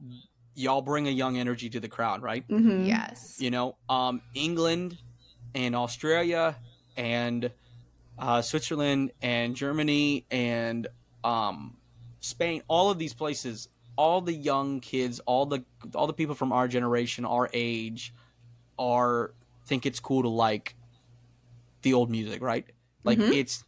[0.55, 2.49] y'all bring a young energy to the crowd, right?
[2.49, 2.87] Mhm.
[2.87, 3.37] Yes.
[3.39, 4.97] You know, um, England
[5.55, 6.57] and Australia
[6.97, 7.53] and
[8.19, 10.87] uh, Switzerland and Germany and
[11.23, 11.77] um,
[12.21, 15.65] Spain, all of these places, all the young kids, all the
[15.95, 18.15] all the people from our generation, our age,
[18.79, 19.33] are
[19.67, 20.77] think it's cool to like
[21.83, 22.67] the old music, right?
[23.05, 23.33] Like Mhm.
[23.35, 23.65] it's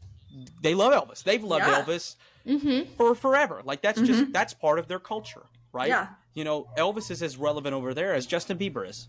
[0.62, 1.22] they love Elvis.
[1.22, 1.82] They've loved Yeah.
[1.82, 2.94] Elvis Mm-hmm.
[2.96, 3.60] for forever.
[3.64, 5.42] Like that's just that's part of their culture,
[5.72, 5.88] right?
[5.88, 6.09] Yeah.
[6.34, 9.09] You know, Elvis is as relevant over there as Justin Bieber is,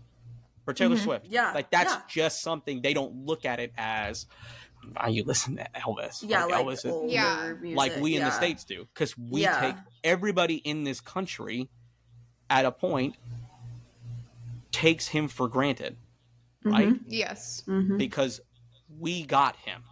[0.66, 1.26] or Taylor Swift.
[1.26, 2.02] Yeah, like that's yeah.
[2.08, 4.26] just something they don't look at it as.
[4.94, 6.24] Why you listen to Elvis?
[6.26, 7.52] Yeah, like, Elvis is older Yeah.
[7.60, 7.76] music.
[7.76, 9.60] like we in the states do, because we Yeah.
[9.60, 11.68] take everybody in this country
[12.48, 13.16] at a point
[14.72, 15.96] takes him for granted,
[16.64, 16.88] right?
[16.88, 17.04] Mm-hmm.
[17.08, 17.62] Yes.
[17.96, 18.40] Because
[18.98, 19.82] we got him.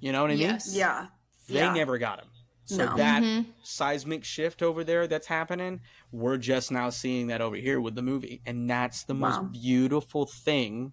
[0.00, 0.42] You know what I mean?
[0.42, 0.74] Yes.
[0.74, 1.08] Yeah.
[1.48, 1.72] They yeah.
[1.72, 2.28] never got him.
[2.64, 2.96] So No.
[2.96, 3.46] that Mhm.
[3.62, 5.80] seismic shift over there that's happening,
[6.12, 8.40] we're just now seeing that over here with the movie.
[8.46, 10.92] And that's the most beautiful thing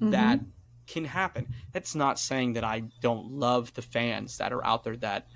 [0.00, 0.10] Mm-hmm.
[0.10, 0.40] that
[0.88, 1.46] can happen.
[1.72, 5.26] That's not saying that I don't love the fans that are out there that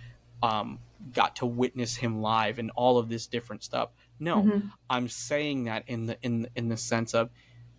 [0.43, 0.81] um,
[1.13, 3.91] got to witness him live and all of this different stuff.
[4.19, 4.69] No, Mm-hmm.
[4.91, 7.31] I'm saying that in the in in the sense of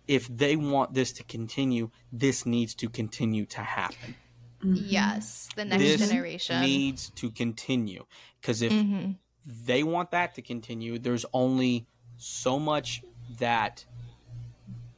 [0.06, 4.14] if they want this to continue, this needs to continue to happen.
[4.62, 5.48] Yes.
[5.56, 6.60] The next This generation.
[6.60, 8.04] needs to continue
[8.40, 9.12] because if hmm
[9.46, 11.86] they want that to continue, there's only
[12.16, 13.02] so much
[13.38, 13.84] that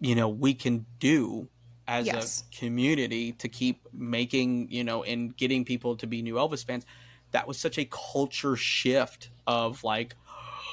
[0.01, 1.49] you know we can do
[1.89, 2.45] as Yes.
[2.53, 6.85] a community to keep making you know and getting people to be new Elvis fans.
[7.33, 10.15] That was such a culture shift of like,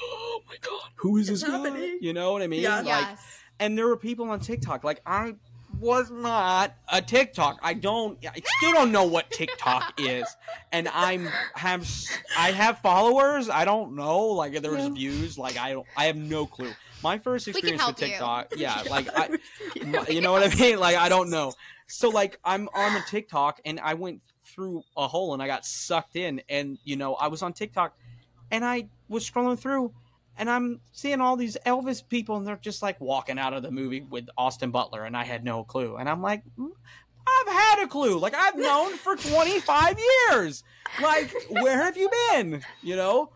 [0.02, 1.96] oh my my god, who is It's this guy?
[2.00, 2.62] You know what I mean?
[2.62, 2.76] Yeah.
[2.78, 3.40] Like, yes.
[3.58, 4.84] and there were people on TikTok.
[4.84, 5.34] Like I
[5.80, 7.58] was not a TikTok.
[7.60, 8.16] I don't.
[8.24, 10.24] I still don't know what TikTok is,
[10.70, 11.26] and I'm
[11.56, 11.88] have
[12.38, 13.48] I have followers.
[13.50, 14.20] I don't know.
[14.28, 14.90] Like there's Yeah.
[14.90, 15.36] views.
[15.36, 15.86] Like I don't.
[15.96, 16.72] I have no clue.
[17.04, 18.06] My first experience with help you.
[18.08, 18.52] TikTok.
[18.56, 19.28] Yeah, like I,
[19.86, 20.78] my- you know what I mean?
[20.80, 21.52] Like I don't know.
[21.86, 25.64] So like I'm on the TikTok and I went through a hole and I got
[25.64, 27.96] sucked in and you know I was on TikTok
[28.50, 29.92] and I was scrolling through
[30.36, 33.70] and I'm seeing all these Elvis people and they're just like walking out of the
[33.70, 36.70] movie with Austin Butler and I had no clue and I'm like "Mm,
[37.26, 39.98] I've had a clue like I've known for 25
[40.30, 40.62] years
[41.02, 43.30] like where have you been you know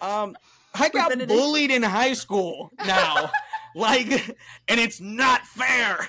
[0.00, 0.36] um
[0.78, 3.30] I got Benedict- bullied in high school now
[3.74, 4.10] like
[4.68, 6.08] and it's not fair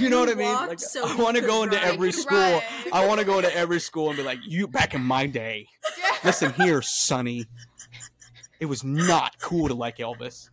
[0.00, 0.52] you know what I mean?
[0.52, 1.84] Like, so I want to go into run.
[1.86, 2.36] every school.
[2.36, 2.62] run.
[2.92, 5.68] I want to go into every school and be like, "You back in my day,
[6.24, 7.46] listen here, Sonny.
[8.60, 10.50] It was not cool to like Elvis.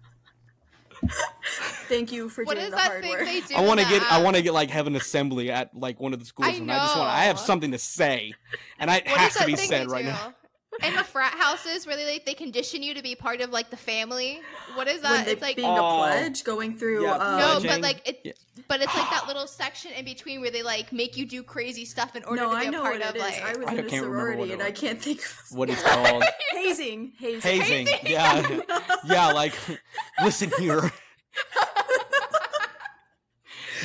[1.88, 3.26] Thank you for What doing is the that hard thing work.
[3.26, 3.55] they do?
[3.55, 4.03] I want to get.
[4.11, 6.53] I want to get like have an assembly at like one of the schools, I
[6.53, 7.10] and I just want.
[7.10, 8.34] I have something to say,
[8.80, 10.11] and I, it What has to be said right do?
[10.11, 10.34] now.
[10.82, 13.70] In the frat houses where they like they condition you to be part of like
[13.70, 14.41] the family.
[14.76, 15.26] What is that?
[15.26, 16.04] they It's like being Oh.
[16.04, 17.04] a pledge, going through.
[17.04, 17.70] Yeah, uh, no, pledging.
[17.70, 18.32] but like it, Yeah.
[18.68, 21.86] but it's like that little section in between where they like make you do crazy
[21.86, 23.24] stuff in order no, to be I a know part what of it is.
[23.24, 23.44] like.
[23.44, 25.82] I was I in a can't remember sorority and I can't think of What it's
[25.84, 26.24] called?
[26.54, 27.14] hazing.
[27.20, 27.62] Hazing.
[27.62, 27.88] Hazing.
[28.06, 28.60] Yeah,
[29.06, 29.28] yeah.
[29.32, 29.54] Like,
[30.24, 30.91] listen here.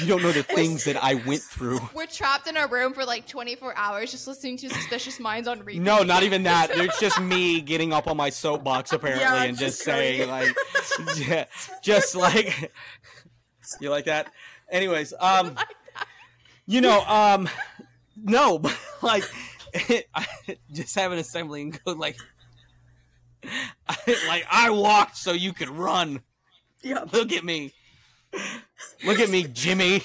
[0.01, 1.81] You don't know the things that I went through.
[1.95, 5.61] We're trapped in a room for like 24 hours just listening to Suspicious Minds on
[5.61, 5.81] repeat.
[5.81, 6.71] No, not even that.
[6.71, 10.55] It's just me getting up on my soapbox apparently Yeah, and just just saying like,
[11.17, 11.45] yeah,
[11.83, 12.73] just like
[13.81, 14.33] you like that.
[14.71, 15.57] Anyways, um,
[16.67, 17.49] you know, um,
[18.17, 19.25] no, but like,
[20.15, 20.27] I
[20.73, 22.17] just have an assembly and go like,
[23.89, 23.97] I,
[24.27, 26.23] like I walked so you could run.
[26.83, 27.13] Yep.
[27.13, 27.73] Look at me.
[29.05, 30.03] Look at me, Jimmy.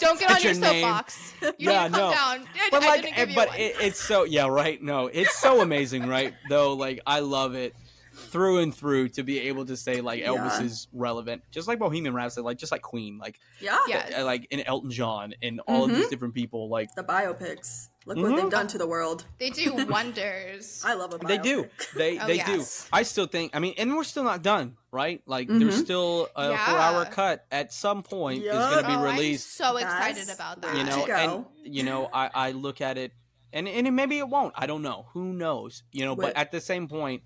[0.00, 1.34] Don't get on your, your soapbox.
[1.42, 2.10] You Yeah, need to come no.
[2.12, 2.46] down.
[2.54, 3.58] I, but I like didn't eh, give you but one.
[3.58, 7.74] it, it's so yeah right no it's so amazing right though like i love it
[8.14, 10.62] through and through to be able to say like elvis Yeah.
[10.62, 13.76] is relevant just like bohemian rhapsody like just like queen like Yeah.
[13.86, 14.22] Yes.
[14.24, 16.10] like in elton john and all of these Mhm.
[16.10, 17.88] different people like The biopics.
[18.06, 18.22] Look Mhm.
[18.22, 19.26] what they've done to the world.
[19.38, 20.82] They do wonders.
[20.84, 21.28] I love a biopic.
[21.28, 22.46] they do they Oh, they yes.
[22.82, 25.84] do i still think i mean and we're still not done right like there's Mhm.
[25.84, 26.66] still a Yeah.
[26.66, 30.16] four hour cut at some point is going to be oh, released I'm so excited
[30.28, 30.76] That's- about that.
[30.76, 31.44] you know you and
[31.76, 33.12] you know i i look at it
[33.52, 36.52] and and maybe it won't i don't know who knows you know but What- at
[36.52, 37.22] the same point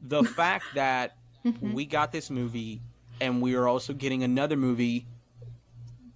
[0.00, 1.72] the fact that Mhm.
[1.72, 2.82] we got this movie
[3.20, 5.06] and we are also getting another movie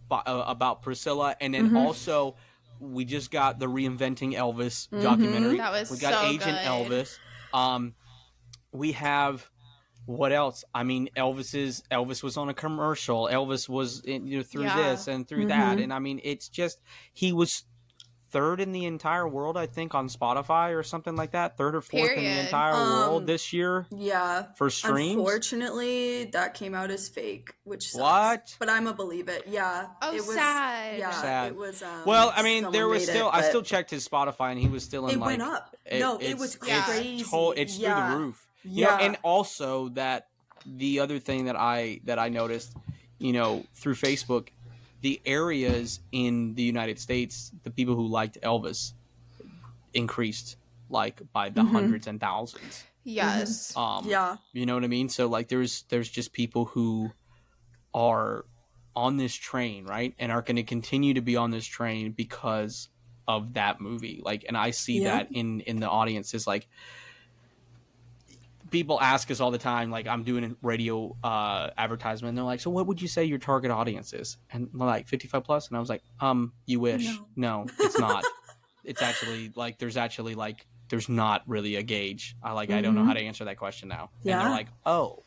[0.08, 1.76] by, uh, about priscilla and then Mhm.
[1.78, 2.34] also
[2.82, 5.02] we just got the reinventing elvis Mhm.
[5.02, 6.66] documentary That was we got so agent good.
[6.66, 7.18] elvis
[7.54, 7.94] um
[8.72, 9.48] we have
[10.04, 10.64] what else?
[10.74, 13.28] I mean, Elvis's Elvis was on a commercial.
[13.30, 14.90] Elvis was in, you know through Yeah.
[14.90, 15.84] this and through that, Mhm.
[15.84, 16.80] and I mean, it's just
[17.12, 17.62] he was
[18.32, 21.56] third in the entire world, I think, on Spotify or something like that.
[21.56, 24.46] Third or fourth in the entire Um, world this year Yeah.
[24.56, 25.16] for streams.
[25.18, 28.00] Unfortunately, that came out as fake, which sucks.
[28.00, 28.56] What?
[28.58, 29.44] But I'm a believe it.
[29.46, 29.86] Yeah.
[30.00, 30.98] Oh, it was, sad.
[30.98, 31.52] Yeah, Sad.
[31.52, 31.82] it was.
[31.82, 33.28] Um, Well, I mean, there was still.
[33.28, 35.26] It, I still checked his Spotify, and he was still in It like.
[35.38, 35.76] went up.
[35.84, 37.18] it- no, it was crazy.
[37.20, 38.48] It's, whole, it's through the roof.
[38.64, 38.86] Yeah.
[38.86, 40.28] Know, and also that
[40.64, 42.72] the other thing that I that I noticed,
[43.18, 44.48] you know, through Facebook,
[45.02, 48.94] the areas in the United States, the people who liked Elvis
[49.94, 50.56] increased
[50.88, 51.70] like by the Mhm.
[51.72, 52.84] hundreds and thousands.
[53.04, 53.76] Yes.
[53.76, 54.36] Um yeah.
[54.52, 55.08] you know what I mean?
[55.08, 57.10] So like there's there's just people who
[57.94, 58.44] are
[58.94, 60.14] on this train, right?
[60.18, 62.88] And are going to continue to be on this train because
[63.26, 64.20] of that movie.
[64.24, 65.16] Like and I see Yeah.
[65.18, 66.68] that in in the audience is like
[68.72, 72.44] people ask us all the time like I'm doing a radio uh advertisement and they're
[72.44, 75.76] like, "So what would you say your target audience is?" And like 55 plus and
[75.76, 77.06] I was like, "Um, you wish.
[77.36, 78.24] No, it's not.
[78.84, 82.34] it's actually like there's actually like there's not really a gauge.
[82.42, 85.22] I like I don't know how to answer that question now." And they're like, "Oh,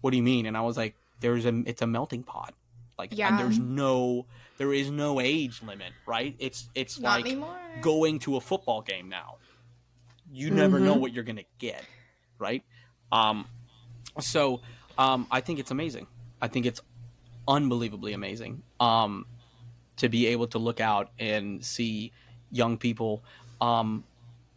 [0.00, 2.54] what do you mean?" And I was like, "There's a it's a melting pot.
[2.98, 3.36] Like and Yeah.
[3.36, 4.26] there's no
[4.58, 6.36] there is no age limit, right?
[6.38, 7.58] It's it's Not like anymore.
[7.80, 9.36] going to a football game now.
[10.30, 11.00] You never know Mhm.
[11.00, 11.84] what you're gonna get,
[12.42, 12.62] right?
[13.10, 13.46] Um,
[14.20, 14.60] so
[14.98, 16.06] um, I think it's amazing.
[16.40, 16.80] I think it's
[17.48, 19.26] unbelievably amazing um,
[19.96, 22.12] to be able to look out and see
[22.50, 23.22] young people
[23.60, 24.04] um,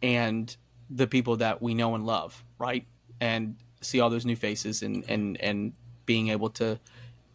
[0.02, 0.54] and
[0.90, 2.84] the people that we know and love, right?
[3.20, 5.72] And see all those new faces and and and
[6.06, 6.78] being able to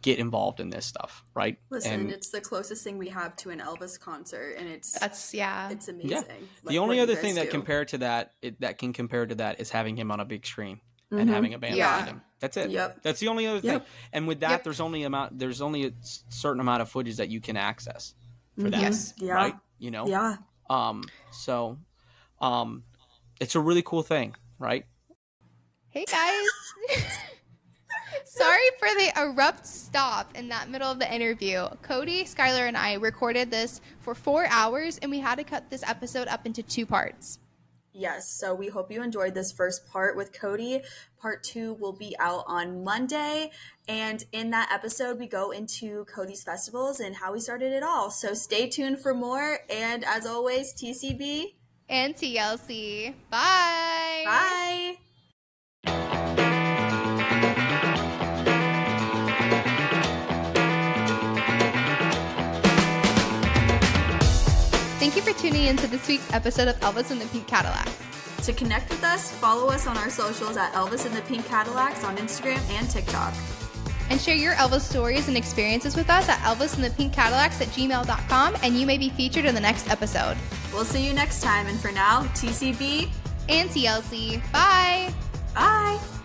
[0.02, 1.58] get involved in this stuff, right?
[1.70, 5.32] Listen, and it's the closest thing we have to an Elvis concert, and it's That's
[5.32, 5.70] yeah.
[5.70, 6.10] it's amazing.
[6.10, 6.18] Yeah.
[6.18, 9.34] like the only other guys thing that compared to that it, that can compare to
[9.36, 10.80] that is having him on a big screen
[11.10, 11.32] and Mhm.
[11.32, 11.92] having a band Yeah.
[11.98, 12.22] behind him.
[12.40, 12.70] That's it.
[12.70, 13.02] Yep.
[13.02, 13.70] That's the only other thing.
[13.72, 13.86] Yep.
[14.12, 14.64] And with that, Yep.
[14.64, 15.38] there's only amount.
[15.38, 18.14] There's only a s- certain amount of footage that you can access
[18.60, 18.80] for that.
[18.80, 19.14] Yes.
[19.18, 19.34] Yeah.
[19.34, 19.54] Right.
[19.78, 20.06] You know.
[20.08, 20.36] Yeah.
[20.68, 21.04] Um.
[21.30, 21.78] So,
[22.40, 22.82] um,
[23.40, 24.84] it's a really cool thing, right?
[25.90, 26.46] Hey guys.
[28.24, 31.66] Sorry for the abrupt stop in that middle of the interview.
[31.82, 35.82] Cote, Skylar, and I recorded this for four hours, and we had to cut this
[35.86, 37.38] episode up into two parts.
[37.94, 40.82] Yes, so we hope you enjoyed this first part with Cote.
[41.20, 43.50] Part two will be out on Monday.
[43.86, 48.10] And in that episode, we go into Cote's festivals and how he started it all.
[48.10, 49.58] So stay tuned for more.
[49.68, 51.54] And as always, TCB.
[51.88, 53.14] And TLC.
[53.28, 54.22] Bye.
[54.24, 54.98] Bye.
[65.12, 67.92] Thank you for tuning in to this week's episode of Elvis and the Pink Cadillacs.
[68.46, 72.02] To connect with us, follow us on our socials at Elvis and the Pink Cadillacs
[72.02, 73.34] on Instagram and TikTok.
[74.08, 77.60] And share your Elvis stories and experiences with us at Elvis and the Pink Cadillacs
[77.60, 80.38] at gmail.com, and you may be featured in the next episode.
[80.72, 81.66] We'll see you next time.
[81.66, 83.10] And for now, TCB.
[83.50, 84.40] And TLC.
[84.50, 85.12] Bye.
[85.54, 86.21] Bye.